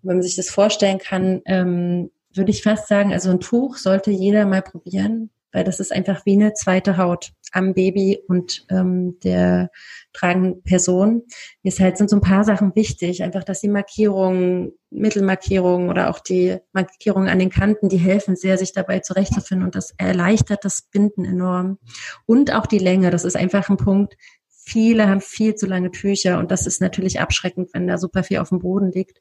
Und 0.03 0.09
wenn 0.09 0.17
man 0.17 0.23
sich 0.23 0.37
das 0.37 0.51
vorstellen 0.51 0.99
kann, 0.99 1.41
ähm, 1.47 2.11
würde 2.35 2.51
ich 2.51 2.63
fast 2.63 2.89
sagen, 2.89 3.13
also 3.13 3.31
ein 3.31 3.41
Tuch 3.41 3.77
sollte 3.77 4.11
jeder 4.11 4.45
mal 4.45 4.63
probieren, 4.63 5.31
weil 5.53 5.65
das 5.65 5.81
ist 5.81 5.93
einfach 5.93 6.27
wie 6.27 6.35
eine 6.35 6.53
zweite 6.53 6.97
Haut 6.97 7.31
am 7.53 7.75
Baby 7.75 8.19
und 8.27 8.67
ähm, 8.71 9.19
der 9.23 9.71
tragenden 10.17 10.63
Person. 10.63 11.23
Jetzt 11.63 11.81
halt 11.81 11.97
sind 11.97 12.11
so 12.11 12.17
ein 12.17 12.23
paar 12.23 12.45
Sachen 12.45 12.75
wichtig, 12.75 13.23
einfach, 13.23 13.45
dass 13.45 13.61
die 13.61 13.69
Markierungen, 13.69 14.73
Mittelmarkierungen 14.91 15.91
oder 15.91 16.11
auch 16.11 16.21
die 16.21 16.57
Markierungen 16.73 17.29
an 17.29 17.39
den 17.39 17.51
Kanten, 17.51 17.89
die 17.89 17.99
helfen 17.99 18.37
sehr, 18.37 18.59
sich 18.59 18.73
dabei 18.73 19.01
zurechtzufinden 19.01 19.67
und 19.67 19.75
das 19.75 19.95
erleichtert 19.99 20.65
das 20.65 20.83
Binden 20.91 21.25
enorm. 21.25 21.79
Und 22.27 22.53
auch 22.53 22.67
die 22.67 22.79
Länge, 22.79 23.11
das 23.11 23.25
ist 23.25 23.37
einfach 23.37 23.69
ein 23.69 23.77
Punkt. 23.77 24.17
Viele 24.49 25.09
haben 25.09 25.21
viel 25.21 25.55
zu 25.55 25.67
lange 25.67 25.91
Tücher 25.91 26.39
und 26.39 26.51
das 26.51 26.67
ist 26.67 26.81
natürlich 26.81 27.21
abschreckend, 27.21 27.71
wenn 27.73 27.87
da 27.87 27.99
super 27.99 28.25
viel 28.25 28.39
auf 28.39 28.49
dem 28.49 28.59
Boden 28.59 28.91
liegt. 28.91 29.21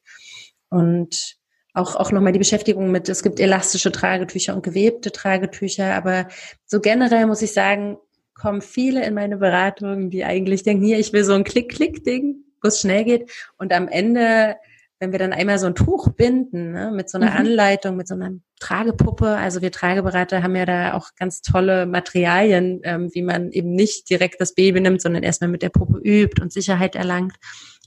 Und 0.69 1.37
auch, 1.75 1.95
auch 1.95 2.11
nochmal 2.11 2.31
die 2.31 2.39
Beschäftigung 2.39 2.89
mit, 2.89 3.09
es 3.09 3.21
gibt 3.21 3.39
elastische 3.39 3.91
Tragetücher 3.91 4.55
und 4.55 4.63
gewebte 4.63 5.11
Tragetücher, 5.11 5.93
aber 5.93 6.29
so 6.65 6.79
generell 6.79 7.27
muss 7.27 7.41
ich 7.41 7.51
sagen, 7.51 7.97
kommen 8.35 8.61
viele 8.61 9.03
in 9.05 9.13
meine 9.13 9.37
Beratung, 9.37 10.09
die 10.09 10.25
eigentlich 10.25 10.63
denken, 10.63 10.83
hier, 10.83 10.99
ich 10.99 11.13
will 11.13 11.23
so 11.23 11.33
ein 11.33 11.43
Klick-Klick-Ding, 11.43 12.35
wo 12.61 12.67
es 12.67 12.81
schnell 12.81 13.05
geht. 13.05 13.31
Und 13.57 13.73
am 13.73 13.87
Ende, 13.87 14.57
wenn 14.99 15.11
wir 15.11 15.19
dann 15.19 15.33
einmal 15.33 15.57
so 15.57 15.67
ein 15.67 15.75
Tuch 15.75 16.09
binden, 16.09 16.73
ne, 16.73 16.91
mit 16.93 17.09
so 17.09 17.17
einer 17.17 17.31
mhm. 17.31 17.37
Anleitung, 17.37 17.95
mit 17.95 18.07
so 18.07 18.13
einer 18.13 18.31
Tragepuppe, 18.59 19.27
also 19.37 19.61
wir 19.61 19.71
Trageberater 19.71 20.43
haben 20.43 20.55
ja 20.55 20.65
da 20.65 20.93
auch 20.93 21.09
ganz 21.17 21.41
tolle 21.41 21.85
Materialien, 21.85 22.81
ähm, 22.83 23.09
wie 23.13 23.21
man 23.21 23.51
eben 23.51 23.71
nicht 23.71 24.09
direkt 24.09 24.39
das 24.41 24.53
Baby 24.53 24.81
nimmt, 24.81 25.01
sondern 25.01 25.23
erstmal 25.23 25.49
mit 25.49 25.61
der 25.61 25.69
Puppe 25.69 25.99
übt 25.99 26.41
und 26.41 26.51
Sicherheit 26.51 26.95
erlangt. 26.95 27.35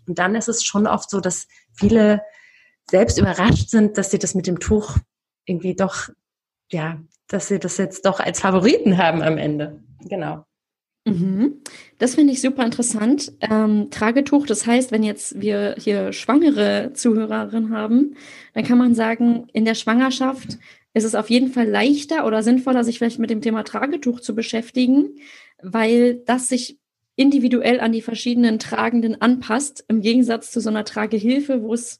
Und 0.06 0.18
dann 0.18 0.34
ist 0.34 0.48
es 0.48 0.64
schon 0.64 0.86
oft 0.86 1.10
so, 1.10 1.20
dass 1.20 1.46
viele 1.74 2.22
selbst 2.90 3.18
überrascht 3.18 3.68
sind, 3.68 3.98
dass 3.98 4.10
sie 4.10 4.18
das 4.18 4.34
mit 4.34 4.46
dem 4.46 4.58
Tuch 4.60 4.96
irgendwie 5.44 5.76
doch, 5.76 6.08
ja, 6.70 6.98
dass 7.26 7.48
sie 7.48 7.58
das 7.58 7.76
jetzt 7.76 8.06
doch 8.06 8.18
als 8.18 8.40
Favoriten 8.40 8.96
haben 8.96 9.22
am 9.22 9.36
Ende. 9.36 9.82
Genau. 10.04 10.44
Mhm. 11.06 11.62
Das 11.98 12.14
finde 12.14 12.32
ich 12.32 12.40
super 12.40 12.64
interessant. 12.64 13.32
Ähm, 13.40 13.90
Tragetuch, 13.90 14.46
das 14.46 14.66
heißt, 14.66 14.92
wenn 14.92 15.02
jetzt 15.02 15.40
wir 15.40 15.74
hier 15.78 16.12
schwangere 16.12 16.92
Zuhörerinnen 16.92 17.72
haben, 17.72 18.14
dann 18.54 18.64
kann 18.64 18.78
man 18.78 18.94
sagen, 18.94 19.48
in 19.52 19.64
der 19.64 19.74
Schwangerschaft 19.74 20.58
ist 20.94 21.04
es 21.04 21.14
auf 21.14 21.30
jeden 21.30 21.50
Fall 21.50 21.68
leichter 21.68 22.26
oder 22.26 22.42
sinnvoller, 22.42 22.84
sich 22.84 22.98
vielleicht 22.98 23.18
mit 23.18 23.30
dem 23.30 23.40
Thema 23.40 23.62
Tragetuch 23.62 24.20
zu 24.20 24.34
beschäftigen, 24.34 25.16
weil 25.62 26.16
das 26.26 26.48
sich 26.48 26.78
individuell 27.16 27.80
an 27.80 27.92
die 27.92 28.02
verschiedenen 28.02 28.58
Tragenden 28.58 29.20
anpasst, 29.20 29.84
im 29.88 30.02
Gegensatz 30.02 30.50
zu 30.50 30.60
so 30.60 30.70
einer 30.70 30.84
Tragehilfe, 30.84 31.62
wo 31.62 31.74
es 31.74 31.98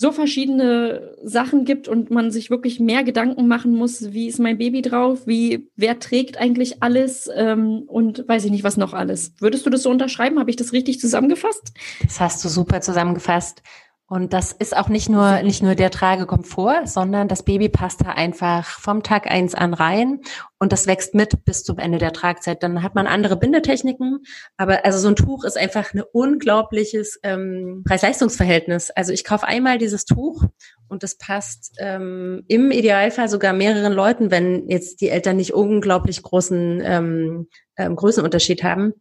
so 0.00 0.12
verschiedene 0.12 1.14
Sachen 1.22 1.66
gibt 1.66 1.86
und 1.86 2.10
man 2.10 2.30
sich 2.30 2.48
wirklich 2.48 2.80
mehr 2.80 3.04
Gedanken 3.04 3.46
machen 3.46 3.74
muss, 3.74 4.14
wie 4.14 4.28
ist 4.28 4.38
mein 4.38 4.56
Baby 4.56 4.80
drauf, 4.80 5.26
wie, 5.26 5.68
wer 5.76 5.98
trägt 5.98 6.38
eigentlich 6.38 6.82
alles 6.82 7.28
ähm, 7.34 7.82
und 7.86 8.26
weiß 8.26 8.46
ich 8.46 8.50
nicht, 8.50 8.64
was 8.64 8.78
noch 8.78 8.94
alles. 8.94 9.34
Würdest 9.40 9.66
du 9.66 9.70
das 9.70 9.82
so 9.82 9.90
unterschreiben? 9.90 10.38
Habe 10.38 10.48
ich 10.48 10.56
das 10.56 10.72
richtig 10.72 11.00
zusammengefasst? 11.00 11.74
Das 12.02 12.18
hast 12.18 12.42
du 12.42 12.48
super 12.48 12.80
zusammengefasst. 12.80 13.62
Und 14.12 14.32
das 14.32 14.50
ist 14.50 14.76
auch 14.76 14.88
nicht 14.88 15.08
nur, 15.08 15.40
nicht 15.42 15.62
nur 15.62 15.76
der 15.76 15.92
Tragekomfort, 15.92 16.88
sondern 16.88 17.28
das 17.28 17.44
Baby 17.44 17.68
passt 17.68 18.00
da 18.00 18.08
einfach 18.08 18.66
vom 18.66 19.04
Tag 19.04 19.30
eins 19.30 19.54
an 19.54 19.72
rein 19.72 20.18
und 20.58 20.72
das 20.72 20.88
wächst 20.88 21.14
mit 21.14 21.44
bis 21.44 21.62
zum 21.62 21.78
Ende 21.78 21.98
der 21.98 22.12
Tragzeit. 22.12 22.64
Dann 22.64 22.82
hat 22.82 22.96
man 22.96 23.06
andere 23.06 23.36
Bindetechniken, 23.36 24.24
aber 24.56 24.84
also 24.84 24.98
so 24.98 25.06
ein 25.06 25.14
Tuch 25.14 25.44
ist 25.44 25.56
einfach 25.56 25.94
ein 25.94 26.02
unglaubliches 26.12 27.20
ähm, 27.22 27.84
Preis-Leistungs-Verhältnis. 27.86 28.90
Also 28.90 29.12
ich 29.12 29.22
kaufe 29.22 29.46
einmal 29.46 29.78
dieses 29.78 30.06
Tuch 30.06 30.44
und 30.88 31.04
das 31.04 31.16
passt 31.16 31.76
ähm, 31.78 32.42
im 32.48 32.72
Idealfall 32.72 33.28
sogar 33.28 33.52
mehreren 33.52 33.92
Leuten, 33.92 34.32
wenn 34.32 34.68
jetzt 34.68 35.02
die 35.02 35.10
Eltern 35.10 35.36
nicht 35.36 35.54
unglaublich 35.54 36.20
großen 36.20 36.82
ähm, 36.84 37.46
ähm, 37.76 37.94
Größenunterschied 37.94 38.64
haben. 38.64 38.92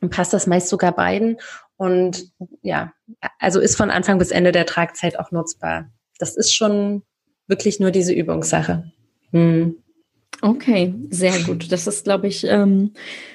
Dann 0.00 0.10
passt 0.10 0.32
das 0.32 0.46
meist 0.46 0.68
sogar 0.68 0.92
beiden. 0.92 1.38
Und 1.76 2.30
ja, 2.62 2.92
also 3.38 3.60
ist 3.60 3.76
von 3.76 3.90
Anfang 3.90 4.18
bis 4.18 4.30
Ende 4.30 4.52
der 4.52 4.66
Tragzeit 4.66 5.18
auch 5.18 5.30
nutzbar. 5.30 5.90
Das 6.18 6.36
ist 6.36 6.54
schon 6.54 7.02
wirklich 7.46 7.80
nur 7.80 7.90
diese 7.90 8.12
Übungssache. 8.12 8.92
Hm. 9.32 9.76
Okay, 10.40 10.94
sehr 11.10 11.38
gut. 11.40 11.70
Das 11.72 11.86
ist, 11.86 12.04
glaube 12.04 12.26
ich, 12.26 12.44
ähm, 12.44 12.92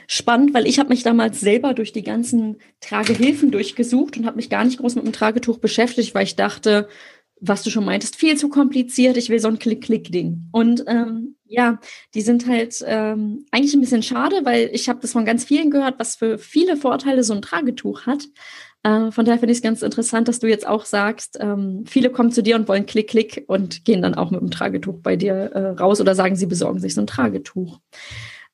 spannend, 0.08 0.54
weil 0.54 0.68
ich 0.68 0.80
habe 0.80 0.90
mich 0.90 1.04
damals 1.04 1.40
selber 1.40 1.74
durch 1.74 1.92
die 1.92 2.04
ganzen 2.04 2.58
Tragehilfen 2.82 3.52
durchgesucht 3.52 4.18
und 4.18 4.26
habe 4.26 4.36
mich 4.36 4.50
gar 4.50 4.64
nicht 4.64 4.80
groß 4.80 4.96
mit 4.96 5.06
dem 5.06 5.14
Tragetuch 5.14 5.60
beschäftigt, 5.60 6.14
weil 6.14 6.26
ich 6.26 6.36
dachte, 6.36 6.88
was 7.40 7.64
du 7.64 7.70
schon 7.70 7.86
meintest, 7.86 8.16
viel 8.16 8.38
zu 8.38 8.50
kompliziert. 8.50 9.18
Ich 9.18 9.30
will 9.30 9.40
so 9.40 9.48
ein 9.48 9.60
Klick-Klick-Ding. 9.60 10.50
Und 10.52 10.84
ähm, 10.88 11.36
Ja, 11.52 11.80
die 12.14 12.22
sind 12.22 12.48
halt 12.48 12.84
ähm, 12.86 13.46
eigentlich 13.50 13.74
ein 13.74 13.82
bisschen 13.82 14.04
schade, 14.04 14.42
weil 14.44 14.70
ich 14.72 14.88
habe 14.88 15.00
das 15.02 15.14
von 15.14 15.26
ganz 15.26 15.44
vielen 15.44 15.72
gehört, 15.72 15.98
was 15.98 16.16
für 16.16 16.38
viele 16.38 16.78
Vorteile 16.78 17.24
so 17.24 17.34
ein 17.34 17.42
Tragetuch 17.42 18.06
hat. 18.06 18.28
Äh, 18.84 19.12
von 19.12 19.26
daher 19.26 19.40
finde 19.40 19.52
ich 19.52 19.58
es 19.58 19.64
ganz 19.64 19.82
interessant, 19.82 20.28
dass 20.28 20.38
du 20.38 20.48
jetzt 20.48 20.68
auch 20.68 20.86
sagst, 20.86 21.40
ähm, 21.42 21.86
viele 21.88 22.12
kommen 22.12 22.32
zu 22.32 22.44
dir 22.44 22.56
und 22.56 22.68
wollen 22.68 22.86
Klick, 22.86 23.10
Klick 23.10 23.46
und 23.48 23.84
gehen 23.84 24.04
dann 24.04 24.14
auch 24.14 24.30
mit 24.30 24.42
dem 24.42 24.52
Tragetuch 24.52 25.00
bei 25.02 25.16
dir 25.16 25.34
äh, 25.34 25.70
raus 25.70 26.00
oder 26.00 26.14
sagen, 26.14 26.36
sie 26.36 26.46
besorgen 26.46 26.80
sich 26.80 26.94
so 26.94 27.02
ein 27.02 27.08
Tragetuch. 27.08 27.80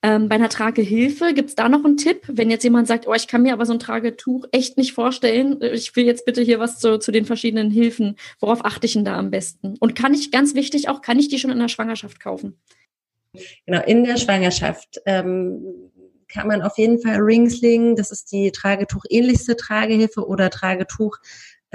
Ähm, 0.02 0.30
bei 0.30 0.36
einer 0.36 0.50
Tragehilfe 0.50 1.34
gibt 1.34 1.50
es 1.50 1.56
da 1.56 1.68
noch 1.68 1.84
einen 1.84 1.98
Tipp, 1.98 2.22
wenn 2.28 2.52
jetzt 2.52 2.64
jemand 2.64 2.88
sagt, 2.88 3.08
oh, 3.08 3.14
ich 3.14 3.28
kann 3.28 3.42
mir 3.42 3.54
aber 3.54 3.66
so 3.66 3.74
ein 3.74 3.80
Tragetuch 3.80 4.46
echt 4.52 4.78
nicht 4.78 4.94
vorstellen. 4.94 5.60
Äh, 5.62 5.72
ich 5.72 5.96
will 5.96 6.06
jetzt 6.06 6.26
bitte 6.26 6.42
hier 6.42 6.60
was 6.60 6.80
zu, 6.80 7.00
zu 7.00 7.12
den 7.12 7.26
verschiedenen 7.26 7.72
Hilfen. 7.72 8.16
Worauf 8.40 8.64
achte 8.64 8.86
ich 8.86 8.94
denn 8.94 9.04
da 9.04 9.18
am 9.18 9.32
besten? 9.32 9.76
Und 9.80 9.96
kann 9.96 10.14
ich, 10.14 10.32
ganz 10.32 10.56
wichtig 10.56 10.90
auch, 10.90 11.02
kann 11.02 11.20
ich 11.20 11.28
die 11.28 11.40
schon 11.40 11.52
in 11.52 11.60
der 11.60 11.70
Schwangerschaft 11.70 12.20
kaufen? 12.20 12.60
Genau, 13.66 13.82
in 13.84 14.04
der 14.04 14.18
Schwangerschaft 14.18 15.00
ähm, 15.06 15.92
kann 16.28 16.48
man 16.48 16.62
auf 16.62 16.78
jeden 16.78 17.00
Fall 17.00 17.18
Ringsling, 17.18 17.96
das 17.96 18.12
ist 18.12 18.32
die 18.32 18.52
Tragetuch-ähnlichste 18.52 19.56
Tragehilfe 19.56 20.28
oder 20.28 20.50
Tragetuch 20.50 21.18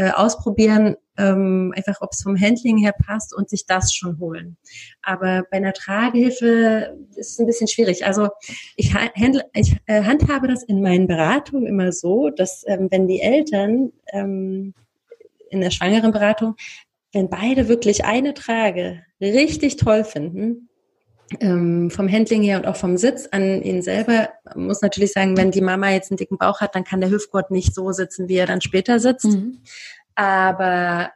äh, 0.00 0.10
ausprobieren, 0.12 0.96
ähm, 1.18 1.74
einfach 1.76 2.00
ob 2.00 2.12
es 2.12 2.22
vom 2.22 2.40
Handling 2.40 2.78
her 2.78 2.94
passt 3.06 3.34
und 3.34 3.50
sich 3.50 3.66
das 3.66 3.92
schon 3.92 4.18
holen. 4.18 4.56
Aber 5.02 5.44
bei 5.50 5.58
einer 5.58 5.74
Tragehilfe 5.74 6.96
ist 7.16 7.32
es 7.32 7.38
ein 7.38 7.46
bisschen 7.46 7.68
schwierig. 7.68 8.06
Also 8.06 8.28
ich, 8.76 8.94
handle, 8.94 9.44
ich 9.52 9.76
äh, 9.84 10.02
handhabe 10.02 10.48
das 10.48 10.62
in 10.62 10.80
meinen 10.80 11.06
Beratungen 11.06 11.66
immer 11.66 11.92
so, 11.92 12.30
dass 12.30 12.64
ähm, 12.66 12.88
wenn 12.90 13.08
die 13.08 13.20
Eltern 13.20 13.92
ähm, 14.12 14.72
in 15.50 15.60
der 15.60 15.70
schwangeren 15.70 16.12
Beratung, 16.12 16.56
wenn 17.12 17.28
beide 17.28 17.68
wirklich 17.68 18.04
eine 18.06 18.32
Trage 18.32 19.02
richtig 19.20 19.76
toll 19.76 20.04
finden, 20.04 20.69
ähm, 21.38 21.90
vom 21.90 22.10
Handling 22.10 22.42
her 22.42 22.58
und 22.58 22.66
auch 22.66 22.76
vom 22.76 22.96
Sitz 22.96 23.28
an 23.30 23.62
ihn 23.62 23.82
selber, 23.82 24.30
muss 24.56 24.82
natürlich 24.82 25.12
sagen, 25.12 25.36
wenn 25.36 25.50
die 25.50 25.60
Mama 25.60 25.90
jetzt 25.90 26.10
einen 26.10 26.18
dicken 26.18 26.38
Bauch 26.38 26.60
hat, 26.60 26.74
dann 26.74 26.84
kann 26.84 27.00
der 27.00 27.10
Hüftgurt 27.10 27.50
nicht 27.50 27.74
so 27.74 27.92
sitzen, 27.92 28.28
wie 28.28 28.36
er 28.36 28.46
dann 28.46 28.60
später 28.60 28.98
sitzt. 28.98 29.26
Mhm. 29.26 29.58
Aber 30.16 31.12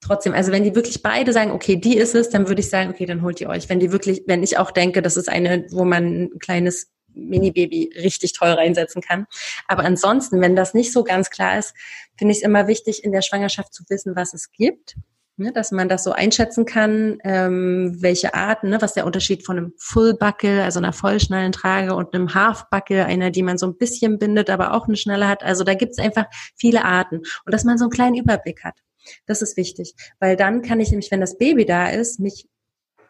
trotzdem, 0.00 0.34
also 0.34 0.50
wenn 0.50 0.64
die 0.64 0.74
wirklich 0.74 1.02
beide 1.02 1.32
sagen, 1.32 1.52
okay, 1.52 1.76
die 1.76 1.96
ist 1.96 2.14
es, 2.14 2.28
dann 2.28 2.48
würde 2.48 2.60
ich 2.60 2.68
sagen, 2.68 2.90
okay, 2.90 3.06
dann 3.06 3.22
holt 3.22 3.40
ihr 3.40 3.48
euch. 3.48 3.68
Wenn 3.68 3.78
die 3.78 3.92
wirklich, 3.92 4.22
wenn 4.26 4.42
ich 4.42 4.58
auch 4.58 4.72
denke, 4.72 5.00
das 5.00 5.16
ist 5.16 5.28
eine, 5.28 5.66
wo 5.70 5.84
man 5.84 6.24
ein 6.24 6.38
kleines 6.40 6.90
Mini-Baby 7.14 7.92
richtig 8.02 8.32
toll 8.32 8.50
reinsetzen 8.50 9.02
kann. 9.02 9.26
Aber 9.68 9.84
ansonsten, 9.84 10.40
wenn 10.40 10.56
das 10.56 10.74
nicht 10.74 10.92
so 10.92 11.04
ganz 11.04 11.30
klar 11.30 11.58
ist, 11.58 11.74
finde 12.16 12.32
ich 12.32 12.38
es 12.38 12.44
immer 12.44 12.66
wichtig, 12.66 13.04
in 13.04 13.12
der 13.12 13.22
Schwangerschaft 13.22 13.72
zu 13.72 13.84
wissen, 13.88 14.16
was 14.16 14.34
es 14.34 14.50
gibt 14.50 14.96
ne, 15.36 15.52
dass 15.52 15.72
man 15.72 15.88
das 15.88 16.04
so 16.04 16.12
einschätzen 16.12 16.64
kann, 16.64 17.18
ähm, 17.24 17.96
welche 18.00 18.34
Arten, 18.34 18.70
ne, 18.70 18.80
was 18.80 18.94
der 18.94 19.06
Unterschied 19.06 19.44
von 19.44 19.58
einem 19.58 19.72
Full-Buckle, 19.78 20.62
also 20.62 20.78
einer 20.78 20.92
Vollschnallentrage 20.92 21.94
und 21.94 22.14
einem 22.14 22.34
Half-Buckle, 22.34 23.06
einer, 23.06 23.30
die 23.30 23.42
man 23.42 23.58
so 23.58 23.66
ein 23.66 23.76
bisschen 23.76 24.18
bindet, 24.18 24.50
aber 24.50 24.74
auch 24.74 24.86
eine 24.86 24.96
Schnelle 24.96 25.28
hat. 25.28 25.42
Also 25.42 25.64
da 25.64 25.74
gibt 25.74 25.92
es 25.92 25.98
einfach 25.98 26.26
viele 26.56 26.84
Arten. 26.84 27.18
Und 27.44 27.52
dass 27.52 27.64
man 27.64 27.78
so 27.78 27.84
einen 27.84 27.92
kleinen 27.92 28.16
Überblick 28.16 28.64
hat. 28.64 28.78
Das 29.26 29.42
ist 29.42 29.56
wichtig, 29.56 29.94
weil 30.20 30.36
dann 30.36 30.62
kann 30.62 30.78
ich 30.78 30.90
nämlich, 30.90 31.10
wenn 31.10 31.20
das 31.20 31.36
Baby 31.36 31.64
da 31.64 31.88
ist, 31.88 32.20
mich 32.20 32.46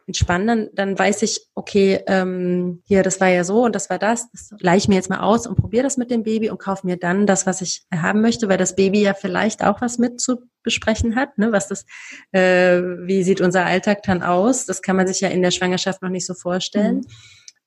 entspannen, 0.06 0.46
dann, 0.46 0.68
dann 0.74 0.98
weiß 0.98 1.22
ich, 1.22 1.46
okay, 1.54 2.02
ähm, 2.06 2.82
hier, 2.86 3.02
das 3.02 3.20
war 3.20 3.28
ja 3.28 3.44
so 3.44 3.64
und 3.64 3.74
das 3.74 3.90
war 3.90 3.98
das, 3.98 4.30
das 4.30 4.50
leih 4.60 4.76
ich 4.76 4.88
mir 4.88 4.94
jetzt 4.94 5.10
mal 5.10 5.20
aus 5.20 5.46
und 5.46 5.56
probiere 5.56 5.82
das 5.82 5.96
mit 5.96 6.10
dem 6.10 6.22
Baby 6.22 6.50
und 6.50 6.58
kaufe 6.58 6.86
mir 6.86 6.96
dann 6.96 7.26
das, 7.26 7.46
was 7.46 7.60
ich 7.60 7.84
haben 7.94 8.20
möchte, 8.20 8.48
weil 8.48 8.58
das 8.58 8.76
Baby 8.76 9.02
ja 9.02 9.14
vielleicht 9.14 9.64
auch 9.64 9.80
was 9.80 9.98
mit 9.98 10.20
zu 10.20 10.38
besprechen 10.62 11.16
hat, 11.16 11.38
ne? 11.38 11.52
was 11.52 11.68
das, 11.68 11.84
äh, 12.32 12.80
wie 12.80 13.22
sieht 13.22 13.40
unser 13.40 13.64
Alltag 13.64 14.02
dann 14.02 14.22
aus, 14.22 14.66
das 14.66 14.82
kann 14.82 14.96
man 14.96 15.06
sich 15.06 15.20
ja 15.20 15.28
in 15.28 15.42
der 15.42 15.50
Schwangerschaft 15.50 16.02
noch 16.02 16.10
nicht 16.10 16.26
so 16.26 16.34
vorstellen, 16.34 16.96
mhm. 16.96 17.06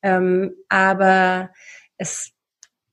ähm, 0.01 0.55
aber 0.69 1.49
es, 1.97 2.31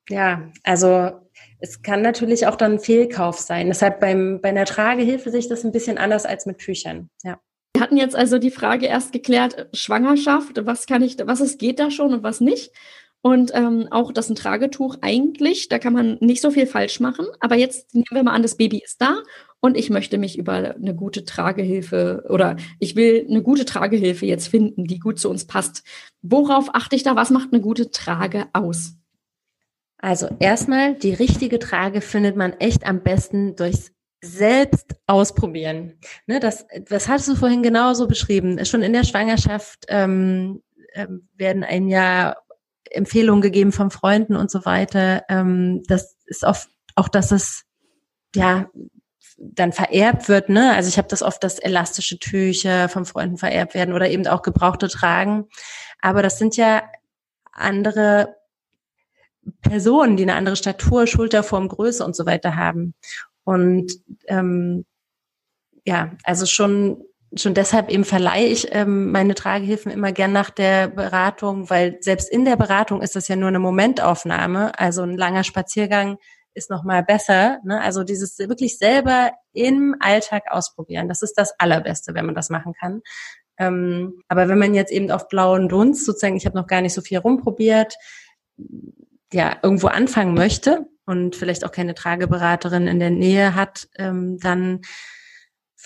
ja, 0.09 0.51
also 0.65 1.13
es 1.61 1.83
kann 1.83 2.03
natürlich 2.03 2.47
auch 2.47 2.57
dann 2.57 2.73
ein 2.73 2.81
Fehlkauf 2.81 3.39
sein. 3.39 3.69
Deshalb 3.69 4.01
beim, 4.01 4.41
bei 4.43 4.49
einer 4.49 4.65
Tragehilfe 4.65 5.31
sich 5.31 5.49
das 5.49 5.65
ein 5.65 5.71
bisschen 5.71 5.97
anders 5.97 6.27
als 6.27 6.45
mit 6.45 6.59
Tüchern, 6.59 7.09
ja. 7.23 7.41
Hatten 7.83 7.97
jetzt 7.97 8.15
also 8.15 8.39
die 8.39 8.53
Frage 8.53 8.87
erst 8.87 9.13
geklärt, 9.13 9.67
Schwangerschaft, 9.73 10.65
was 10.67 10.87
kann 10.87 11.03
ich, 11.03 11.17
was 11.27 11.41
es 11.41 11.59
geht 11.59 11.81
da 11.81 11.91
schon 11.91 12.15
und 12.15 12.23
was 12.23 12.41
nicht. 12.41 12.71
Und 13.23 13.51
ähm, 13.55 13.89
auch 13.91 14.13
das 14.13 14.31
ein 14.31 14.37
Tragetuch 14.37 14.99
eigentlich, 15.01 15.69
da 15.69 15.81
kann 15.81 15.93
man 15.93 16.17
nicht 16.21 16.43
so 16.43 16.53
viel 16.53 16.69
falsch 16.69 17.01
machen. 17.01 17.27
Aber 17.41 17.57
jetzt 17.57 17.93
nehmen 17.93 18.07
wir 18.13 18.23
mal 18.23 18.35
an, 18.35 18.43
das 18.43 18.57
Baby 18.57 18.81
ist 18.85 19.03
da 19.03 19.17
und 19.59 19.77
ich 19.77 19.91
möchte 19.91 20.17
mich 20.17 20.39
über 20.39 20.53
eine 20.77 20.95
gute 20.95 21.25
Tragehilfe 21.25 22.25
oder 22.29 22.55
ich 22.79 22.95
will 22.95 23.27
eine 23.29 23.43
gute 23.43 23.65
Tragehilfe 23.65 24.27
jetzt 24.27 24.47
finden, 24.47 24.85
die 24.85 25.01
gut 25.01 25.19
zu 25.19 25.29
uns 25.29 25.45
passt. 25.49 25.83
Worauf 26.23 26.77
achte 26.77 26.95
ich 26.95 27.03
da? 27.03 27.17
Was 27.17 27.31
macht 27.31 27.53
eine 27.53 27.63
gute 27.63 27.91
Trage 27.91 28.47
aus? 28.53 28.95
Also 29.99 30.29
erstmal, 30.39 30.95
die 30.95 31.15
richtige 31.15 31.59
Trage 31.59 32.01
findet 32.01 32.37
man 32.37 32.53
echt 32.53 32.87
am 32.87 33.03
besten 33.03 33.57
durchs 33.57 33.91
selbst 34.23 34.95
ausprobieren. 35.07 35.99
Ne, 36.27 36.41
das, 36.41 36.67
das 36.89 37.09
hattest 37.09 37.29
du 37.29 37.35
vorhin 37.35 37.63
genauso 37.63 38.07
beschrieben. 38.07 38.65
Schon 38.65 38.83
in 38.83 38.93
der 38.93 39.05
Schwangerschaft 39.05 39.87
ähm, 39.89 40.63
ähm, 40.95 41.29
werden 41.37 41.65
ein 41.65 41.89
ja 41.89 42.37
Empfehlungen 42.91 43.43
gegeben 43.43 43.73
von 43.73 43.91
Freunden 43.91 44.37
und 44.37 44.51
so 44.51 44.65
weiter. 44.65 45.25
Ähm, 45.29 45.83
das 45.89 46.17
ist 46.27 46.45
oft 46.45 46.69
auch, 46.95 47.09
dass 47.09 47.33
es 47.33 47.65
ja 48.35 48.71
dann 49.39 49.73
vererbt 49.73 50.29
wird. 50.29 50.49
Ne? 50.49 50.73
Also 50.73 50.89
ich 50.89 50.99
habe 50.99 51.09
das 51.09 51.23
oft, 51.23 51.43
dass 51.43 51.59
elastische 51.59 52.19
Tücher 52.19 52.89
von 52.89 53.05
Freunden 53.05 53.39
vererbt 53.39 53.75
werden 53.75 53.93
oder 53.93 54.09
eben 54.09 54.27
auch 54.29 54.43
gebrauchte 54.43 54.89
tragen. 54.89 55.49
Aber 56.01 56.23
das 56.23 56.39
sind 56.39 56.57
ja 56.57 56.85
andere 57.53 58.37
Personen, 59.61 60.17
die 60.17 60.23
eine 60.23 60.35
andere 60.35 60.57
Statur, 60.57 61.09
Schulterform, 61.09 61.69
Größe 61.69 62.05
und 62.05 62.15
so 62.15 62.27
weiter 62.27 62.55
haben. 62.55 62.95
Und 63.45 63.93
ähm, 64.29 64.85
ja, 65.85 66.13
also 66.25 66.47
schon 66.47 67.05
schon 67.35 67.55
deshalb 67.55 67.91
eben 67.91 68.05
verleihe 68.05 68.47
ich 68.47 68.69
ähm, 68.73 69.11
meine 69.11 69.35
Tragehilfen 69.35 69.91
immer 69.91 70.13
gern 70.13 70.33
nach 70.33 70.51
der 70.51 70.89
Beratung, 70.89 71.71
weil 71.71 71.97
selbst 72.01 72.31
in 72.31 72.45
der 72.45 72.57
Beratung 72.57 73.01
ist 73.01 73.17
das 73.17 73.29
ja 73.29 73.37
nur 73.37 73.49
eine 73.49 73.59
Momentaufnahme. 73.59 74.79
Also 74.79 75.03
ein 75.03 75.17
langer 75.17 75.45
Spaziergang 75.45 76.19
ist 76.55 76.71
noch 76.71 76.85
mal 76.85 77.03
besser. 77.03 77.59
Ne? 77.65 77.81
Also 77.81 78.05
dieses 78.05 78.39
wirklich 78.39 78.79
selber 78.79 79.33
im 79.53 79.97
Alltag 80.01 80.45
ausprobieren, 80.51 81.09
das 81.09 81.23
ist 81.23 81.35
das 81.35 81.59
Allerbeste, 81.59 82.15
wenn 82.15 82.27
man 82.27 82.35
das 82.35 82.51
machen 82.51 82.75
kann. 82.79 83.01
Ähm, 83.59 84.23
aber 84.29 84.49
wenn 84.49 84.59
man 84.59 84.75
jetzt 84.75 84.93
eben 84.93 85.11
auf 85.11 85.29
blauen 85.29 85.69
Dunst 85.69 86.05
sozusagen, 86.05 86.37
ich 86.37 86.47
habe 86.47 86.57
noch 86.57 86.67
gar 86.67 86.83
nicht 86.83 86.95
so 86.95 87.01
viel 87.01 87.19
rumprobiert, 87.19 87.95
ja 89.33 89.57
irgendwo 89.63 89.87
anfangen 89.87 90.35
möchte, 90.35 90.87
und 91.07 91.37
vielleicht 91.37 91.65
auch 91.65 91.73
keine 91.73 91.95
Trageberaterin 91.95 92.87
in 92.87 92.99
der 92.99 93.11
Nähe 93.11 93.55
hat, 93.55 93.89
ähm, 93.97 94.39
dann 94.39 94.81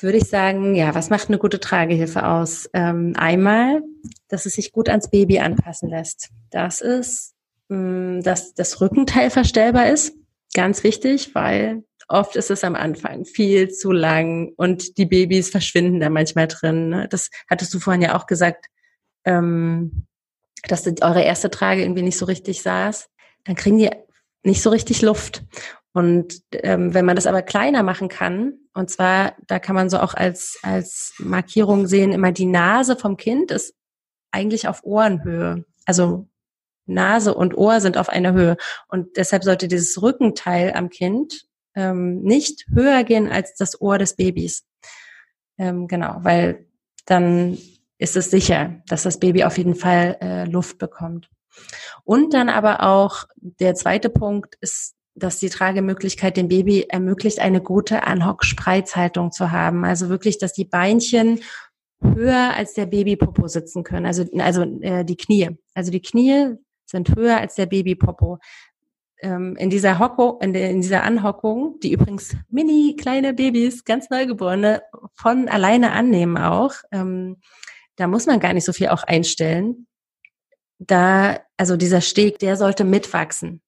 würde 0.01 0.19
ich 0.19 0.25
sagen, 0.25 0.75
ja, 0.75 0.95
was 0.95 1.11
macht 1.11 1.29
eine 1.29 1.39
gute 1.39 1.61
Tragehilfe 1.61 2.27
aus? 2.27 2.69
Ähm, 2.75 3.15
einmal, 3.17 3.81
dass 4.29 4.47
es 4.47 4.55
sich 4.55 4.73
gut 4.73 4.89
ans 4.89 5.11
Baby 5.11 5.39
anpassen 5.39 5.89
lässt. 5.89 6.31
Das 6.51 6.81
ist, 6.81 7.35
mh, 7.69 7.79
mm, 7.79 8.23
dass 8.23 8.55
das 8.55 8.81
Rückenteil 8.81 9.31
verstellbar 9.31 9.89
ist. 9.89 10.15
Ganz 10.55 10.85
wichtig, 10.85 11.35
weil 11.35 11.85
oft 12.09 12.37
ist 12.37 12.51
es 12.51 12.63
am 12.63 12.75
Anfang 12.75 13.25
viel 13.25 13.71
zu 13.71 13.91
lang 13.91 14.53
und 14.57 14.99
die 14.99 15.07
Babys 15.07 15.51
verschwinden 15.51 16.01
da 16.01 16.11
manchmal 16.11 16.47
drin. 16.47 16.91
Ne? 16.91 17.09
Das 17.09 17.31
hattest 17.49 17.73
du 17.75 17.81
vorhin 17.81 18.03
ja 18.03 18.17
auch 18.17 18.27
gesagt, 18.27 18.67
ähm, 19.25 20.07
dass 20.69 20.87
eure 20.87 21.23
erste 21.23 21.51
Trage 21.51 21.83
irgendwie 21.83 22.03
nicht 22.03 22.19
so 22.19 22.27
richtig 22.27 22.63
saß. 22.63 23.09
Dann 23.45 23.57
kriegen 23.57 23.79
die 23.79 23.91
nicht 24.47 24.63
so 24.63 24.71
richtig 24.71 25.03
Luft. 25.03 25.45
Und 25.93 26.43
ähm, 26.53 26.95
wenn 26.95 27.05
man 27.05 27.17
das 27.17 27.27
aber 27.27 27.43
kleiner 27.43 27.83
machen 27.83 28.09
kann, 28.09 28.55
und 28.75 28.91
zwar, 28.91 29.35
da 29.47 29.59
kann 29.59 29.75
man 29.75 29.89
so 29.89 29.99
auch 29.99 30.15
als, 30.15 30.59
als 30.63 31.15
Markierung 31.19 31.87
sehen, 31.87 32.13
immer 32.13 32.33
die 32.33 32.47
Nase 32.47 32.97
vom 32.97 33.17
Kind 33.17 33.51
ist 33.51 33.75
eigentlich 34.31 34.69
auf 34.69 34.85
Ohrenhöhe. 34.85 35.65
Also 35.87 36.29
Nase 36.85 37.35
und 37.35 37.57
Ohr 37.57 37.81
sind 37.81 37.97
auf 37.97 38.09
einer 38.09 38.33
Höhe. 38.33 38.57
Und 38.89 39.17
deshalb 39.17 39.45
sollte 39.45 39.69
dieses 39.69 40.01
Rückenteil 40.03 40.75
am 40.75 40.91
Kind 40.91 41.47
ähm, 41.75 42.23
nicht 42.23 42.67
höher 42.73 43.03
gehen 43.05 43.31
als 43.31 43.55
das 43.55 43.81
Ohr 43.81 43.99
des 43.99 44.17
Babys. 44.17 44.67
Ähm, 45.59 45.89
genau, 45.89 46.19
weil 46.21 46.67
dann 47.07 47.57
ist 47.99 48.17
es 48.17 48.31
sicher, 48.31 48.83
dass 48.89 49.05
das 49.05 49.19
Baby 49.19 49.45
auf 49.45 49.57
jeden 49.57 49.75
Fall 49.75 50.19
äh, 50.21 50.45
Luft 50.45 50.79
bekommt. 50.79 51.31
Und 52.05 52.35
dann 52.35 52.49
aber 52.49 52.83
auch 52.83 53.25
der 53.39 53.75
zweite 53.75 54.11
Punkt 54.11 54.57
ist, 54.61 54.95
dass 55.15 55.39
die 55.39 55.49
Tragemöglichkeit 55.49 56.37
dem 56.37 56.49
Baby 56.49 56.87
ermöglicht, 56.89 57.41
eine 57.41 57.63
gute 57.63 58.05
Anhock-Spreizhaltung 58.05 59.33
zu 59.33 59.51
haben. 59.51 59.85
Also 59.85 60.09
wirklich, 60.09 60.39
dass 60.39 60.53
die 60.53 60.67
Beinchen 60.67 61.41
höher 62.03 62.55
als 62.55 62.75
der 62.75 62.87
Babypopo 62.87 63.49
sitzen 63.49 63.83
können. 63.83 64.07
Also, 64.07 64.25
also 64.39 64.63
äh, 64.83 65.05
die 65.05 65.17
Knie. 65.17 65.51
Also 65.75 65.91
die 65.91 66.03
Knie 66.03 66.57
sind 66.85 67.15
höher 67.17 67.39
als 67.39 67.55
der 67.55 67.67
Babypopo. 67.67 68.39
Ähm, 69.23 69.57
in 69.57 69.71
dieser 69.71 69.99
Hocko, 69.99 70.39
in, 70.43 70.53
der, 70.53 70.71
in 70.71 70.83
dieser 70.83 71.03
Anhockung, 71.03 71.81
die 71.83 71.93
übrigens 71.93 72.37
mini 72.51 72.97
kleine 72.99 73.33
Babys, 73.33 73.85
ganz 73.85 74.11
Neugeborene, 74.11 74.83
von 75.15 75.49
alleine 75.49 75.93
annehmen 75.93 76.37
auch, 76.37 76.75
ähm, 76.93 77.39
da 77.97 78.07
muss 78.07 78.27
man 78.27 78.41
gar 78.41 78.53
nicht 78.53 78.67
so 78.67 78.75
viel 78.75 78.89
auch 78.89 79.05
einstellen. 79.05 79.87
Da, 80.79 81.41
also 81.57 81.77
dieser 81.77 82.01
Steg, 82.01 82.39
der 82.39 82.57
sollte 82.57 82.85
mitwachsen. 82.85 83.63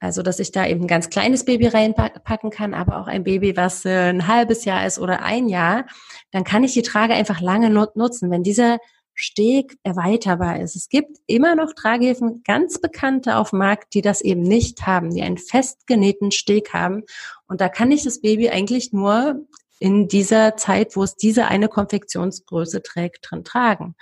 Also, 0.00 0.22
dass 0.22 0.38
ich 0.38 0.52
da 0.52 0.66
eben 0.66 0.82
ein 0.82 0.86
ganz 0.86 1.08
kleines 1.08 1.44
Baby 1.44 1.68
reinpacken 1.68 2.50
kann, 2.50 2.74
aber 2.74 2.98
auch 2.98 3.06
ein 3.06 3.24
Baby, 3.24 3.56
was 3.56 3.84
äh, 3.86 4.10
ein 4.10 4.26
halbes 4.26 4.64
Jahr 4.66 4.86
ist 4.86 4.98
oder 4.98 5.22
ein 5.22 5.48
Jahr, 5.48 5.86
dann 6.30 6.44
kann 6.44 6.62
ich 6.62 6.74
die 6.74 6.82
Trage 6.82 7.14
einfach 7.14 7.40
lange 7.40 7.70
nutzen. 7.70 8.30
Wenn 8.30 8.42
dieser 8.42 8.78
Steg 9.14 9.78
erweiterbar 9.84 10.60
ist. 10.60 10.74
Es 10.74 10.88
gibt 10.88 11.18
immer 11.26 11.54
noch 11.54 11.72
Tragehilfen, 11.72 12.42
ganz 12.44 12.80
bekannte 12.80 13.36
auf 13.36 13.50
dem 13.50 13.60
Markt, 13.60 13.94
die 13.94 14.02
das 14.02 14.20
eben 14.20 14.42
nicht 14.42 14.86
haben, 14.86 15.10
die 15.14 15.22
einen 15.22 15.38
festgenähten 15.38 16.32
Steg 16.32 16.72
haben. 16.72 17.04
Und 17.46 17.60
da 17.60 17.68
kann 17.68 17.92
ich 17.92 18.02
das 18.02 18.20
Baby 18.20 18.50
eigentlich 18.50 18.92
nur 18.92 19.46
in 19.78 20.08
dieser 20.08 20.56
Zeit, 20.56 20.96
wo 20.96 21.04
es 21.04 21.16
diese 21.16 21.46
eine 21.46 21.68
Konfektionsgröße 21.68 22.82
trägt, 22.82 23.30
drin 23.30 23.44
tragen. 23.44 23.94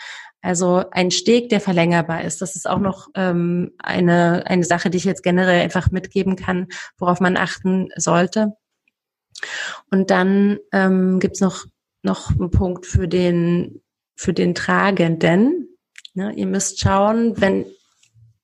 Also 0.43 0.85
ein 0.91 1.11
Steg, 1.11 1.49
der 1.49 1.61
verlängerbar 1.61 2.25
ist. 2.25 2.43
Das 2.43 2.57
ist 2.57 2.69
auch 2.69 2.81
noch 2.81 3.09
ähm, 3.15 3.73
eine, 3.79 4.45
eine 4.47 4.65
Sache, 4.65 4.91
die 4.91 4.99
ich 4.99 5.05
jetzt 5.05 5.23
generell 5.23 5.63
einfach 5.63 5.91
mitgeben 5.91 6.37
kann, 6.37 6.67
worauf 6.99 7.21
man 7.21 7.37
achten 7.37 7.89
sollte. 7.97 8.57
Und 9.91 10.11
dann 10.11 10.59
ähm, 10.73 11.21
gibt's 11.21 11.41
noch, 11.41 11.65
noch 12.03 12.31
einen 12.31 12.51
Punkt 12.51 12.87
für 12.87 13.09
den 13.09 13.83
für 14.15 14.33
den 14.33 14.55
Tragenden. 14.55 15.69
Ne, 16.15 16.33
ihr 16.35 16.47
müsst 16.47 16.81
schauen, 16.81 17.41
wenn 17.41 17.67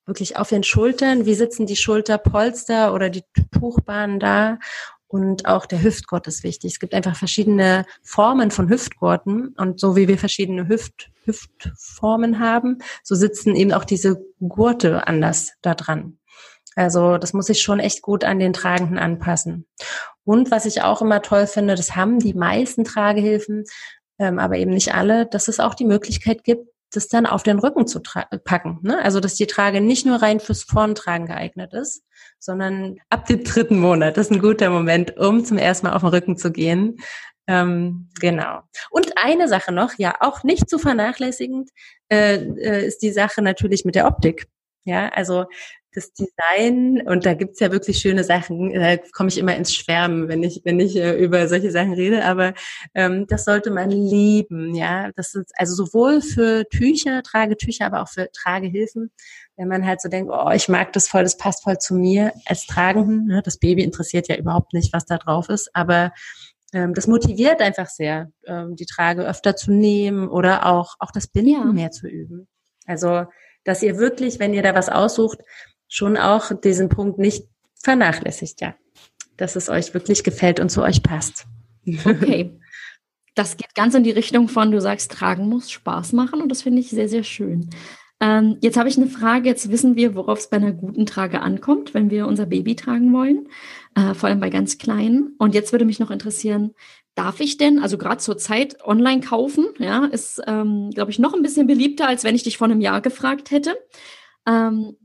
wirklich 0.07 0.37
auf 0.37 0.49
den 0.49 0.65
Schultern, 0.65 1.27
wie 1.27 1.35
sitzen 1.35 1.67
die 1.67 1.77
Schulterpolster 1.77 2.95
oder 2.95 3.11
die 3.11 3.25
Tuchbahnen 3.53 4.19
da 4.19 4.59
und 5.09 5.47
auch 5.47 5.67
der 5.67 5.83
Hüftgurt 5.83 6.27
ist 6.27 6.45
wichtig. 6.45 6.73
Es 6.73 6.81
gibt 6.81 6.95
einfach 6.95 7.17
verschiedene 7.17 7.87
Formen 8.03 8.51
von 8.51 8.69
Hüftgurten 8.69 9.55
und 9.57 9.81
so 9.81 9.97
wie 9.97 10.07
wir 10.07 10.19
verschiedene 10.19 10.69
Hüft, 10.69 11.11
Hüftformen 11.25 12.39
haben, 12.39 12.79
so 13.03 13.15
sitzen 13.15 13.57
eben 13.57 13.73
auch 13.73 13.85
diese 13.85 14.23
Gurte 14.41 15.07
anders 15.07 15.55
da 15.63 15.75
dran. 15.75 16.19
Also 16.77 17.19
das 17.19 17.33
muss 17.33 17.49
ich 17.49 17.61
schon 17.61 17.81
echt 17.81 18.03
gut 18.03 18.23
an 18.23 18.39
den 18.39 18.53
Tragenden 18.53 18.99
anpassen. 18.99 19.67
Und 20.25 20.51
was 20.51 20.67
ich 20.67 20.83
auch 20.83 21.03
immer 21.03 21.23
toll 21.23 21.47
finde, 21.47 21.75
das 21.75 21.97
haben 21.97 22.21
die 22.21 22.35
meisten 22.35 22.85
Tragehilfen, 22.85 23.65
ähm, 24.19 24.39
aber 24.39 24.59
eben 24.59 24.73
nicht 24.73 24.95
alle, 24.95 25.27
dass 25.27 25.49
es 25.49 25.59
auch 25.59 25.75
die 25.75 25.87
Möglichkeit 25.87 26.45
gibt, 26.45 26.69
das 26.91 27.09
dann 27.09 27.27
auf 27.27 27.43
den 27.43 27.59
Rücken 27.59 27.87
zu 27.87 28.01
packen. 28.03 28.79
Ne? 28.83 29.03
Also 29.03 29.21
dass 29.21 29.35
die 29.35 29.47
Trage 29.47 29.81
nicht 29.81 30.07
nur 30.07 30.23
rein 30.23 30.41
fürs 30.41 30.63
Vorntragen 30.63 31.27
geeignet 31.27 31.75
ist, 31.75 32.03
sondern 32.39 32.97
ab 33.11 33.27
dem 33.27 33.45
dritten 33.45 33.79
Monat. 33.79 34.17
Ist 34.17 34.33
ein 34.33 34.41
guter 34.41 34.71
Moment, 34.71 35.17
um 35.19 35.45
zum 35.45 35.59
ersten 35.59 35.87
Mal 35.87 35.95
auf 35.95 36.03
den 36.03 36.11
Rücken 36.11 36.37
zu 36.37 36.51
gehen. 36.51 36.97
Ähm, 37.47 38.11
genau. 38.21 38.61
Und 38.91 39.13
eine 39.17 39.49
Sache 39.49 39.73
noch, 39.73 39.93
ja, 39.97 40.17
auch 40.21 40.45
nicht 40.45 40.69
zu 40.69 40.79
vernachlässigend, 40.79 41.71
äh, 42.11 42.37
äh, 42.37 42.87
ist 42.87 43.03
die 43.03 43.13
Sache 43.13 43.43
natürlich 43.43 43.85
mit 43.85 43.95
der 43.95 44.07
Optik. 44.07 44.49
Ja, 44.85 45.09
also 45.09 45.47
das 45.95 46.13
Design 46.13 47.03
und 47.07 47.25
da 47.25 47.35
gibt's 47.35 47.61
ja 47.61 47.73
wirklich 47.73 47.99
schöne 47.99 48.23
Sachen, 48.25 48.73
da 48.73 48.97
komme 49.13 49.31
ich 49.31 49.39
immer 49.39 49.57
ins 49.57 49.75
Schwärmen, 49.75 50.29
wenn 50.29 50.43
ich, 50.43 50.61
wenn 50.65 50.79
ich 50.81 50.97
äh, 50.97 51.17
über 51.17 51.49
solche 51.49 51.71
Sachen 51.71 51.95
rede, 51.95 52.25
aber 52.25 52.55
ähm, 52.95 53.27
das 53.27 53.45
sollte 53.45 53.71
man 53.71 53.91
lieben, 53.91 54.75
ja. 54.75 55.11
Das 55.17 55.35
ist 55.35 55.53
also 55.57 55.75
sowohl 55.75 56.21
für 56.21 56.69
Tücher, 56.69 57.23
Tragetücher, 57.23 57.87
aber 57.87 58.03
auch 58.03 58.09
für 58.09 58.31
Tragehilfen, 58.33 59.11
wenn 59.57 59.69
man 59.69 59.87
halt 59.87 60.01
so 60.01 60.09
denkt, 60.09 60.31
oh, 60.33 60.51
ich 60.51 60.69
mag 60.69 60.93
das 60.93 61.09
voll, 61.09 61.23
das 61.23 61.37
passt 61.37 61.65
voll 61.65 61.79
zu 61.79 61.95
mir 61.95 62.33
als 62.45 62.67
Tragenden. 62.67 63.27
Ne? 63.27 63.43
Das 63.43 63.59
Baby 63.59 63.83
interessiert 63.83 64.29
ja 64.29 64.37
überhaupt 64.37 64.75
nicht, 64.75 64.93
was 64.93 65.07
da 65.07 65.19
drauf 65.19 65.49
ist, 65.49 65.71
aber 65.75 66.13
ähm, 66.73 66.95
das 66.95 67.07
motiviert 67.07 67.61
einfach 67.61 67.89
sehr, 67.89 68.31
ähm, 68.47 68.77
die 68.77 68.87
Trage 68.87 69.27
öfter 69.27 69.57
zu 69.57 69.73
nehmen 69.73 70.29
oder 70.29 70.67
auch, 70.67 70.95
auch 70.99 71.11
das 71.11 71.27
Binden 71.27 71.53
ja. 71.53 71.65
mehr 71.65 71.91
zu 71.91 72.07
üben. 72.07 72.47
Also, 72.87 73.25
dass 73.65 73.83
ihr 73.83 73.99
wirklich, 73.99 74.39
wenn 74.39 74.55
ihr 74.55 74.63
da 74.63 74.75
was 74.75 74.89
aussucht, 74.89 75.41
schon 75.89 76.17
auch 76.17 76.53
diesen 76.53 76.89
Punkt 76.89 77.19
nicht 77.19 77.45
vernachlässigt, 77.83 78.61
ja. 78.61 78.75
Dass 79.37 79.57
es 79.57 79.69
euch 79.69 79.95
wirklich 79.95 80.25
gefällt 80.25 80.61
und 80.61 80.71
zu 80.71 80.83
euch 80.83 81.03
passt. 81.03 81.47
Okay. 82.05 82.55
Das 83.35 83.57
geht 83.57 83.73
ganz 83.77 83.95
in 83.95 84.03
die 84.03 84.11
Richtung 84.11 84.49
von, 84.49 84.73
du 84.73 84.81
sagst, 84.81 85.13
tragen 85.13 85.49
muss 85.49 85.71
Spaß 85.71 86.13
machen 86.13 86.43
und 86.43 86.49
das 86.49 86.63
finde 86.63 86.81
ich 86.81 86.91
sehr, 86.91 87.09
sehr 87.09 87.23
schön. 87.23 87.71
Ähm, 88.21 88.57
jetzt 88.63 88.77
habe 88.77 88.89
ich 88.89 88.97
eine 88.97 89.07
Frage. 89.07 89.49
Jetzt 89.49 89.71
wissen 89.71 89.95
wir, 89.95 90.17
worauf 90.17 90.41
es 90.41 90.51
bei 90.51 90.57
einer 90.57 90.73
guten 90.73 91.07
Trage 91.07 91.41
ankommt, 91.41 91.95
wenn 91.95 92.11
wir 92.11 92.27
unser 92.27 92.47
Baby 92.47 92.75
tragen 92.75 93.13
wollen, 93.13 93.49
äh, 93.95 94.15
vor 94.15 94.29
allem 94.29 94.41
bei 94.41 94.51
ganz 94.51 94.79
kleinen. 94.79 95.37
Und 95.39 95.55
jetzt 95.55 95.71
würde 95.71 95.85
mich 95.85 96.01
noch 96.01 96.11
interessieren, 96.11 96.75
darf 97.15 97.39
ich 97.41 97.57
denn, 97.59 97.79
also 97.79 97.97
gerade 97.97 98.19
zur 98.19 98.39
Zeit, 98.39 98.85
online 98.85 99.21
kaufen? 99.21 99.69
Ja, 99.79 100.07
ist, 100.07 100.43
ähm, 100.47 100.91
glaube 100.91 101.13
ich, 101.13 101.21
noch 101.21 101.35
ein 101.35 101.43
bisschen 101.43 101.69
beliebter, 101.69 102.09
als 102.09 102.25
wenn 102.25 102.35
ich 102.35 102.43
dich 102.43 102.59
vor 102.59 102.67
einem 102.67 102.81
Jahr 102.81 103.01
gefragt 103.01 103.53
hätte. 103.53 103.77
Ähm, 104.47 104.97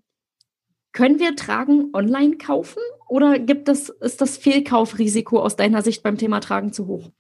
können 0.94 1.20
wir 1.20 1.36
Tragen 1.36 1.90
online 1.94 2.38
kaufen 2.38 2.82
oder 3.10 3.40
gibt 3.40 3.68
es, 3.68 3.90
ist 3.90 4.22
das 4.22 4.38
Fehlkaufrisiko 4.38 5.40
aus 5.40 5.56
deiner 5.56 5.82
Sicht 5.82 6.04
beim 6.04 6.18
Thema 6.18 6.40
Tragen 6.40 6.72
zu 6.72 6.88
hoch? 6.88 7.12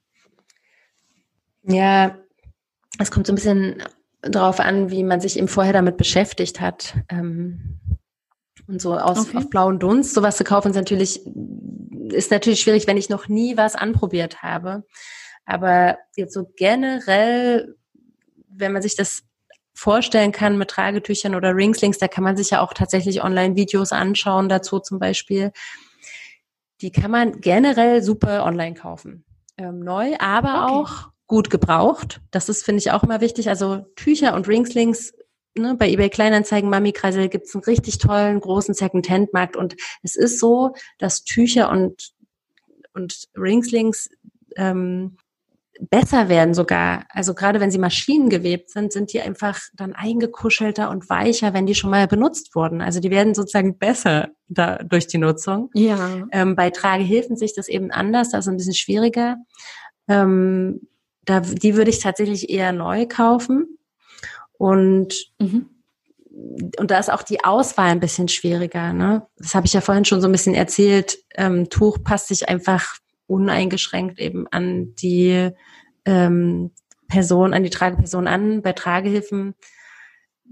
Ja, 1.64 2.18
es 3.00 3.12
kommt 3.12 3.28
so 3.28 3.34
ein 3.34 3.36
bisschen 3.36 3.84
drauf 4.22 4.60
an, 4.60 4.90
wie 4.92 5.04
man 5.04 5.20
sich 5.20 5.38
eben 5.38 5.48
vorher 5.48 5.74
damit 5.74 5.98
beschäftigt 5.98 6.62
hat. 6.62 6.96
Ähm, 7.10 7.80
und 8.68 8.82
so 8.82 8.96
aus 8.98 9.28
okay. 9.28 9.38
auf 9.38 9.50
blauen 9.50 9.80
Dunst 9.80 10.14
sowas 10.14 10.38
zu 10.38 10.44
kaufen 10.44 10.70
ist 10.70 10.76
natürlich, 10.76 11.26
ist 12.12 12.32
natürlich 12.32 12.62
schwierig, 12.62 12.88
wenn 12.88 12.98
ich 12.98 13.10
noch 13.10 13.28
nie 13.28 13.58
was 13.58 13.76
anprobiert 13.76 14.42
habe. 14.42 14.86
Aber 15.46 15.98
jetzt 16.16 16.34
so 16.34 16.50
generell, 16.56 17.76
wenn 18.48 18.72
man 18.72 18.82
sich 18.82 18.96
das 18.96 19.24
vorstellen 19.74 20.32
kann 20.32 20.58
mit 20.58 20.70
Tragetüchern 20.70 21.36
oder 21.36 21.56
Ringslings, 21.56 21.98
da 21.98 22.08
kann 22.08 22.24
man 22.24 22.38
sich 22.38 22.52
ja 22.52 22.62
auch 22.62 22.74
tatsächlich 22.74 23.24
Online-Videos 23.24 23.92
anschauen 23.92 24.50
dazu 24.50 24.80
zum 24.80 25.00
Beispiel. 25.00 25.52
Die 26.82 26.92
kann 26.92 27.12
man 27.12 27.42
generell 27.42 28.02
super 28.02 28.46
online 28.46 28.76
kaufen. 28.76 29.26
Ähm, 29.58 29.80
neu, 29.80 30.16
aber 30.20 30.66
okay. 30.66 30.74
auch 30.74 31.10
gut 31.28 31.50
gebraucht. 31.50 32.22
Das 32.32 32.50
ist, 32.50 32.64
finde 32.64 32.80
ich, 32.80 32.92
auch 32.92 33.04
immer 33.04 33.22
wichtig. 33.22 33.50
Also 33.50 33.86
Tücher 33.96 34.34
und 34.36 34.48
Ringslings 34.48 35.14
Ne, 35.56 35.76
bei 35.76 35.88
eBay 35.88 36.10
Kleinanzeigen, 36.10 36.68
Mami-Kreisel 36.72 37.30
gibt 37.30 37.46
es 37.46 37.54
einen 37.54 37.64
richtig 37.64 38.00
tollen, 38.00 38.40
großen 38.40 38.74
Second-Hand-Markt 38.74 39.56
und 39.56 39.76
es 40.02 40.16
ist 40.16 40.40
so, 40.40 40.74
dass 40.98 41.24
Tücher 41.24 41.70
und, 41.70 42.14
und 42.94 43.30
Ringslings 43.38 44.10
ähm, 44.56 45.18
besser 45.80 46.30
werden 46.30 46.54
sogar. 46.54 47.06
Also 47.10 47.34
gerade 47.34 47.60
wenn 47.60 47.72
sie 47.72 47.78
maschinengewebt 47.78 48.70
sind, 48.70 48.94
sind 48.94 49.14
die 49.14 49.22
einfach 49.22 49.60
dann 49.74 49.94
eingekuschelter 49.94 50.90
und 50.90 51.10
weicher, 51.10 51.54
wenn 51.54 51.66
die 51.66 51.76
schon 51.76 51.90
mal 51.90 52.08
benutzt 52.08 52.56
wurden. 52.56 52.82
Also 52.82 53.00
die 53.00 53.10
werden 53.10 53.34
sozusagen 53.34 53.78
besser 53.78 54.30
da, 54.48 54.78
durch 54.78 55.08
die 55.08 55.18
Nutzung. 55.18 55.70
Ja. 55.74 56.28
Ähm, 56.32 56.56
bei 56.56 56.70
Tragehilfen 56.70 57.36
sich 57.36 57.54
das 57.56 57.68
eben 57.68 57.92
anders, 57.92 58.30
das 58.30 58.46
ist 58.46 58.52
ein 58.52 58.58
bisschen 58.58 58.76
schwieriger. 58.76 59.38
Ähm, 60.08 60.88
da, 61.26 61.40
die 61.40 61.76
würde 61.76 61.90
ich 61.90 62.00
tatsächlich 62.00 62.50
eher 62.50 62.72
neu 62.72 63.08
kaufen. 63.08 63.78
Und 64.58 65.32
mhm. 65.40 65.70
Und 66.80 66.90
da 66.90 66.98
ist 66.98 67.12
auch 67.12 67.22
die 67.22 67.44
Auswahl 67.44 67.92
ein 67.92 68.00
bisschen 68.00 68.28
schwieriger. 68.28 68.92
Ne? 68.92 69.28
Das 69.38 69.54
habe 69.54 69.68
ich 69.68 69.74
ja 69.74 69.82
vorhin 69.82 70.04
schon 70.04 70.20
so 70.20 70.28
ein 70.28 70.32
bisschen 70.32 70.56
erzählt. 70.56 71.20
Ähm, 71.36 71.70
Tuch 71.70 72.04
passt 72.04 72.30
sich 72.30 72.50
einfach 72.50 72.98
uneingeschränkt 73.28 74.20
eben 74.20 74.48
an 74.48 74.96
die 74.96 75.50
ähm, 76.06 76.72
Person, 77.08 77.54
an 77.54 77.64
die 77.64 77.70
Trageperson 77.70 78.28
an. 78.28 78.62
Bei 78.62 78.74
Tragehilfen 78.74 79.56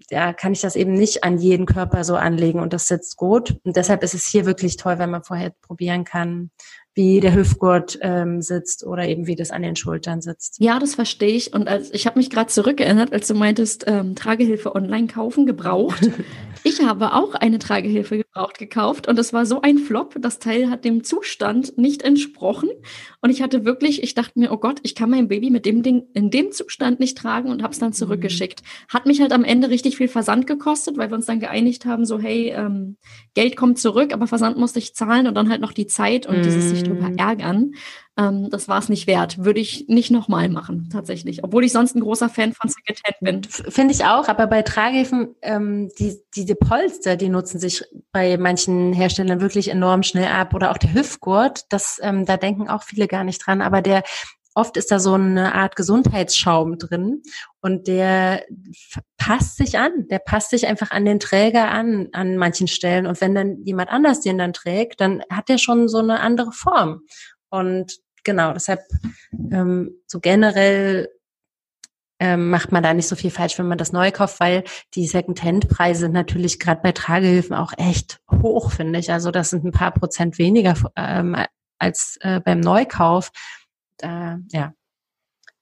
ja, 0.09 0.33
kann 0.33 0.53
ich 0.53 0.61
das 0.61 0.75
eben 0.75 0.93
nicht 0.93 1.23
an 1.23 1.37
jeden 1.37 1.65
Körper 1.65 2.03
so 2.03 2.15
anlegen 2.15 2.59
und 2.59 2.73
das 2.73 2.87
sitzt 2.87 3.17
gut. 3.17 3.59
Und 3.63 3.75
deshalb 3.75 4.03
ist 4.03 4.13
es 4.13 4.25
hier 4.25 4.45
wirklich 4.45 4.77
toll, 4.77 4.99
wenn 4.99 5.09
man 5.09 5.23
vorher 5.23 5.51
probieren 5.61 6.03
kann, 6.03 6.51
wie 6.93 7.19
der 7.21 7.33
Hüftgurt 7.33 7.99
ähm, 8.01 8.41
sitzt 8.41 8.85
oder 8.85 9.07
eben 9.07 9.27
wie 9.27 9.35
das 9.35 9.51
an 9.51 9.61
den 9.61 9.75
Schultern 9.75 10.21
sitzt. 10.21 10.57
Ja, 10.59 10.77
das 10.77 10.95
verstehe 10.95 11.35
ich. 11.35 11.53
Und 11.53 11.67
als, 11.67 11.93
ich 11.93 12.05
habe 12.05 12.19
mich 12.19 12.29
gerade 12.29 12.49
zurückerinnert, 12.49 13.13
als 13.13 13.27
du 13.27 13.33
meintest, 13.33 13.85
ähm, 13.87 14.15
Tragehilfe 14.15 14.75
online 14.75 15.07
kaufen, 15.07 15.45
gebraucht. 15.45 16.09
ich 16.63 16.81
habe 16.81 17.13
auch 17.13 17.33
eine 17.35 17.59
Tragehilfe 17.59 18.17
gebraucht 18.17 18.57
gekauft 18.57 19.07
und 19.07 19.17
es 19.17 19.31
war 19.31 19.45
so 19.45 19.61
ein 19.61 19.77
Flop. 19.77 20.15
Das 20.19 20.39
Teil 20.39 20.69
hat 20.69 20.83
dem 20.83 21.03
Zustand 21.03 21.77
nicht 21.77 22.03
entsprochen. 22.03 22.69
Und 23.21 23.29
ich 23.29 23.41
hatte 23.41 23.65
wirklich, 23.65 24.01
ich 24.01 24.15
dachte 24.15 24.39
mir, 24.39 24.51
oh 24.51 24.57
Gott, 24.57 24.79
ich 24.81 24.95
kann 24.95 25.11
mein 25.11 25.27
Baby 25.27 25.51
mit 25.51 25.65
dem 25.65 25.83
Ding 25.83 26.07
in 26.13 26.31
dem 26.31 26.51
Zustand 26.51 26.99
nicht 26.99 27.17
tragen 27.17 27.49
und 27.49 27.61
habe 27.61 27.71
es 27.71 27.79
dann 27.79 27.93
zurückgeschickt. 27.93 28.61
Mhm. 28.61 28.93
Hat 28.93 29.05
mich 29.05 29.21
halt 29.21 29.31
am 29.31 29.43
Ende 29.43 29.69
richtig 29.69 29.97
viel 29.97 30.07
Versand 30.07 30.47
gekostet, 30.47 30.97
weil 30.97 31.11
wir 31.11 31.15
uns 31.15 31.27
dann 31.27 31.39
geeinigt 31.39 31.85
haben, 31.85 32.05
so 32.05 32.19
hey, 32.19 32.49
ähm, 32.49 32.97
Geld 33.35 33.55
kommt 33.55 33.77
zurück, 33.77 34.11
aber 34.11 34.25
Versand 34.25 34.57
musste 34.57 34.79
ich 34.79 34.95
zahlen 34.95 35.27
und 35.27 35.35
dann 35.35 35.49
halt 35.49 35.61
noch 35.61 35.71
die 35.71 35.87
Zeit 35.87 36.25
und 36.25 36.43
dieses 36.43 36.69
sich 36.69 36.83
drüber 36.83 37.09
mhm. 37.09 37.17
ärgern. 37.17 37.71
Ähm, 38.21 38.49
das 38.49 38.67
war 38.67 38.79
es 38.79 38.89
nicht 38.89 39.07
wert. 39.07 39.43
Würde 39.43 39.59
ich 39.59 39.85
nicht 39.87 40.11
nochmal 40.11 40.49
machen, 40.49 40.89
tatsächlich. 40.91 41.43
Obwohl 41.43 41.63
ich 41.63 41.71
sonst 41.71 41.95
ein 41.95 42.01
großer 42.01 42.29
Fan 42.29 42.53
von 42.53 42.69
Secondhand 42.69 43.19
bin. 43.21 43.43
Finde 43.71 43.93
ich 43.93 44.05
auch, 44.05 44.27
aber 44.27 44.47
bei 44.47 44.61
Tragehilfen, 44.61 45.35
ähm, 45.41 45.89
die, 45.97 46.19
diese 46.35 46.55
Polster, 46.55 47.15
die 47.15 47.29
nutzen 47.29 47.59
sich 47.59 47.83
bei 48.11 48.37
manchen 48.37 48.93
Herstellern 48.93 49.41
wirklich 49.41 49.69
enorm 49.69 50.03
schnell 50.03 50.27
ab. 50.27 50.53
Oder 50.53 50.71
auch 50.71 50.77
der 50.77 50.93
Hüftgurt, 50.93 51.65
das, 51.69 51.99
ähm, 52.03 52.25
da 52.25 52.37
denken 52.37 52.69
auch 52.69 52.83
viele 52.83 53.07
gar 53.07 53.23
nicht 53.23 53.45
dran. 53.45 53.61
Aber 53.61 53.81
der, 53.81 54.03
oft 54.53 54.77
ist 54.77 54.91
da 54.91 54.99
so 54.99 55.13
eine 55.13 55.55
Art 55.55 55.75
Gesundheitsschaum 55.75 56.77
drin 56.77 57.23
und 57.61 57.87
der 57.87 58.43
passt 59.17 59.57
sich 59.57 59.77
an, 59.77 60.07
der 60.09 60.19
passt 60.19 60.49
sich 60.49 60.67
einfach 60.67 60.91
an 60.91 61.05
den 61.05 61.19
Träger 61.19 61.69
an, 61.71 62.09
an 62.11 62.35
manchen 62.35 62.67
Stellen. 62.67 63.07
Und 63.07 63.21
wenn 63.21 63.33
dann 63.33 63.63
jemand 63.63 63.89
anders 63.89 64.19
den 64.19 64.37
dann 64.37 64.51
trägt, 64.53 64.99
dann 64.99 65.23
hat 65.29 65.47
der 65.47 65.57
schon 65.57 65.87
so 65.87 65.99
eine 65.99 66.19
andere 66.19 66.51
Form. 66.51 67.03
Und 67.49 67.99
genau, 68.23 68.53
deshalb 68.53 68.81
ähm, 69.51 69.91
so 70.07 70.19
generell 70.19 71.09
ähm, 72.19 72.49
macht 72.51 72.71
man 72.71 72.83
da 72.83 72.93
nicht 72.93 73.07
so 73.07 73.15
viel 73.15 73.31
falsch, 73.31 73.57
wenn 73.57 73.67
man 73.67 73.79
das 73.79 73.93
neu 73.93 74.11
kauft, 74.11 74.39
weil 74.39 74.63
die 74.93 75.07
Second-Hand-Preise 75.07 76.07
natürlich 76.07 76.59
gerade 76.59 76.81
bei 76.81 76.91
Tragehilfen 76.91 77.55
auch 77.55 77.73
echt 77.77 78.21
hoch, 78.29 78.71
finde 78.71 78.99
ich. 78.99 79.11
Also 79.11 79.31
das 79.31 79.49
sind 79.49 79.65
ein 79.65 79.71
paar 79.71 79.91
Prozent 79.91 80.37
weniger 80.37 80.75
ähm, 80.95 81.35
als 81.79 82.17
äh, 82.21 82.39
beim 82.39 82.59
Neukauf 82.59 83.31
da, 83.97 84.39
ja, 84.49 84.73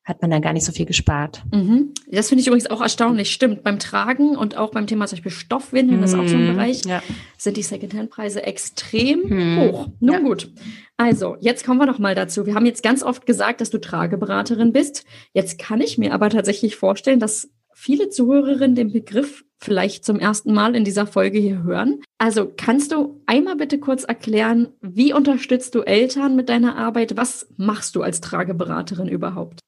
hat 0.04 0.22
man 0.22 0.32
dann 0.32 0.42
gar 0.42 0.54
nicht 0.54 0.66
so 0.66 0.72
viel 0.72 0.86
gespart. 0.86 1.44
Mhm. 1.54 1.94
Das 2.10 2.30
finde 2.30 2.42
ich 2.42 2.48
übrigens 2.48 2.70
auch 2.70 2.82
erstaunlich. 2.82 3.32
Stimmt, 3.32 3.64
beim 3.64 3.80
Tragen 3.80 4.36
und 4.36 4.58
auch 4.58 4.72
beim 4.72 4.88
Thema 4.88 5.06
zum 5.06 5.18
Beispiel 5.18 5.32
Stoffwindeln, 5.32 6.02
das 6.02 6.14
ist 6.14 6.20
auch 6.20 6.28
so 6.28 6.36
ein 6.36 6.50
mhm. 6.50 6.56
Bereich, 6.56 6.84
ja. 6.86 7.04
sind 7.38 7.58
die 7.58 7.64
Secondhand-Preise 7.64 8.44
extrem 8.44 9.22
mhm. 9.28 9.60
hoch. 9.60 9.88
Nun 10.00 10.14
ja. 10.14 10.20
gut. 10.20 10.52
Also, 10.98 11.38
jetzt 11.40 11.66
kommen 11.66 11.80
wir 11.80 11.86
doch 11.86 12.00
mal 12.00 12.16
dazu. 12.16 12.46
Wir 12.46 12.56
haben 12.56 12.66
jetzt 12.66 12.84
ganz 12.84 13.04
oft 13.04 13.26
gesagt, 13.26 13.62
dass 13.62 13.70
du 13.70 13.80
Trageberaterin 13.80 14.74
bist. 14.74 15.06
Jetzt 15.34 15.60
kann 15.60 15.80
ich 15.80 15.98
mir 15.98 16.14
aber 16.14 16.30
tatsächlich 16.30 16.76
vorstellen, 16.76 17.20
dass 17.20 17.50
viele 17.74 18.10
Zuhörerinnen 18.10 18.76
den 18.76 18.92
Begriff 18.92 19.46
vielleicht 19.62 20.06
zum 20.06 20.20
ersten 20.20 20.54
Mal 20.54 20.76
in 20.76 20.84
dieser 20.84 21.06
Folge 21.06 21.40
hier 21.40 21.64
hören. 21.64 22.02
Also 22.18 22.52
kannst 22.56 22.92
du 22.92 23.22
einmal 23.26 23.56
bitte 23.56 23.80
kurz 23.80 24.04
erklären, 24.04 24.70
wie 24.82 25.14
unterstützt 25.14 25.76
du 25.76 25.82
Eltern 25.82 26.36
mit 26.36 26.50
deiner 26.50 26.78
Arbeit? 26.78 27.16
Was 27.16 27.48
machst 27.58 27.96
du 27.96 28.02
als 28.02 28.22
Trageberaterin 28.22 29.08
überhaupt? 29.08 29.60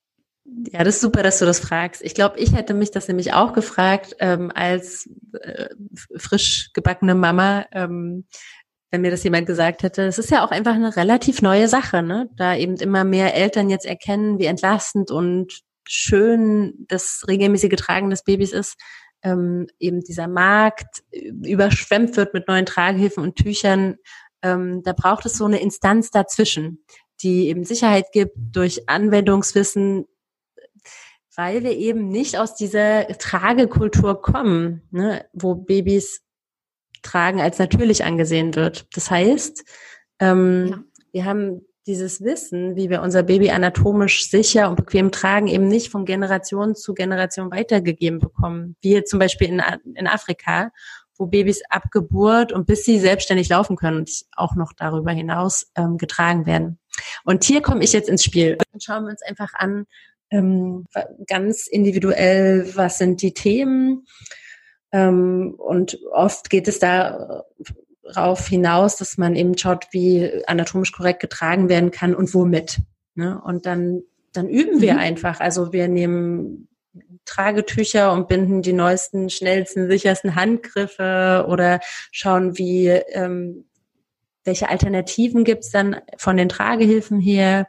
Ja, 0.71 0.83
das 0.83 0.95
ist 0.95 1.01
super, 1.01 1.23
dass 1.23 1.39
du 1.39 1.45
das 1.45 1.59
fragst. 1.59 2.01
Ich 2.01 2.13
glaube, 2.13 2.39
ich 2.39 2.53
hätte 2.53 2.73
mich 2.73 2.91
das 2.91 3.07
nämlich 3.07 3.33
auch 3.33 3.53
gefragt 3.53 4.15
ähm, 4.19 4.51
als 4.53 5.09
äh, 5.41 5.69
frisch 6.17 6.71
gebackene 6.73 7.15
Mama, 7.15 7.65
ähm, 7.71 8.25
wenn 8.91 9.01
mir 9.01 9.11
das 9.11 9.23
jemand 9.23 9.47
gesagt 9.47 9.83
hätte. 9.83 10.03
Es 10.03 10.19
ist 10.19 10.31
ja 10.31 10.45
auch 10.45 10.51
einfach 10.51 10.75
eine 10.75 10.95
relativ 10.95 11.41
neue 11.41 11.67
Sache, 11.67 12.03
ne? 12.03 12.29
da 12.35 12.55
eben 12.55 12.75
immer 12.75 13.03
mehr 13.03 13.33
Eltern 13.33 13.69
jetzt 13.69 13.85
erkennen, 13.85 14.37
wie 14.39 14.45
entlastend 14.45 15.11
und 15.11 15.61
schön 15.87 16.73
das 16.87 17.23
regelmäßige 17.27 17.75
Tragen 17.75 18.09
des 18.09 18.23
Babys 18.23 18.51
ist 18.51 18.77
ähm, 19.23 19.67
eben 19.79 20.01
dieser 20.01 20.27
Markt 20.27 21.03
überschwemmt 21.11 22.17
wird 22.17 22.33
mit 22.33 22.47
neuen 22.47 22.65
Tragehilfen 22.65 23.23
und 23.23 23.35
Tüchern, 23.35 23.97
ähm, 24.41 24.81
da 24.83 24.93
braucht 24.93 25.25
es 25.25 25.37
so 25.37 25.45
eine 25.45 25.61
Instanz 25.61 26.09
dazwischen, 26.09 26.83
die 27.21 27.47
eben 27.49 27.63
Sicherheit 27.63 28.11
gibt 28.11 28.35
durch 28.35 28.89
Anwendungswissen, 28.89 30.05
weil 31.35 31.63
wir 31.63 31.71
eben 31.71 32.09
nicht 32.09 32.37
aus 32.37 32.55
dieser 32.55 33.07
Tragekultur 33.17 34.21
kommen, 34.21 34.81
ne, 34.91 35.25
wo 35.33 35.55
Babys 35.55 36.21
tragen 37.01 37.41
als 37.41 37.57
natürlich 37.57 38.03
angesehen 38.03 38.55
wird. 38.55 38.87
Das 38.95 39.09
heißt, 39.09 39.63
ähm, 40.19 40.67
ja. 40.69 40.83
wir 41.13 41.25
haben 41.25 41.61
dieses 41.87 42.21
Wissen, 42.21 42.75
wie 42.75 42.89
wir 42.89 43.01
unser 43.01 43.23
Baby 43.23 43.49
anatomisch 43.49 44.29
sicher 44.29 44.69
und 44.69 44.75
bequem 44.75 45.11
tragen, 45.11 45.47
eben 45.47 45.67
nicht 45.67 45.89
von 45.89 46.05
Generation 46.05 46.75
zu 46.75 46.93
Generation 46.93 47.51
weitergegeben 47.51 48.19
bekommen. 48.19 48.75
Wie 48.81 49.03
zum 49.03 49.19
Beispiel 49.19 49.47
in, 49.47 49.63
in 49.95 50.07
Afrika, 50.07 50.71
wo 51.17 51.25
Babys 51.25 51.61
ab 51.69 51.85
Geburt 51.91 52.51
und 52.51 52.67
bis 52.67 52.85
sie 52.85 52.99
selbstständig 52.99 53.49
laufen 53.49 53.77
können 53.77 53.97
und 53.97 54.11
auch 54.35 54.55
noch 54.55 54.73
darüber 54.73 55.11
hinaus 55.11 55.71
ähm, 55.75 55.97
getragen 55.97 56.45
werden. 56.45 56.79
Und 57.23 57.43
hier 57.43 57.61
komme 57.61 57.83
ich 57.83 57.93
jetzt 57.93 58.09
ins 58.09 58.23
Spiel. 58.23 58.57
Dann 58.71 58.81
schauen 58.81 59.03
wir 59.05 59.11
uns 59.11 59.23
einfach 59.23 59.53
an, 59.53 59.85
ähm, 60.31 60.85
ganz 61.27 61.67
individuell, 61.67 62.71
was 62.75 62.97
sind 62.97 63.21
die 63.21 63.33
Themen. 63.33 64.05
Ähm, 64.91 65.55
und 65.57 65.99
oft 66.11 66.49
geht 66.49 66.67
es 66.67 66.79
da 66.79 67.43
darauf 68.03 68.47
hinaus, 68.47 68.97
dass 68.97 69.17
man 69.17 69.35
eben 69.35 69.57
schaut, 69.57 69.87
wie 69.91 70.45
anatomisch 70.47 70.91
korrekt 70.91 71.21
getragen 71.21 71.69
werden 71.69 71.91
kann 71.91 72.15
und 72.15 72.33
womit. 72.33 72.79
Ne? 73.15 73.39
Und 73.43 73.65
dann, 73.65 74.01
dann 74.33 74.49
üben 74.49 74.81
wir 74.81 74.93
mhm. 74.93 74.99
einfach. 74.99 75.39
Also 75.39 75.71
wir 75.73 75.87
nehmen 75.87 76.67
Tragetücher 77.25 78.11
und 78.11 78.27
binden 78.27 78.61
die 78.61 78.73
neuesten, 78.73 79.29
schnellsten, 79.29 79.89
sichersten 79.89 80.35
Handgriffe 80.35 81.45
oder 81.47 81.79
schauen, 82.11 82.57
wie 82.57 82.87
ähm, 82.87 83.65
welche 84.43 84.69
Alternativen 84.69 85.43
gibt's 85.43 85.69
dann 85.69 85.97
von 86.17 86.35
den 86.35 86.49
Tragehilfen 86.49 87.19
her. 87.19 87.67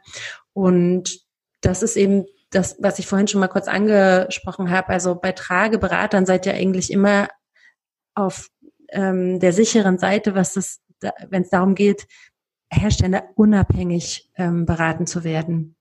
Und 0.53 1.19
das 1.61 1.83
ist 1.83 1.95
eben 1.95 2.25
das, 2.53 2.77
was 2.79 2.99
ich 2.99 3.07
vorhin 3.07 3.27
schon 3.27 3.39
mal 3.39 3.47
kurz 3.47 3.67
angesprochen 3.67 4.69
habe. 4.69 4.89
Also 4.89 5.15
bei 5.15 5.31
Trageberatern 5.31 6.25
seid 6.25 6.45
ihr 6.45 6.53
eigentlich 6.53 6.91
immer 6.91 7.27
auf 8.15 8.49
ähm, 8.89 9.39
der 9.39 9.53
sicheren 9.53 9.97
Seite, 9.97 10.35
was 10.35 10.53
das, 10.53 10.79
wenn 11.29 11.43
es 11.43 11.49
darum 11.49 11.75
geht, 11.75 12.07
Hersteller 12.71 13.29
unabhängig 13.35 14.31
ähm, 14.35 14.65
beraten 14.65 15.05
zu 15.05 15.23
werden. 15.23 15.75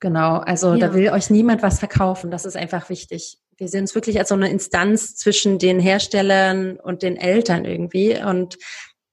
Genau, 0.00 0.36
also 0.38 0.74
ja. 0.74 0.88
da 0.88 0.94
will 0.94 1.10
euch 1.10 1.30
niemand 1.30 1.62
was 1.62 1.78
verkaufen. 1.78 2.30
Das 2.30 2.44
ist 2.44 2.56
einfach 2.56 2.88
wichtig. 2.88 3.38
Wir 3.58 3.68
sehen 3.68 3.82
uns 3.82 3.94
wirklich 3.94 4.18
als 4.18 4.30
so 4.30 4.34
eine 4.34 4.50
Instanz 4.50 5.16
zwischen 5.16 5.58
den 5.58 5.78
Herstellern 5.78 6.78
und 6.78 7.02
den 7.02 7.16
Eltern 7.16 7.66
irgendwie. 7.66 8.16
Und 8.16 8.56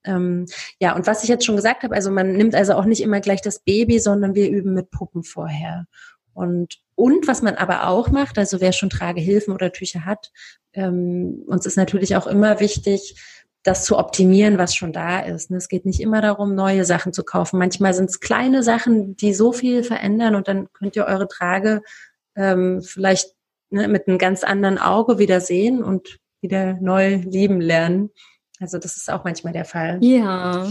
ähm, 0.05 0.45
ja, 0.79 0.95
und 0.95 1.05
was 1.05 1.23
ich 1.23 1.29
jetzt 1.29 1.45
schon 1.45 1.57
gesagt 1.57 1.83
habe, 1.83 1.93
also 1.93 2.09
man 2.09 2.33
nimmt 2.33 2.55
also 2.55 2.73
auch 2.73 2.85
nicht 2.85 3.01
immer 3.01 3.19
gleich 3.19 3.41
das 3.41 3.59
Baby, 3.59 3.99
sondern 3.99 4.35
wir 4.35 4.49
üben 4.49 4.73
mit 4.73 4.89
Puppen 4.89 5.23
vorher. 5.23 5.85
Und, 6.37 6.77
und 6.93 7.27
was 7.27 7.41
man 7.41 7.55
aber 7.55 7.87
auch 7.87 8.11
macht, 8.11 8.37
also 8.37 8.61
wer 8.61 8.71
schon 8.71 8.91
Tragehilfen 8.91 9.55
oder 9.55 9.71
Tücher 9.71 10.05
hat, 10.05 10.31
ähm, 10.73 11.43
uns 11.47 11.65
ist 11.65 11.77
natürlich 11.77 12.15
auch 12.15 12.27
immer 12.27 12.59
wichtig, 12.59 13.15
das 13.63 13.83
zu 13.83 13.97
optimieren, 13.97 14.59
was 14.59 14.75
schon 14.75 14.93
da 14.93 15.19
ist. 15.19 15.49
Es 15.49 15.67
geht 15.67 15.87
nicht 15.87 15.99
immer 15.99 16.21
darum, 16.21 16.53
neue 16.53 16.85
Sachen 16.85 17.11
zu 17.11 17.23
kaufen. 17.23 17.57
Manchmal 17.57 17.95
sind 17.95 18.11
es 18.11 18.19
kleine 18.19 18.61
Sachen, 18.61 19.17
die 19.17 19.33
so 19.33 19.51
viel 19.51 19.83
verändern 19.83 20.35
und 20.35 20.47
dann 20.47 20.71
könnt 20.73 20.95
ihr 20.95 21.05
eure 21.05 21.27
Trage 21.27 21.81
ähm, 22.35 22.83
vielleicht 22.83 23.33
ne, 23.71 23.87
mit 23.87 24.07
einem 24.07 24.19
ganz 24.19 24.43
anderen 24.43 24.77
Auge 24.77 25.17
wieder 25.17 25.41
sehen 25.41 25.83
und 25.83 26.19
wieder 26.39 26.77
neu 26.79 27.15
lieben 27.15 27.59
lernen. 27.59 28.11
Also 28.59 28.77
das 28.77 28.95
ist 28.95 29.09
auch 29.09 29.23
manchmal 29.23 29.53
der 29.53 29.65
Fall. 29.65 29.97
Ja. 30.01 30.69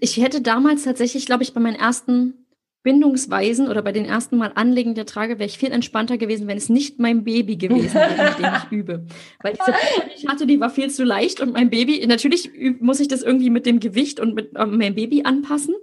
Ich 0.00 0.16
hätte 0.16 0.40
damals 0.40 0.84
tatsächlich, 0.84 1.26
glaube 1.26 1.42
ich, 1.42 1.52
bei 1.52 1.60
meinen 1.60 1.76
ersten 1.76 2.39
Bindungsweisen 2.82 3.68
oder 3.68 3.82
bei 3.82 3.92
den 3.92 4.06
ersten 4.06 4.38
Mal 4.38 4.52
Anlegen 4.54 4.94
der 4.94 5.04
Trage 5.04 5.38
wäre 5.38 5.48
ich 5.48 5.58
viel 5.58 5.70
entspannter 5.70 6.16
gewesen, 6.16 6.46
wenn 6.46 6.56
es 6.56 6.70
nicht 6.70 6.98
mein 6.98 7.24
Baby 7.24 7.56
gewesen 7.56 7.94
wäre, 7.94 8.30
mit 8.30 8.38
dem 8.38 8.52
ich 8.56 8.72
übe. 8.72 9.06
Weil 9.42 9.52
diese 9.52 9.72
Puppe, 9.72 10.06
die 10.06 10.18
ich 10.18 10.28
hatte, 10.28 10.46
die 10.46 10.60
war 10.60 10.70
viel 10.70 10.90
zu 10.90 11.04
leicht 11.04 11.40
und 11.40 11.52
mein 11.52 11.68
Baby, 11.68 12.06
natürlich 12.06 12.50
muss 12.80 13.00
ich 13.00 13.08
das 13.08 13.22
irgendwie 13.22 13.50
mit 13.50 13.66
dem 13.66 13.80
Gewicht 13.80 14.18
und 14.18 14.34
mit 14.34 14.56
äh, 14.56 14.64
meinem 14.64 14.94
Baby 14.94 15.22
anpassen. 15.24 15.74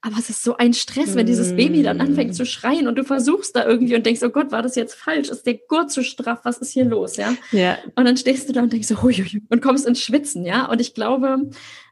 Aber 0.00 0.16
es 0.18 0.28
ist 0.28 0.42
so 0.42 0.58
ein 0.58 0.74
Stress, 0.74 1.14
wenn 1.14 1.24
dieses 1.24 1.56
Baby 1.56 1.82
dann 1.82 1.98
anfängt 1.98 2.34
zu 2.34 2.44
schreien 2.44 2.88
und 2.88 2.96
du 2.96 3.04
versuchst 3.04 3.56
da 3.56 3.66
irgendwie 3.66 3.96
und 3.96 4.04
denkst, 4.04 4.22
oh 4.22 4.28
Gott, 4.28 4.52
war 4.52 4.60
das 4.60 4.76
jetzt 4.76 4.94
falsch? 4.94 5.30
Ist 5.30 5.46
der 5.46 5.54
Gurt 5.54 5.90
zu 5.90 6.04
straff? 6.04 6.40
Was 6.42 6.58
ist 6.58 6.72
hier 6.72 6.84
los? 6.84 7.16
Ja. 7.16 7.34
ja. 7.52 7.78
Und 7.94 8.04
dann 8.04 8.18
stehst 8.18 8.46
du 8.46 8.52
da 8.52 8.62
und 8.62 8.70
denkst 8.70 8.86
so, 8.86 9.02
hui, 9.02 9.14
hui, 9.14 9.42
und 9.48 9.62
kommst 9.62 9.86
ins 9.86 10.00
Schwitzen, 10.00 10.44
ja. 10.44 10.66
Und 10.66 10.82
ich 10.82 10.92
glaube, 10.92 11.38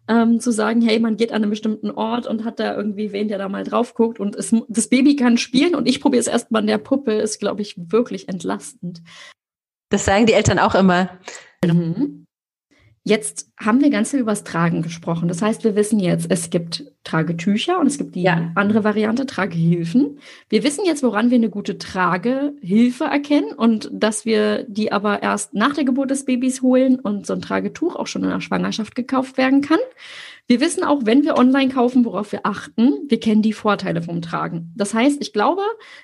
ähm, 0.08 0.40
zu 0.40 0.50
sagen, 0.50 0.80
hey, 0.82 0.98
man 0.98 1.16
geht 1.16 1.32
an 1.32 1.42
einen 1.42 1.50
bestimmten 1.50 1.90
Ort 1.90 2.26
und 2.26 2.44
hat 2.44 2.58
da 2.58 2.76
irgendwie 2.76 3.12
wen, 3.12 3.28
der 3.28 3.38
da 3.38 3.48
mal 3.48 3.64
drauf 3.64 3.94
guckt 3.94 4.18
und 4.20 4.36
es, 4.36 4.54
das 4.68 4.88
Baby 4.88 5.16
kann 5.16 5.38
spielen 5.38 5.74
und 5.74 5.86
ich 5.86 6.00
probiere 6.00 6.20
es 6.20 6.26
erstmal 6.26 6.60
an 6.62 6.66
der 6.66 6.78
Puppe, 6.78 7.12
ist, 7.12 7.38
glaube 7.38 7.62
ich, 7.62 7.76
wirklich 7.76 8.28
entlastend. 8.28 9.02
Das 9.90 10.04
sagen 10.04 10.26
die 10.26 10.32
Eltern 10.32 10.58
auch 10.58 10.74
immer. 10.74 11.18
Mhm. 11.64 12.21
Jetzt 13.04 13.50
haben 13.58 13.80
wir 13.80 13.90
ganz 13.90 14.12
viel 14.12 14.20
über 14.20 14.30
das 14.30 14.44
Tragen 14.44 14.82
gesprochen. 14.82 15.26
Das 15.26 15.42
heißt, 15.42 15.64
wir 15.64 15.74
wissen 15.74 15.98
jetzt, 15.98 16.26
es 16.30 16.50
gibt 16.50 16.84
Tragetücher 17.02 17.80
und 17.80 17.88
es 17.88 17.98
gibt 17.98 18.14
die 18.14 18.22
ja. 18.22 18.52
andere 18.54 18.84
Variante, 18.84 19.26
Tragehilfen. 19.26 20.20
Wir 20.48 20.62
wissen 20.62 20.84
jetzt, 20.84 21.02
woran 21.02 21.30
wir 21.30 21.36
eine 21.36 21.50
gute 21.50 21.78
Tragehilfe 21.78 23.04
erkennen 23.04 23.54
und 23.56 23.90
dass 23.92 24.24
wir 24.24 24.64
die 24.68 24.92
aber 24.92 25.20
erst 25.20 25.52
nach 25.52 25.74
der 25.74 25.82
Geburt 25.82 26.12
des 26.12 26.24
Babys 26.26 26.62
holen 26.62 27.00
und 27.00 27.26
so 27.26 27.32
ein 27.32 27.42
Tragetuch 27.42 27.96
auch 27.96 28.06
schon 28.06 28.22
in 28.22 28.30
der 28.30 28.40
Schwangerschaft 28.40 28.94
gekauft 28.94 29.36
werden 29.36 29.62
kann. 29.62 29.80
Wir 30.46 30.60
wissen 30.60 30.84
auch, 30.84 31.00
wenn 31.04 31.24
wir 31.24 31.36
online 31.36 31.72
kaufen, 31.72 32.04
worauf 32.04 32.30
wir 32.30 32.46
achten. 32.46 33.00
Wir 33.08 33.18
kennen 33.18 33.42
die 33.42 33.52
Vorteile 33.52 34.02
vom 34.02 34.22
Tragen. 34.22 34.72
Das 34.76 34.94
heißt, 34.94 35.20
ich 35.20 35.32
glaube, 35.32 35.62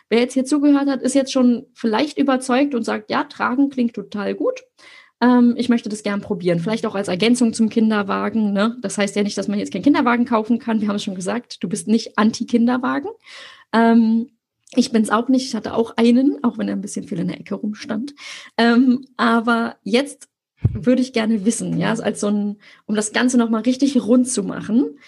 wer 0.09 0.19
jetzt 0.19 0.35
hier 0.35 0.45
zugehört 0.45 0.89
hat, 0.89 1.03
ist 1.03 1.15
jetzt 1.15 1.33
schon 1.33 1.67
vielleicht 1.75 2.19
überzeugt 2.19 2.75
und 2.75 2.83
sagt, 2.83 3.09
ja, 3.09 3.23
Tragen 3.23 3.71
klingt 3.71 3.95
total 3.95 4.35
gut 4.35 4.65
ähm, 5.21 5.55
ich 5.57 5.69
möchte 5.69 5.89
das 5.89 6.03
gern 6.03 6.21
probieren. 6.21 6.61
Vielleicht 6.61 6.87
auch 6.87 6.95
als 6.95 7.09
Ergänzung 7.09 7.53
zum 7.53 7.69
Kinderwagen. 7.69 8.53
Ne? 8.53 8.77
Das 8.83 8.99
heißt 8.99 9.17
ja 9.17 9.23
nicht, 9.23 9.37
dass 9.37 9.49
man 9.49 9.59
jetzt 9.59 9.73
keinen 9.73 9.83
Kinderwagen 9.83 10.25
kaufen 10.25 10.59
kann. 10.59 10.81
Wir 10.81 10.89
haben 10.89 10.97
es 10.97 11.05
schon 11.05 11.15
gesagt, 11.15 11.63
du 11.63 11.69
bist 11.69 11.89
nicht 11.89 12.19
anti-Kinderwagen. 12.19 13.11
Ähm, 13.73 14.31
ich 14.75 14.93
bin 14.93 15.03
es 15.03 15.11
auch 15.11 15.29
nicht. 15.29 15.47
Ich 15.47 15.55
hatte 15.55 15.75
auch 15.75 15.97
einen, 15.97 16.43
auch 16.45 16.59
wenn 16.59 16.69
er 16.69 16.77
ein 16.77 16.81
bisschen 16.81 17.07
viel 17.07 17.19
in 17.19 17.29
der 17.29 17.41
Ecke 17.41 17.55
rumstand. 17.55 18.15
Ähm, 18.57 19.07
aber 19.17 19.77
jetzt 19.83 20.29
würde 20.73 21.03
ich 21.03 21.13
gerne 21.13 21.45
wissen, 21.45 21.79
ja, 21.79 21.93
als 21.93 22.21
so 22.21 22.29
ein, 22.29 22.57
um 22.87 22.95
das 22.95 23.13
Ganze 23.13 23.39
nochmal 23.39 23.63
richtig 23.63 24.01
rund 24.03 24.29
zu 24.29 24.43
machen, 24.43 24.99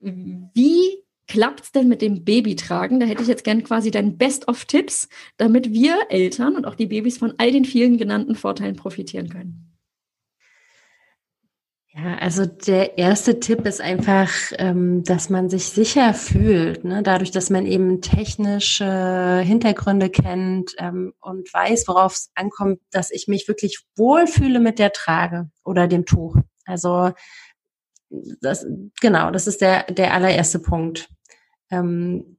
wie 0.00 1.02
klappt's 1.28 1.72
denn 1.72 1.88
mit 1.88 2.02
dem 2.02 2.24
Babytragen? 2.24 3.00
Da 3.00 3.06
hätte 3.06 3.22
ich 3.22 3.28
jetzt 3.28 3.44
gern 3.44 3.64
quasi 3.64 3.90
deinen 3.90 4.16
Best-of-Tipps, 4.16 5.08
damit 5.36 5.72
wir 5.72 5.96
Eltern 6.08 6.56
und 6.56 6.66
auch 6.66 6.74
die 6.74 6.86
Babys 6.86 7.18
von 7.18 7.34
all 7.38 7.52
den 7.52 7.64
vielen 7.64 7.98
genannten 7.98 8.34
Vorteilen 8.34 8.76
profitieren 8.76 9.28
können. 9.28 9.66
Ja, 11.98 12.16
also 12.16 12.44
der 12.44 12.98
erste 12.98 13.40
Tipp 13.40 13.64
ist 13.64 13.80
einfach, 13.80 14.30
ähm, 14.58 15.02
dass 15.04 15.30
man 15.30 15.48
sich 15.48 15.64
sicher 15.64 16.12
fühlt, 16.12 16.84
ne? 16.84 17.02
dadurch, 17.02 17.30
dass 17.30 17.48
man 17.48 17.64
eben 17.64 18.02
technische 18.02 19.40
Hintergründe 19.42 20.10
kennt 20.10 20.74
ähm, 20.76 21.14
und 21.20 21.50
weiß, 21.54 21.88
worauf 21.88 22.12
es 22.12 22.30
ankommt, 22.34 22.80
dass 22.90 23.10
ich 23.10 23.28
mich 23.28 23.48
wirklich 23.48 23.78
wohlfühle 23.96 24.60
mit 24.60 24.78
der 24.78 24.92
Trage 24.92 25.48
oder 25.64 25.88
dem 25.88 26.04
Tuch. 26.04 26.36
Also 26.66 27.12
das, 28.42 28.66
genau, 29.00 29.30
das 29.30 29.46
ist 29.46 29.62
der, 29.62 29.84
der 29.84 30.12
allererste 30.12 30.58
Punkt. 30.58 31.08
Ähm, 31.70 32.38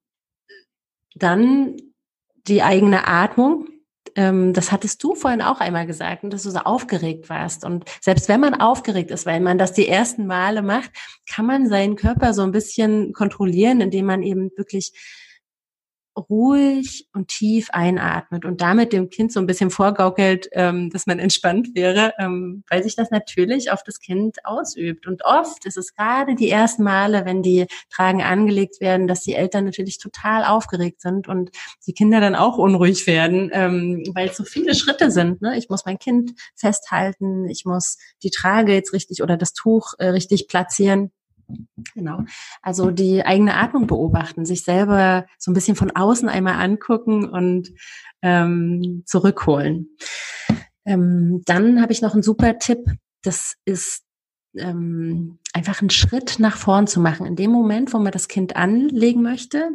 dann 1.15 1.77
die 2.47 2.63
eigene 2.63 3.07
Atmung. 3.07 3.67
Ähm, 4.15 4.53
das 4.53 4.71
hattest 4.71 5.03
du 5.03 5.15
vorhin 5.15 5.41
auch 5.41 5.59
einmal 5.59 5.85
gesagt, 5.85 6.23
dass 6.31 6.43
du 6.43 6.49
so 6.49 6.59
aufgeregt 6.59 7.29
warst. 7.29 7.65
Und 7.65 7.85
selbst 8.01 8.29
wenn 8.29 8.39
man 8.39 8.55
aufgeregt 8.55 9.11
ist, 9.11 9.25
weil 9.25 9.39
man 9.39 9.57
das 9.57 9.73
die 9.73 9.87
ersten 9.87 10.27
Male 10.27 10.61
macht, 10.61 10.91
kann 11.29 11.45
man 11.45 11.67
seinen 11.67 11.95
Körper 11.95 12.33
so 12.33 12.43
ein 12.43 12.51
bisschen 12.51 13.13
kontrollieren, 13.13 13.81
indem 13.81 14.05
man 14.05 14.23
eben 14.23 14.51
wirklich 14.55 14.93
ruhig 16.17 17.07
und 17.13 17.27
tief 17.27 17.69
einatmet 17.71 18.45
und 18.45 18.61
damit 18.61 18.93
dem 18.93 19.09
Kind 19.09 19.31
so 19.31 19.39
ein 19.39 19.45
bisschen 19.45 19.69
vorgaukelt, 19.69 20.49
ähm, 20.51 20.89
dass 20.89 21.05
man 21.07 21.19
entspannt 21.19 21.69
wäre, 21.75 22.13
ähm, 22.19 22.63
weil 22.69 22.83
sich 22.83 22.95
das 22.95 23.11
natürlich 23.11 23.71
auf 23.71 23.83
das 23.83 23.99
Kind 23.99 24.43
ausübt. 24.45 25.07
Und 25.07 25.23
oft 25.23 25.65
ist 25.65 25.77
es 25.77 25.93
gerade 25.95 26.35
die 26.35 26.49
ersten 26.49 26.83
Male, 26.83 27.25
wenn 27.25 27.41
die 27.41 27.67
Tragen 27.89 28.21
angelegt 28.21 28.81
werden, 28.81 29.07
dass 29.07 29.21
die 29.21 29.33
Eltern 29.33 29.65
natürlich 29.65 29.99
total 29.99 30.43
aufgeregt 30.43 31.01
sind 31.01 31.27
und 31.27 31.51
die 31.85 31.93
Kinder 31.93 32.19
dann 32.19 32.35
auch 32.35 32.57
unruhig 32.57 33.07
werden, 33.07 33.49
ähm, 33.53 34.03
weil 34.13 34.29
es 34.29 34.37
so 34.37 34.43
viele 34.43 34.75
Schritte 34.75 35.11
sind. 35.11 35.41
Ne? 35.41 35.57
Ich 35.57 35.69
muss 35.69 35.85
mein 35.85 35.99
Kind 35.99 36.33
festhalten, 36.55 37.47
ich 37.47 37.65
muss 37.65 37.97
die 38.23 38.31
Trage 38.31 38.73
jetzt 38.73 38.93
richtig 38.93 39.21
oder 39.21 39.37
das 39.37 39.53
Tuch 39.53 39.93
äh, 39.99 40.07
richtig 40.07 40.47
platzieren. 40.47 41.11
Genau. 41.93 42.23
Also 42.61 42.91
die 42.91 43.25
eigene 43.25 43.55
Atmung 43.55 43.87
beobachten, 43.87 44.45
sich 44.45 44.63
selber 44.63 45.25
so 45.37 45.51
ein 45.51 45.53
bisschen 45.53 45.75
von 45.75 45.91
außen 45.91 46.29
einmal 46.29 46.55
angucken 46.55 47.29
und 47.29 47.69
ähm, 48.21 49.03
zurückholen. 49.05 49.95
Ähm, 50.85 51.41
dann 51.45 51.81
habe 51.81 51.91
ich 51.91 52.01
noch 52.01 52.13
einen 52.13 52.23
super 52.23 52.57
Tipp. 52.59 52.85
Das 53.23 53.55
ist 53.65 54.03
ähm, 54.55 55.39
einfach 55.53 55.81
einen 55.81 55.89
Schritt 55.89 56.39
nach 56.39 56.57
vorn 56.57 56.87
zu 56.87 56.99
machen. 56.99 57.25
In 57.25 57.35
dem 57.35 57.51
Moment, 57.51 57.93
wo 57.93 57.99
man 57.99 58.11
das 58.11 58.27
Kind 58.27 58.55
anlegen 58.55 59.21
möchte, 59.21 59.69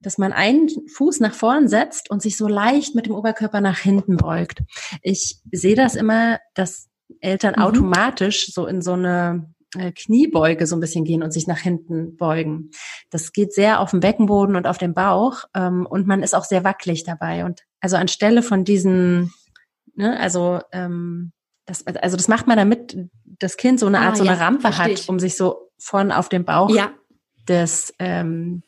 dass 0.00 0.18
man 0.18 0.32
einen 0.32 0.68
Fuß 0.94 1.20
nach 1.20 1.34
vorn 1.34 1.68
setzt 1.68 2.10
und 2.10 2.22
sich 2.22 2.36
so 2.36 2.48
leicht 2.48 2.94
mit 2.94 3.06
dem 3.06 3.14
Oberkörper 3.14 3.60
nach 3.60 3.78
hinten 3.78 4.16
beugt. 4.16 4.62
Ich 5.02 5.40
sehe 5.50 5.76
das 5.76 5.94
immer, 5.94 6.38
dass 6.54 6.88
Eltern 7.20 7.54
mhm. 7.56 7.62
automatisch 7.62 8.52
so 8.52 8.66
in 8.66 8.82
so 8.82 8.92
eine 8.92 9.52
Kniebeuge 9.70 10.66
so 10.66 10.76
ein 10.76 10.80
bisschen 10.80 11.04
gehen 11.04 11.22
und 11.22 11.32
sich 11.32 11.46
nach 11.46 11.58
hinten 11.58 12.16
beugen. 12.16 12.70
Das 13.10 13.32
geht 13.32 13.52
sehr 13.52 13.80
auf 13.80 13.90
dem 13.90 14.00
Beckenboden 14.00 14.56
und 14.56 14.66
auf 14.66 14.78
dem 14.78 14.94
Bauch 14.94 15.44
ähm, 15.54 15.86
und 15.86 16.06
man 16.06 16.22
ist 16.22 16.34
auch 16.34 16.44
sehr 16.44 16.64
wackelig 16.64 17.04
dabei. 17.04 17.44
Und 17.44 17.62
also 17.80 17.96
anstelle 17.96 18.42
von 18.42 18.64
diesen, 18.64 19.32
ne, 19.94 20.18
also 20.18 20.60
ähm, 20.72 21.32
das, 21.66 21.86
also 21.86 22.16
das 22.16 22.28
macht 22.28 22.46
man 22.46 22.56
damit 22.56 22.96
das 23.24 23.56
Kind 23.56 23.78
so 23.78 23.86
eine 23.86 24.00
Art 24.00 24.14
ah, 24.14 24.16
so 24.16 24.24
eine 24.24 24.38
ja, 24.38 24.44
Rampe 24.44 24.78
hat, 24.78 25.08
um 25.08 25.18
sich 25.18 25.36
so 25.36 25.70
von 25.78 26.12
auf 26.12 26.28
dem 26.28 26.44
Bauch 26.44 26.70
ja. 26.70 26.90
des 27.46 27.94
ähm, 27.98 28.62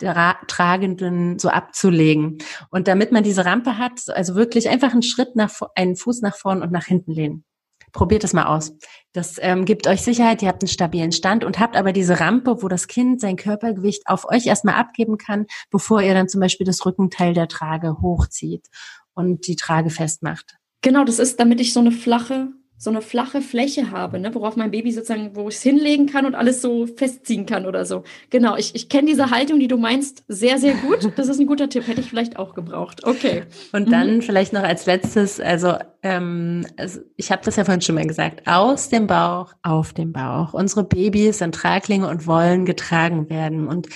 der 0.00 0.36
Tragenden 0.46 1.38
so 1.38 1.48
abzulegen. 1.48 2.38
Und 2.70 2.88
damit 2.88 3.12
man 3.12 3.24
diese 3.24 3.44
Rampe 3.44 3.78
hat, 3.78 4.08
also 4.10 4.34
wirklich 4.34 4.68
einfach 4.68 4.92
einen 4.92 5.02
Schritt 5.02 5.34
nach, 5.34 5.50
einen 5.74 5.96
Fuß 5.96 6.22
nach 6.22 6.36
vorn 6.36 6.62
und 6.62 6.70
nach 6.70 6.84
hinten 6.84 7.12
lehnen. 7.12 7.44
Probiert 7.92 8.24
es 8.24 8.32
mal 8.32 8.46
aus. 8.46 8.72
Das 9.12 9.36
ähm, 9.40 9.64
gibt 9.64 9.86
euch 9.86 10.02
Sicherheit, 10.02 10.42
ihr 10.42 10.48
habt 10.48 10.62
einen 10.62 10.68
stabilen 10.68 11.12
Stand 11.12 11.44
und 11.44 11.58
habt 11.58 11.76
aber 11.76 11.92
diese 11.92 12.20
Rampe, 12.20 12.62
wo 12.62 12.68
das 12.68 12.86
Kind 12.88 13.20
sein 13.20 13.36
Körpergewicht 13.36 14.02
auf 14.06 14.28
euch 14.28 14.46
erstmal 14.46 14.74
abgeben 14.74 15.18
kann, 15.18 15.46
bevor 15.70 16.02
ihr 16.02 16.14
dann 16.14 16.28
zum 16.28 16.40
Beispiel 16.40 16.66
das 16.66 16.84
Rückenteil 16.84 17.34
der 17.34 17.48
Trage 17.48 18.00
hochzieht 18.00 18.66
und 19.14 19.46
die 19.46 19.56
Trage 19.56 19.90
festmacht. 19.90 20.56
Genau, 20.82 21.04
das 21.04 21.18
ist, 21.18 21.40
damit 21.40 21.60
ich 21.60 21.72
so 21.72 21.80
eine 21.80 21.90
flache 21.90 22.52
so 22.78 22.90
eine 22.90 23.02
flache 23.02 23.42
Fläche 23.42 23.90
habe, 23.90 24.20
ne, 24.20 24.32
worauf 24.34 24.54
mein 24.54 24.70
Baby 24.70 24.92
sozusagen, 24.92 25.34
wo 25.34 25.48
ich 25.48 25.56
es 25.56 25.62
hinlegen 25.62 26.06
kann 26.06 26.24
und 26.26 26.36
alles 26.36 26.62
so 26.62 26.86
festziehen 26.86 27.44
kann 27.44 27.66
oder 27.66 27.84
so. 27.84 28.04
Genau, 28.30 28.56
ich, 28.56 28.74
ich 28.76 28.88
kenne 28.88 29.08
diese 29.08 29.30
Haltung, 29.30 29.58
die 29.58 29.66
du 29.66 29.76
meinst, 29.76 30.22
sehr, 30.28 30.58
sehr 30.58 30.74
gut. 30.74 31.12
Das 31.18 31.26
ist 31.26 31.40
ein 31.40 31.46
guter 31.46 31.68
Tipp, 31.68 31.88
hätte 31.88 32.00
ich 32.00 32.08
vielleicht 32.08 32.38
auch 32.38 32.54
gebraucht. 32.54 33.04
Okay. 33.04 33.42
Und 33.72 33.90
dann 33.90 34.16
mhm. 34.16 34.22
vielleicht 34.22 34.52
noch 34.52 34.62
als 34.62 34.86
letztes, 34.86 35.40
also, 35.40 35.74
ähm, 36.02 36.64
also 36.76 37.00
ich 37.16 37.32
habe 37.32 37.42
das 37.44 37.56
ja 37.56 37.64
vorhin 37.64 37.80
schon 37.80 37.96
mal 37.96 38.06
gesagt, 38.06 38.46
aus 38.46 38.88
dem 38.88 39.08
Bauch, 39.08 39.52
auf 39.62 39.92
dem 39.92 40.12
Bauch. 40.12 40.54
Unsere 40.54 40.84
Babys 40.84 41.38
sind 41.38 41.56
Traglinge 41.56 42.08
und 42.08 42.28
wollen 42.28 42.66
getragen 42.66 43.28
werden. 43.30 43.66
Und 43.66 43.88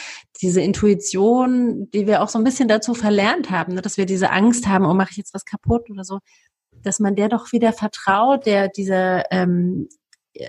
diese 0.43 0.61
Intuition, 0.61 1.89
die 1.93 2.09
wir 2.09 2.23
auch 2.23 2.29
so 2.29 2.39
ein 2.39 2.45
bisschen 2.45 2.67
dazu 2.67 2.95
verlernt 2.95 3.51
haben, 3.51 3.75
ne, 3.75 3.83
dass 3.83 3.97
wir 3.97 4.07
diese 4.07 4.31
Angst 4.31 4.67
haben, 4.67 4.85
oh, 4.85 4.95
mache 4.95 5.11
ich 5.13 5.17
jetzt 5.17 5.35
was 5.35 5.45
kaputt 5.45 5.89
oder 5.91 6.03
so, 6.03 6.19
dass 6.83 7.01
man 7.01 7.17
der 7.17 7.29
doch 7.29 7.53
wieder 7.53 7.73
vertraut, 7.73 8.47
der 8.47 8.69
dieser, 8.69 9.31
ähm, 9.31 9.89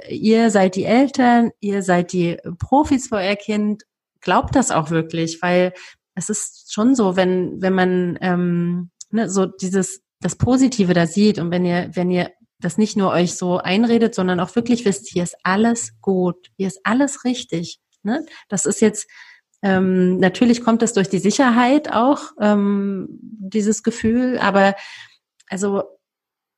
ihr 0.10 0.50
seid 0.50 0.76
die 0.76 0.86
Eltern, 0.86 1.52
ihr 1.60 1.84
seid 1.84 2.14
die 2.14 2.38
Profis 2.60 3.08
für 3.08 3.16
euer 3.16 3.36
Kind, 3.36 3.84
glaubt 4.22 4.56
das 4.56 4.72
auch 4.72 4.90
wirklich, 4.90 5.42
weil 5.42 5.74
es 6.16 6.30
ist 6.30 6.74
schon 6.74 6.96
so, 6.96 7.16
wenn, 7.16 7.62
wenn 7.62 7.74
man 7.74 8.18
ähm, 8.22 8.92
ne, 9.12 9.30
so 9.30 9.46
dieses, 9.46 10.02
das 10.22 10.36
Positive 10.36 10.94
da 10.94 11.06
sieht 11.06 11.40
und 11.40 11.52
wenn 11.52 11.66
ihr, 11.66 11.90
wenn 11.94 12.10
ihr 12.10 12.32
das 12.60 12.78
nicht 12.78 12.96
nur 12.96 13.12
euch 13.12 13.36
so 13.36 13.58
einredet, 13.58 14.16
sondern 14.16 14.40
auch 14.40 14.56
wirklich 14.56 14.86
wisst, 14.86 15.08
hier 15.08 15.24
ist 15.24 15.36
alles 15.44 15.94
gut, 16.02 16.50
hier 16.56 16.68
ist 16.68 16.80
alles 16.84 17.26
richtig. 17.26 17.80
Ne? 18.04 18.26
Das 18.48 18.66
ist 18.66 18.80
jetzt, 18.80 19.08
ähm, 19.62 20.18
natürlich 20.18 20.64
kommt 20.64 20.82
das 20.82 20.94
durch 20.94 21.10
die 21.10 21.20
Sicherheit 21.20 21.92
auch, 21.92 22.32
ähm, 22.40 23.08
dieses 23.10 23.84
Gefühl, 23.84 24.38
aber 24.40 24.76
also 25.50 25.84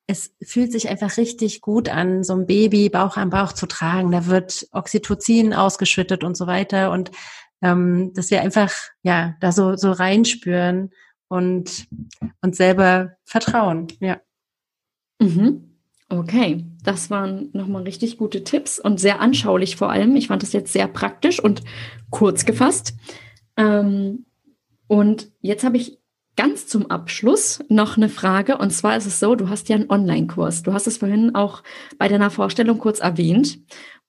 es 0.08 0.36
fühlt 0.44 0.72
sich 0.72 0.90
einfach 0.90 1.18
richtig 1.18 1.62
gut 1.62 1.90
an, 1.90 2.24
so 2.24 2.34
ein 2.34 2.46
Baby 2.46 2.90
Bauch 2.90 3.18
an 3.18 3.32
Bauch 3.32 3.54
zu 3.54 3.66
tragen. 3.66 4.12
Da 4.12 4.28
wird 4.28 4.68
Oxytocin 4.72 5.54
ausgeschüttet 5.54 6.24
und 6.24 6.38
so 6.38 6.48
weiter. 6.48 6.92
Und 6.92 7.12
ähm, 7.62 8.12
dass 8.14 8.30
wir 8.30 8.42
einfach 8.42 8.72
ja 9.02 9.36
da 9.40 9.52
so, 9.52 9.76
so 9.76 9.92
reinspüren 9.92 10.92
und 11.28 11.88
uns 12.42 12.58
selber 12.58 13.14
vertrauen. 13.24 13.88
Ja. 14.00 14.22
Mhm. 15.20 15.72
Okay, 16.08 16.66
das 16.84 17.10
waren 17.10 17.50
nochmal 17.54 17.82
richtig 17.82 18.18
gute 18.18 18.44
Tipps 18.44 18.78
und 18.78 19.00
sehr 19.00 19.22
anschaulich 19.22 19.76
vor 19.76 19.90
allem. 19.90 20.16
Ich 20.16 20.28
fand 20.28 20.44
das 20.44 20.54
jetzt 20.54 20.72
sehr 20.72 20.88
praktisch 20.88 21.40
und 21.40 21.64
kurz 22.12 22.46
gefasst. 22.46 22.94
Ähm, 23.58 24.26
und 24.88 25.32
jetzt 25.42 25.64
habe 25.64 25.78
ich 25.78 26.00
ganz 26.36 26.68
zum 26.68 26.90
Abschluss 26.92 27.64
noch 27.70 27.98
eine 27.98 28.10
Frage. 28.10 28.58
Und 28.58 28.72
zwar 28.72 28.98
ist 28.98 29.06
es 29.06 29.20
so, 29.20 29.36
du 29.36 29.50
hast 29.50 29.70
ja 29.70 29.76
einen 29.76 29.90
Online-Kurs. 29.90 30.64
Du 30.64 30.74
hast 30.74 30.88
es 30.88 30.98
vorhin 30.98 31.36
auch 31.36 31.64
bei 31.98 32.08
deiner 32.08 32.30
Vorstellung 32.30 32.78
kurz 32.78 33.00
erwähnt. 33.00 33.60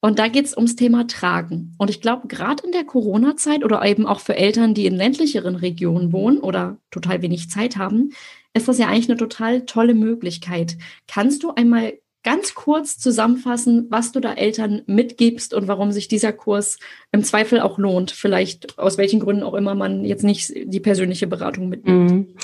Und 0.01 0.19
da 0.19 0.29
geht 0.29 0.45
es 0.45 0.57
ums 0.57 0.77
Thema 0.77 1.07
Tragen. 1.07 1.75
Und 1.79 1.91
ich 1.91 2.01
glaube, 2.01 2.29
gerade 2.29 2.65
in 2.65 2.73
der 2.73 2.85
Corona-Zeit 2.85 3.65
oder 3.65 3.85
eben 3.85 4.07
auch 4.07 4.21
für 4.21 4.37
Eltern, 4.37 4.75
die 4.75 4.87
in 4.87 4.95
ländlicheren 4.95 5.57
Regionen 5.57 6.13
wohnen 6.13 6.39
oder 6.39 6.79
total 6.91 7.23
wenig 7.23 7.51
Zeit 7.51 7.77
haben, 7.77 8.11
ist 8.55 8.69
das 8.69 8.79
ja 8.79 8.89
eigentlich 8.89 9.09
eine 9.09 9.19
total 9.19 9.67
tolle 9.67 9.95
Möglichkeit. 9.95 10.77
Kannst 11.07 11.43
du 11.43 11.53
einmal 11.53 11.95
ganz 12.27 12.55
kurz 12.55 12.99
zusammenfassen, 12.99 13.87
was 13.89 14.11
du 14.11 14.19
da 14.19 14.33
Eltern 14.33 14.83
mitgibst 14.87 15.55
und 15.55 15.69
warum 15.69 15.93
sich 15.93 16.09
dieser 16.09 16.33
Kurs 16.33 16.81
im 17.13 17.23
Zweifel 17.23 17.61
auch 17.61 17.79
lohnt. 17.79 18.11
Vielleicht 18.11 18.81
aus 18.81 18.99
welchen 18.99 19.21
Gründen 19.21 19.45
auch 19.45 19.55
immer 19.55 19.77
man 19.77 20.05
jetzt 20.05 20.25
nicht 20.25 20.53
die 20.53 20.81
persönliche 20.81 21.29
Beratung 21.29 21.69
mitnimmt. 21.69 22.11
Mhm. 22.11 22.35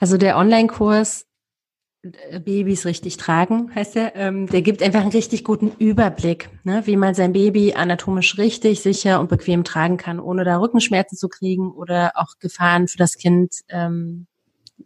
Also 0.00 0.16
der 0.16 0.38
Online-Kurs 0.38 1.26
äh, 2.02 2.40
Babys 2.40 2.86
richtig 2.86 3.18
tragen, 3.18 3.74
heißt 3.74 3.96
er, 3.96 4.16
ähm, 4.16 4.46
der 4.46 4.62
gibt 4.62 4.82
einfach 4.82 5.02
einen 5.02 5.10
richtig 5.12 5.44
guten 5.44 5.70
Überblick, 5.78 6.48
ne, 6.64 6.86
wie 6.86 6.96
man 6.96 7.14
sein 7.14 7.34
Baby 7.34 7.74
anatomisch 7.74 8.38
richtig, 8.38 8.80
sicher 8.80 9.20
und 9.20 9.28
bequem 9.28 9.64
tragen 9.64 9.98
kann, 9.98 10.18
ohne 10.18 10.44
da 10.44 10.58
Rückenschmerzen 10.58 11.18
zu 11.18 11.28
kriegen 11.28 11.72
oder 11.72 12.12
auch 12.14 12.38
Gefahren 12.40 12.88
für 12.88 12.96
das 12.96 13.18
Kind 13.18 13.52
ähm, 13.68 14.28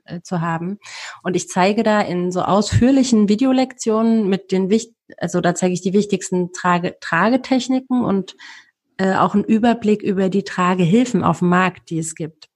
äh, 0.05 0.21
zu 0.23 0.41
haben. 0.41 0.79
Und 1.23 1.37
ich 1.37 1.49
zeige 1.49 1.83
da 1.83 2.01
in 2.01 2.33
so 2.33 2.43
ausführlichen 2.43 3.29
Videolektionen 3.29 4.29
mit 4.29 4.53
den 4.53 4.71
wichtig, 4.71 4.95
also 5.17 5.41
da 5.41 5.55
zeige 5.55 5.75
ich 5.75 5.81
die 5.81 5.93
wichtigsten 5.93 6.53
Trage 6.53 6.97
Tragetechniken 7.01 8.05
und 8.05 8.37
äh, 8.99 9.15
auch 9.15 9.35
einen 9.35 9.45
Überblick 9.45 10.03
über 10.03 10.29
die 10.29 10.45
Tragehilfen 10.45 11.25
auf 11.25 11.41
dem 11.41 11.49
Markt, 11.49 11.91
die 11.91 11.99
es 11.99 12.15
gibt. 12.15 12.51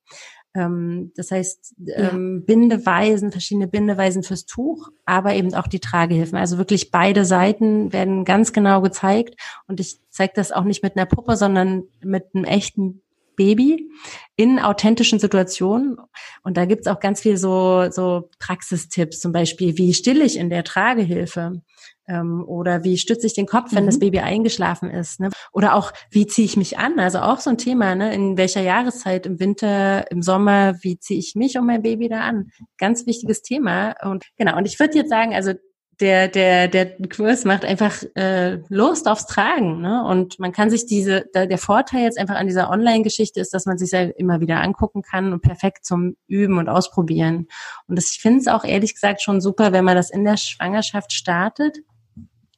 Ähm, 0.54 1.12
das 1.16 1.30
heißt, 1.30 1.74
ähm, 1.96 2.38
ja. 2.38 2.44
Bindeweisen, 2.46 3.32
verschiedene 3.32 3.66
Bindeweisen 3.66 4.22
fürs 4.22 4.46
Tuch, 4.46 4.88
aber 5.04 5.34
eben 5.34 5.52
auch 5.54 5.66
die 5.66 5.80
Tragehilfen. 5.80 6.38
Also 6.38 6.58
wirklich 6.58 6.90
beide 6.90 7.24
Seiten 7.24 7.92
werden 7.92 8.24
ganz 8.24 8.52
genau 8.52 8.80
gezeigt 8.80 9.40
und 9.66 9.80
ich 9.80 9.98
zeige 10.10 10.34
das 10.36 10.52
auch 10.52 10.64
nicht 10.64 10.82
mit 10.82 10.96
einer 10.96 11.06
Puppe, 11.06 11.36
sondern 11.36 11.84
mit 12.02 12.26
einem 12.34 12.44
echten 12.44 13.02
Baby 13.36 13.90
in 14.36 14.58
authentischen 14.58 15.18
Situationen. 15.18 15.96
Und 16.42 16.56
da 16.56 16.64
gibt's 16.64 16.86
auch 16.86 17.00
ganz 17.00 17.20
viel 17.20 17.36
so, 17.36 17.90
so 17.90 18.28
Praxistipps, 18.38 19.20
zum 19.20 19.32
Beispiel, 19.32 19.76
wie 19.78 19.94
still 19.94 20.22
ich 20.22 20.36
in 20.36 20.50
der 20.50 20.64
Tragehilfe? 20.64 21.62
Ähm, 22.06 22.44
oder 22.46 22.84
wie 22.84 22.98
stütze 22.98 23.26
ich 23.26 23.34
den 23.34 23.46
Kopf, 23.46 23.72
wenn 23.72 23.84
mhm. 23.84 23.88
das 23.88 23.98
Baby 23.98 24.18
eingeschlafen 24.18 24.90
ist? 24.90 25.20
Ne? 25.20 25.30
Oder 25.52 25.74
auch, 25.74 25.92
wie 26.10 26.26
ziehe 26.26 26.44
ich 26.44 26.56
mich 26.56 26.78
an? 26.78 26.98
Also 26.98 27.20
auch 27.20 27.40
so 27.40 27.50
ein 27.50 27.58
Thema, 27.58 27.94
ne? 27.94 28.14
in 28.14 28.36
welcher 28.36 28.60
Jahreszeit, 28.60 29.24
im 29.24 29.40
Winter, 29.40 30.10
im 30.10 30.20
Sommer, 30.20 30.74
wie 30.82 30.98
ziehe 30.98 31.18
ich 31.18 31.34
mich 31.34 31.56
und 31.56 31.66
mein 31.66 31.82
Baby 31.82 32.08
da 32.08 32.20
an? 32.20 32.50
Ganz 32.78 33.06
wichtiges 33.06 33.42
Thema. 33.42 33.94
Und 34.02 34.24
genau, 34.36 34.56
und 34.58 34.66
ich 34.66 34.78
würde 34.78 34.98
jetzt 34.98 35.08
sagen, 35.08 35.34
also 35.34 35.52
der, 36.00 36.28
der, 36.28 36.68
der 36.68 36.96
Kurs 37.08 37.44
macht 37.44 37.64
einfach 37.64 38.02
äh, 38.14 38.58
Lust 38.68 39.06
aufs 39.08 39.26
Tragen. 39.26 39.80
Ne? 39.80 40.04
Und 40.04 40.38
man 40.38 40.52
kann 40.52 40.70
sich 40.70 40.86
diese, 40.86 41.26
der, 41.34 41.46
der 41.46 41.58
Vorteil 41.58 42.02
jetzt 42.02 42.18
einfach 42.18 42.36
an 42.36 42.46
dieser 42.46 42.70
Online-Geschichte 42.70 43.40
ist, 43.40 43.54
dass 43.54 43.66
man 43.66 43.78
sich 43.78 43.92
ja 43.92 44.02
immer 44.02 44.40
wieder 44.40 44.60
angucken 44.60 45.02
kann 45.02 45.32
und 45.32 45.42
perfekt 45.42 45.84
zum 45.84 46.16
Üben 46.26 46.58
und 46.58 46.68
Ausprobieren. 46.68 47.48
Und 47.86 47.96
das, 47.96 48.10
ich 48.10 48.20
finde 48.20 48.40
es 48.40 48.48
auch 48.48 48.64
ehrlich 48.64 48.94
gesagt 48.94 49.22
schon 49.22 49.40
super, 49.40 49.72
wenn 49.72 49.84
man 49.84 49.96
das 49.96 50.10
in 50.10 50.24
der 50.24 50.36
Schwangerschaft 50.36 51.12
startet 51.12 51.78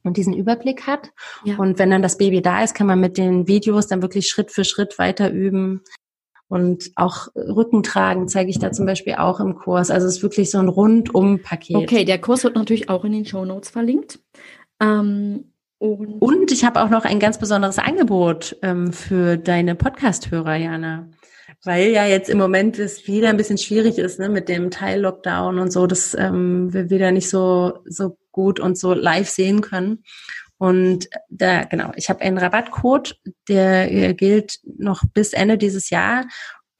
und 0.03 0.17
diesen 0.17 0.33
Überblick 0.33 0.87
hat. 0.87 1.11
Ja. 1.43 1.57
Und 1.57 1.77
wenn 1.77 1.91
dann 1.91 2.01
das 2.01 2.17
Baby 2.17 2.41
da 2.41 2.63
ist, 2.63 2.73
kann 2.73 2.87
man 2.87 2.99
mit 2.99 3.17
den 3.17 3.47
Videos 3.47 3.87
dann 3.87 4.01
wirklich 4.01 4.27
Schritt 4.27 4.51
für 4.51 4.63
Schritt 4.63 4.97
weiter 4.97 5.29
üben. 5.29 5.83
Und 6.49 6.91
auch 6.95 7.27
Rücken 7.35 7.83
tragen 7.83 8.27
zeige 8.29 8.49
ich 8.49 8.59
da 8.59 8.71
zum 8.71 8.85
Beispiel 8.85 9.15
auch 9.15 9.39
im 9.39 9.55
Kurs. 9.55 9.91
Also 9.91 10.07
es 10.07 10.17
ist 10.17 10.23
wirklich 10.23 10.49
so 10.49 10.59
ein 10.59 10.69
Rundum-Paket. 10.69 11.75
Okay, 11.75 12.05
der 12.05 12.19
Kurs 12.19 12.43
wird 12.43 12.55
natürlich 12.55 12.89
auch 12.89 13.03
in 13.03 13.11
den 13.11 13.25
Show 13.25 13.43
Notes 13.43 13.69
verlinkt. 13.69 14.19
Ähm, 14.79 15.51
und, 15.79 16.21
und, 16.21 16.51
ich 16.51 16.63
habe 16.63 16.81
auch 16.81 16.89
noch 16.89 17.05
ein 17.05 17.19
ganz 17.19 17.37
besonderes 17.37 17.77
Angebot 17.77 18.55
ähm, 18.63 18.93
für 18.93 19.37
deine 19.37 19.75
Podcast-Hörer, 19.75 20.55
Jana. 20.55 21.09
Weil 21.63 21.89
ja 21.89 22.05
jetzt 22.05 22.29
im 22.29 22.37
Moment 22.37 22.79
es 22.79 23.07
wieder 23.07 23.29
ein 23.29 23.37
bisschen 23.37 23.57
schwierig 23.57 23.97
ist, 23.97 24.19
ne, 24.19 24.29
mit 24.29 24.47
dem 24.47 24.71
Teil-Lockdown 24.71 25.59
und 25.59 25.71
so, 25.71 25.85
dass 25.85 26.15
ähm, 26.17 26.73
wir 26.73 26.89
wieder 26.89 27.11
nicht 27.11 27.29
so, 27.29 27.79
so 27.85 28.17
gut 28.31 28.59
und 28.59 28.77
so 28.77 28.93
live 28.93 29.29
sehen 29.29 29.61
können. 29.61 30.03
Und 30.57 31.07
da, 31.29 31.63
genau, 31.65 31.91
ich 31.95 32.09
habe 32.09 32.21
einen 32.21 32.37
Rabattcode, 32.37 33.19
der 33.47 33.91
äh, 33.91 34.13
gilt 34.13 34.59
noch 34.77 35.03
bis 35.13 35.33
Ende 35.33 35.57
dieses 35.57 35.89
Jahr. 35.89 36.25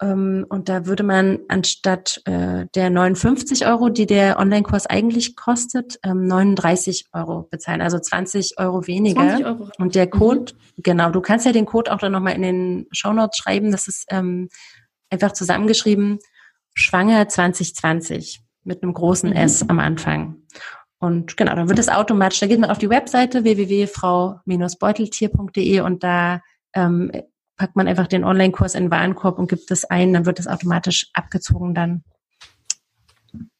Ähm, 0.01 0.45
und 0.49 0.69
da 0.69 0.85
würde 0.85 1.03
man 1.03 1.39
anstatt 1.47 2.21
äh, 2.25 2.65
der 2.75 2.89
59 2.89 3.65
Euro, 3.65 3.89
die 3.89 4.05
der 4.05 4.39
Online-Kurs 4.39 4.85
eigentlich 4.85 5.35
kostet, 5.35 5.99
ähm, 6.03 6.25
39 6.25 7.07
Euro 7.13 7.43
bezahlen, 7.43 7.81
also 7.81 7.99
20 7.99 8.59
Euro 8.59 8.85
weniger. 8.87 9.21
20 9.21 9.45
Euro. 9.45 9.69
Und 9.77 9.95
der 9.95 10.07
Code, 10.07 10.53
mhm. 10.53 10.83
genau, 10.83 11.09
du 11.09 11.21
kannst 11.21 11.45
ja 11.45 11.51
den 11.51 11.65
Code 11.65 11.91
auch 11.91 11.99
dann 11.99 12.11
nochmal 12.11 12.35
in 12.35 12.41
den 12.43 12.87
Show 12.91 13.13
Notes 13.13 13.37
schreiben. 13.37 13.71
Das 13.71 13.87
ist 13.87 14.05
ähm, 14.09 14.49
einfach 15.09 15.31
zusammengeschrieben, 15.31 16.19
schwanger 16.73 17.27
2020 17.27 18.41
mit 18.63 18.83
einem 18.83 18.93
großen 18.93 19.29
mhm. 19.29 19.35
S 19.35 19.67
am 19.67 19.79
Anfang. 19.79 20.43
Und 20.99 21.37
genau, 21.37 21.55
dann 21.55 21.69
wird 21.69 21.79
es 21.79 21.87
automatisch, 21.89 22.39
da 22.39 22.47
geht 22.47 22.59
man 22.59 22.71
auf 22.71 22.79
die 22.79 22.89
Webseite 22.89 23.43
www.frau-beuteltier.de 23.43 25.81
und 25.81 26.03
da 26.03 26.41
ähm, 26.73 27.11
packt 27.55 27.75
man 27.75 27.87
einfach 27.87 28.07
den 28.07 28.23
Online-Kurs 28.23 28.73
in 28.75 28.85
den 28.85 28.91
Warenkorb 28.91 29.37
und 29.37 29.49
gibt 29.49 29.69
es 29.69 29.85
ein, 29.85 30.13
dann 30.13 30.25
wird 30.25 30.39
es 30.39 30.47
automatisch 30.47 31.11
abgezogen 31.13 31.75
dann. 31.75 32.03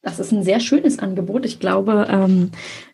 Das 0.02 0.18
ist 0.18 0.32
ein 0.32 0.42
sehr 0.42 0.58
schönes 0.60 0.98
Angebot. 0.98 1.44
Ich 1.44 1.60
glaube, 1.60 2.08
ähm, 2.10 2.50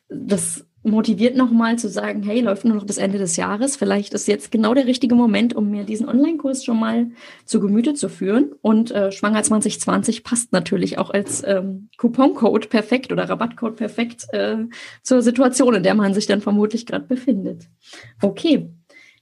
das 0.09 0.66
motiviert 0.85 1.35
nochmal 1.37 1.78
zu 1.78 1.89
sagen, 1.89 2.22
hey, 2.22 2.41
läuft 2.41 2.64
nur 2.64 2.76
noch 2.76 2.85
bis 2.85 2.99
Ende 2.99 3.18
des 3.18 3.37
Jahres. 3.37 3.76
Vielleicht 3.76 4.12
ist 4.14 4.28
jetzt 4.28 4.51
genau 4.51 4.74
der 4.74 4.87
richtige 4.87 5.14
Moment, 5.14 5.55
um 5.55 5.70
mir 5.70 5.85
diesen 5.85 6.09
Online-Kurs 6.09 6.64
schon 6.64 6.78
mal 6.78 7.11
zu 7.47 7.59
Gemüte 7.59 7.95
zu 7.95 8.09
führen. 8.09 8.53
Und 8.61 8.91
äh, 8.91 9.11
Schwanger 9.11 9.43
2020 9.43 10.24
passt 10.24 10.53
natürlich 10.53 10.99
auch 10.99 11.11
als 11.11 11.43
ähm, 11.47 11.89
Couponcode 11.97 12.68
perfekt 12.68 13.12
oder 13.12 13.28
Rabattcode 13.28 13.76
perfekt 13.76 14.26
äh, 14.32 14.59
zur 15.03 15.22
Situation, 15.22 15.74
in 15.74 15.82
der 15.82 15.95
man 15.95 16.12
sich 16.12 16.26
dann 16.26 16.43
vermutlich 16.43 16.87
gerade 16.87 17.07
befindet. 17.07 17.68
Okay. 18.22 18.70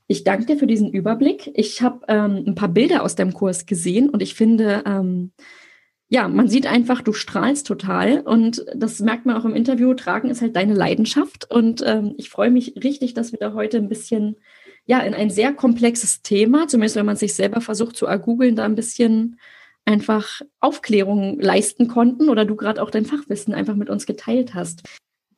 Ich 0.08 0.24
danke 0.24 0.44
dir 0.44 0.58
für 0.58 0.66
diesen 0.66 0.90
Überblick. 0.90 1.50
Ich 1.54 1.80
habe 1.80 2.00
ähm, 2.08 2.44
ein 2.46 2.54
paar 2.54 2.68
Bilder 2.68 3.02
aus 3.02 3.14
deinem 3.14 3.32
Kurs 3.32 3.64
gesehen 3.64 4.10
und 4.10 4.20
ich 4.20 4.34
finde, 4.34 4.82
ähm, 4.84 5.32
ja, 6.12 6.28
man 6.28 6.46
sieht 6.46 6.66
einfach, 6.66 7.00
du 7.00 7.14
strahlst 7.14 7.66
total 7.66 8.20
und 8.20 8.66
das 8.76 9.00
merkt 9.00 9.24
man 9.24 9.34
auch 9.34 9.46
im 9.46 9.54
Interview. 9.54 9.94
Tragen 9.94 10.28
ist 10.28 10.42
halt 10.42 10.54
deine 10.56 10.74
Leidenschaft 10.74 11.50
und 11.50 11.82
ähm, 11.86 12.12
ich 12.18 12.28
freue 12.28 12.50
mich 12.50 12.74
richtig, 12.84 13.14
dass 13.14 13.32
wir 13.32 13.38
da 13.38 13.54
heute 13.54 13.78
ein 13.78 13.88
bisschen, 13.88 14.36
ja, 14.84 14.98
in 15.00 15.14
ein 15.14 15.30
sehr 15.30 15.54
komplexes 15.54 16.20
Thema, 16.20 16.68
zumindest 16.68 16.96
wenn 16.96 17.06
man 17.06 17.16
sich 17.16 17.32
selber 17.32 17.62
versucht 17.62 17.96
zu 17.96 18.04
ergoogeln, 18.04 18.56
da 18.56 18.66
ein 18.66 18.74
bisschen 18.74 19.40
einfach 19.86 20.42
Aufklärung 20.60 21.40
leisten 21.40 21.88
konnten 21.88 22.28
oder 22.28 22.44
du 22.44 22.56
gerade 22.56 22.82
auch 22.82 22.90
dein 22.90 23.06
Fachwissen 23.06 23.54
einfach 23.54 23.74
mit 23.74 23.88
uns 23.88 24.04
geteilt 24.04 24.52
hast. 24.52 24.82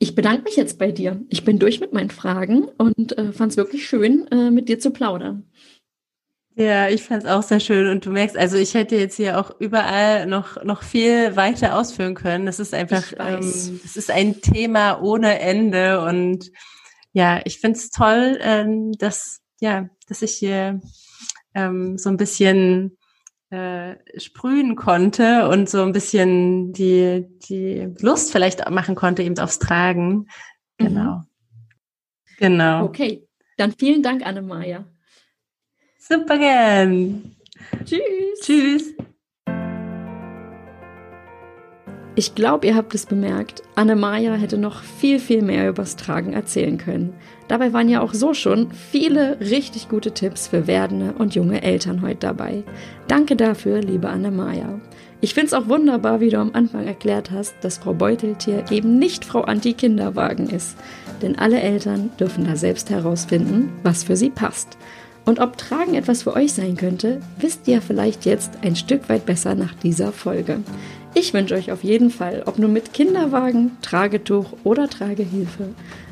Ich 0.01 0.17
bedanke 0.17 0.43
mich 0.43 0.57
jetzt 0.57 0.81
bei 0.81 0.91
dir. 0.91 1.25
Ich 1.29 1.45
bin 1.45 1.61
durch 1.61 1.79
mit 1.79 1.93
meinen 1.93 2.11
Fragen 2.11 2.65
und 2.79 3.17
äh, 3.17 3.31
fand 3.31 3.53
es 3.53 3.57
wirklich 3.57 3.87
schön, 3.87 4.27
äh, 4.33 4.51
mit 4.51 4.69
dir 4.69 4.81
zu 4.81 4.91
plaudern. 4.91 5.45
Ja, 6.57 6.89
ich 6.89 7.03
fand 7.03 7.25
es 7.25 7.29
auch 7.29 7.43
sehr 7.43 7.59
schön 7.59 7.89
und 7.89 8.07
du 8.07 8.11
merkst, 8.11 8.37
also 8.37 8.57
ich 8.57 8.75
hätte 8.75 8.95
jetzt 8.95 9.17
hier 9.17 9.41
auch 9.41 9.59
überall 9.59 10.27
noch 10.27 10.63
noch 10.63 10.85
viel 10.85 11.35
weiter 11.35 11.77
ausführen 11.77 12.15
können. 12.15 12.47
Das 12.47 12.61
ist 12.61 12.73
einfach, 12.73 13.13
ähm, 13.19 13.41
es 13.41 13.97
ist 13.97 14.11
ein 14.11 14.41
Thema 14.41 15.03
ohne 15.03 15.41
Ende 15.41 16.05
und 16.05 16.53
ja, 17.13 17.41
ich 17.45 17.59
finde 17.59 17.79
es 17.79 17.91
toll, 17.91 18.39
ähm, 18.41 18.93
dass 18.93 19.41
ja, 19.61 19.89
dass 20.07 20.23
ich 20.23 20.35
hier 20.35 20.81
ähm, 21.55 21.99
so 21.99 22.09
ein 22.09 22.17
bisschen 22.17 22.99
äh, 23.51 23.97
sprühen 24.17 24.77
konnte 24.77 25.49
und 25.49 25.69
so 25.69 25.83
ein 25.83 25.93
bisschen 25.93 26.73
die 26.73 27.27
die 27.49 27.93
Lust 27.99 28.31
vielleicht 28.31 28.71
machen 28.71 28.95
konnte 28.95 29.25
eben 29.25 29.39
aufs 29.41 29.59
Tragen. 29.59 30.29
Genau, 30.79 31.17
mhm. 31.17 31.27
genau. 32.39 32.85
Okay, 32.85 33.27
dann 33.57 33.73
vielen 33.73 34.05
Dank, 34.05 34.25
Anne-Maja. 34.25 34.85
Super 36.07 36.37
gern. 36.37 37.35
Tschüss. 37.87 38.41
Tschüss. 38.43 38.95
Ich 42.15 42.35
glaube, 42.35 42.67
ihr 42.67 42.77
habt 42.77 42.95
es 42.95 43.07
bemerkt, 43.07 43.63
Anne-Maja 43.75 44.35
hätte 44.35 44.59
noch 44.59 44.83
viel, 44.83 45.19
viel 45.19 45.41
mehr 45.41 45.69
übers 45.71 45.97
Tragen 45.97 46.35
erzählen 46.35 46.77
können. 46.77 47.15
Dabei 47.49 47.73
waren 47.73 47.89
ja 47.89 48.03
auch 48.03 48.13
so 48.13 48.35
schon 48.35 48.71
viele 48.71 49.41
richtig 49.41 49.89
gute 49.89 50.13
Tipps 50.13 50.47
für 50.47 50.67
werdende 50.67 51.15
und 51.15 51.35
junge 51.35 51.63
Eltern 51.63 52.03
heute 52.03 52.19
dabei. 52.21 52.65
Danke 53.09 53.35
dafür, 53.35 53.81
liebe 53.81 54.11
Anne-Maja. 54.11 54.79
Ich 55.23 55.33
finde 55.33 55.47
es 55.47 55.55
auch 55.55 55.69
wunderbar, 55.69 56.21
wie 56.21 56.29
du 56.29 56.39
am 56.39 56.51
Anfang 56.53 56.87
erklärt 56.87 57.31
hast, 57.31 57.55
dass 57.63 57.79
Frau 57.79 57.95
Beuteltier 57.95 58.65
eben 58.71 58.99
nicht 58.99 59.25
Frau 59.25 59.41
Anti-Kinderwagen 59.41 60.51
ist. 60.51 60.77
Denn 61.23 61.39
alle 61.39 61.61
Eltern 61.61 62.11
dürfen 62.21 62.45
da 62.45 62.57
selbst 62.57 62.91
herausfinden, 62.91 63.73
was 63.83 64.05
für 64.05 64.17
sie 64.17 64.29
passt. 64.29 64.77
Und 65.25 65.41
ob 65.41 65.57
Tragen 65.57 65.95
etwas 65.95 66.25
für 66.25 66.35
euch 66.35 66.53
sein 66.53 66.77
könnte, 66.77 67.21
wisst 67.39 67.67
ihr 67.67 67.81
vielleicht 67.81 68.27
jetzt 68.27 68.59
ein 68.63 68.77
Stück 68.77 69.09
weit 69.09 69.25
besser 69.25 69.55
nach 69.55 69.75
dieser 69.75 70.13
Folge. 70.13 70.61
Ich 71.15 71.33
wünsche 71.33 71.55
euch 71.55 71.73
auf 71.73 71.83
jeden 71.83 72.11
Fall, 72.11 72.43
ob 72.47 72.59
nur 72.59 72.69
mit 72.69 72.93
Kinderwagen, 72.93 73.73
Tragetuch 73.81 74.47
oder 74.65 74.89
Tragehilfe, 74.89 75.69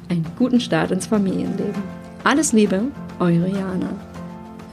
einen 0.09 0.25
guten 0.39 0.61
Start 0.61 0.93
ins 0.93 1.07
Familienleben. 1.07 1.83
Alles 2.25 2.53
Liebe, 2.53 2.85
eure 3.19 3.49
Jana. 3.49 3.91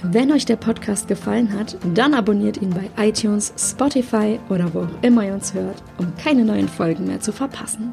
Wenn 0.03 0.31
euch 0.31 0.45
der 0.45 0.55
Podcast 0.55 1.09
gefallen 1.09 1.51
hat, 1.57 1.77
dann 1.93 2.13
abonniert 2.13 2.61
ihn 2.61 2.69
bei 2.69 2.89
iTunes, 3.03 3.53
Spotify 3.57 4.39
oder 4.49 4.73
wo 4.73 4.81
auch 4.81 5.03
immer 5.03 5.25
ihr 5.25 5.33
uns 5.33 5.53
hört, 5.53 5.83
um 5.97 6.13
keine 6.15 6.45
neuen 6.45 6.69
Folgen 6.69 7.05
mehr 7.05 7.19
zu 7.19 7.33
verpassen. 7.33 7.91